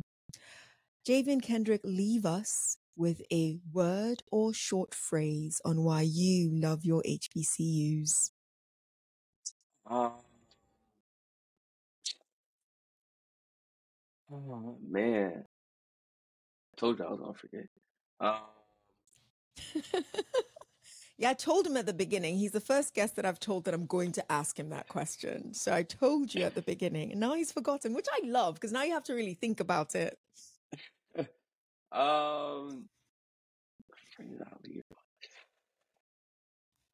Jaivien 1.07 1.41
Kendrick, 1.41 1.81
leave 1.83 2.25
us 2.25 2.77
with 2.95 3.21
a 3.31 3.57
word 3.71 4.21
or 4.31 4.53
short 4.53 4.93
phrase 4.93 5.61
on 5.63 5.83
why 5.83 6.01
you 6.01 6.51
love 6.53 6.83
your 6.83 7.01
HBCUs. 7.03 8.31
Um, 9.89 10.11
oh 14.31 14.77
man, 14.87 15.45
I 16.73 16.79
told 16.79 16.99
you 16.99 17.05
I 17.05 17.09
was 17.09 17.19
gonna 17.19 17.33
forget. 17.33 17.67
Um, 18.19 18.41
Yeah, 21.19 21.31
I 21.31 21.33
told 21.33 21.67
him 21.67 21.75
at 21.75 21.85
the 21.85 21.93
beginning. 21.93 22.37
He's 22.37 22.53
the 22.53 22.61
first 22.61 22.93
guest 22.93 23.17
that 23.17 23.25
I've 23.25 23.41
told 23.41 23.65
that 23.65 23.73
I'm 23.73 23.85
going 23.85 24.13
to 24.13 24.31
ask 24.31 24.57
him 24.57 24.69
that 24.69 24.87
question. 24.87 25.53
So 25.53 25.73
I 25.73 25.83
told 25.83 26.33
you 26.33 26.45
at 26.45 26.55
the 26.55 26.61
beginning, 26.61 27.11
and 27.11 27.19
now 27.19 27.33
he's 27.33 27.51
forgotten, 27.51 27.93
which 27.93 28.07
I 28.09 28.25
love 28.25 28.55
because 28.55 28.71
now 28.71 28.83
you 28.83 28.93
have 28.93 29.03
to 29.03 29.13
really 29.13 29.33
think 29.33 29.59
about 29.59 29.95
it. 29.95 30.17
um, 31.91 32.85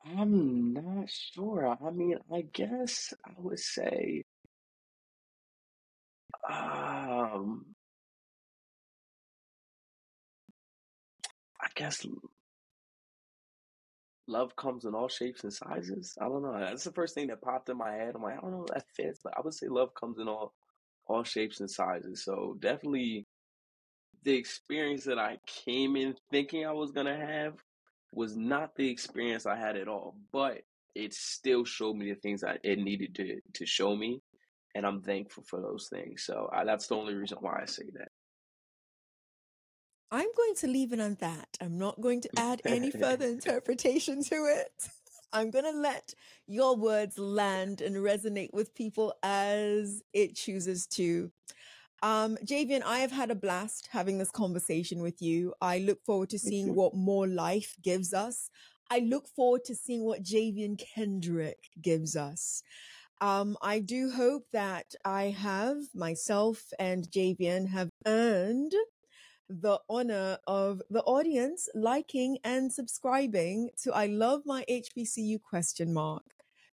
I'm 0.04 0.74
not 0.74 1.08
sure. 1.08 1.78
I 1.80 1.92
mean, 1.92 2.18
I 2.34 2.46
guess 2.52 3.14
I 3.24 3.32
would 3.38 3.60
say, 3.60 4.24
um, 6.50 7.76
I 11.62 11.68
guess 11.76 12.04
love 14.28 14.56
comes 14.56 14.86
in 14.86 14.96
all 14.96 15.08
shapes 15.08 15.44
and 15.44 15.54
sizes. 15.54 16.18
I 16.22 16.26
don't 16.26 16.44
know. 16.44 16.58
That's 16.60 16.84
the 16.84 16.92
first 16.92 17.16
thing 17.16 17.28
that 17.28 17.42
popped 17.42 17.70
in 17.70 17.78
my 17.78 17.92
head. 17.92 18.14
I'm 18.16 18.24
like, 18.24 18.38
I 18.38 18.42
don't 18.42 18.52
know 18.52 18.66
if 18.68 18.74
that 18.74 18.86
fits, 18.96 19.20
but 19.24 19.34
I 19.38 19.42
would 19.42 19.54
say 19.54 19.68
love 19.68 19.94
comes 19.94 20.20
in 20.20 20.28
all 20.28 20.54
all 21.08 21.24
shapes 21.24 21.60
and 21.60 21.70
sizes. 21.70 22.24
So 22.24 22.58
definitely 22.60 23.28
the 24.24 24.34
experience 24.36 25.04
that 25.06 25.20
I 25.20 25.38
came 25.46 25.96
in 25.96 26.16
thinking 26.32 26.66
I 26.66 26.72
was 26.72 26.92
gonna 26.92 27.18
have 27.18 27.56
was 28.12 28.36
not 28.36 28.76
the 28.76 28.90
experience 28.90 29.46
I 29.46 29.58
had 29.58 29.78
at 29.78 29.88
all. 29.88 30.16
But 30.32 30.62
it 30.96 31.14
still 31.14 31.66
showed 31.66 31.96
me 31.96 32.10
the 32.12 32.20
things 32.20 32.42
that 32.42 32.60
it 32.64 32.80
needed 32.80 33.16
to 33.16 33.40
to 33.54 33.66
show 33.66 33.96
me. 33.96 34.22
And 34.76 34.86
I'm 34.86 35.02
thankful 35.02 35.44
for 35.48 35.62
those 35.62 35.88
things. 35.90 36.24
So 36.26 36.50
I, 36.54 36.66
that's 36.66 36.88
the 36.88 36.96
only 36.96 37.14
reason 37.14 37.38
why 37.42 37.62
I 37.62 37.66
say 37.66 37.86
that. 37.94 38.10
I'm 40.16 40.30
going 40.38 40.56
to 40.56 40.68
leave 40.68 40.94
it 40.94 41.02
on 41.02 41.18
that. 41.20 41.58
I'm 41.60 41.78
not 41.78 42.00
going 42.00 42.22
to 42.22 42.30
add 42.38 42.62
any 42.64 42.90
further 42.90 43.26
interpretation 43.38 44.24
to 44.24 44.36
it. 44.46 44.72
I'm 45.34 45.52
going 45.52 45.66
to 45.66 45.78
let 45.78 46.14
your 46.48 46.78
words 46.78 47.20
land 47.20 47.82
and 47.82 47.98
resonate 47.98 48.54
with 48.54 48.74
people 48.74 49.14
as 49.24 50.02
it 50.14 50.38
chooses 50.38 50.88
to. 50.88 51.32
Um, 52.02 52.38
Jaivien, 52.46 52.82
I 52.86 53.00
have 53.00 53.12
had 53.12 53.30
a 53.30 53.36
blast 53.36 53.90
having 53.92 54.18
this 54.18 54.32
conversation 54.32 55.02
with 55.02 55.22
you. 55.22 55.54
I 55.60 55.80
look 55.80 56.02
forward 56.06 56.30
to 56.30 56.40
seeing 56.40 56.76
what 56.76 56.96
more 56.96 57.28
life 57.28 57.76
gives 57.84 58.14
us. 58.14 58.50
I 58.90 59.00
look 59.00 59.28
forward 59.28 59.66
to 59.66 59.76
seeing 59.76 60.06
what 60.06 60.24
Jaivien 60.24 60.78
Kendrick 60.78 61.58
gives 61.82 62.16
us. 62.16 62.64
Um, 63.20 63.58
I 63.62 63.80
do 63.80 64.12
hope 64.12 64.44
that 64.54 64.96
I 65.04 65.36
have 65.38 65.76
myself 65.94 66.72
and 66.80 67.04
Jaivien 67.12 67.68
have 67.68 67.90
earned 68.08 68.74
the 69.50 69.80
honor 69.90 70.38
of 70.48 70.82
the 70.90 71.02
audience 71.04 71.70
liking 71.76 72.38
and 72.44 72.72
subscribing 72.72 73.70
to 73.84 73.94
I 73.94 74.08
love 74.08 74.42
my 74.46 74.66
HBCU 74.70 75.42
question 75.42 75.94
mark. 75.94 76.24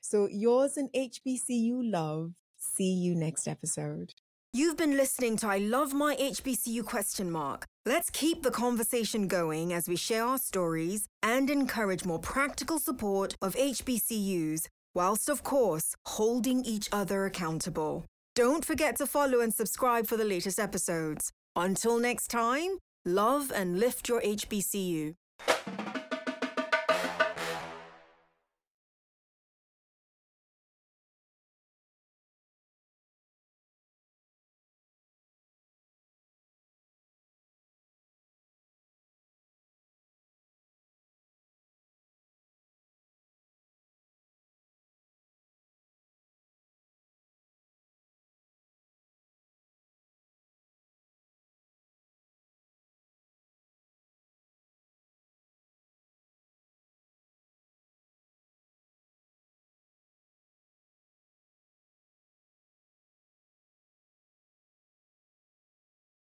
So 0.01 0.29
yours 0.31 0.77
and 0.77 0.91
HBCU 0.93 1.91
love. 1.91 2.33
See 2.57 2.93
you 2.93 3.15
next 3.15 3.49
episode. 3.49 4.15
You've 4.53 4.77
been 4.77 4.97
listening 4.97 5.37
to 5.39 5.47
I 5.47 5.59
love 5.59 5.93
my 5.93 6.17
HBCU 6.17 6.85
question 6.85 7.31
mark. 7.31 7.67
Let's 7.85 8.11
keep 8.11 8.43
the 8.43 8.51
conversation 8.51 9.29
going 9.29 9.73
as 9.73 9.89
we 9.89 9.97
share 9.97 10.25
our 10.25 10.39
stories 10.39 11.07
and 11.23 11.51
encourage 11.51 12.05
more 12.05 12.19
practical 12.19 12.79
support 12.79 13.37
of 13.43 13.55
HBCUs 13.55 14.67
whilst 14.95 15.29
of 15.29 15.43
course 15.43 15.95
holding 16.07 16.65
each 16.65 16.89
other 16.93 17.25
accountable. 17.25 18.05
Don't 18.35 18.65
forget 18.65 18.97
to 18.97 19.07
follow 19.07 19.41
and 19.41 19.53
subscribe 19.53 20.07
for 20.07 20.17
the 20.17 20.25
latest 20.25 20.59
episodes. 20.59 21.33
Until 21.59 21.99
next 21.99 22.29
time, 22.29 22.79
love 23.05 23.51
and 23.53 23.81
lift 23.81 24.09
your 24.09 24.21
HBCU. 24.21 25.15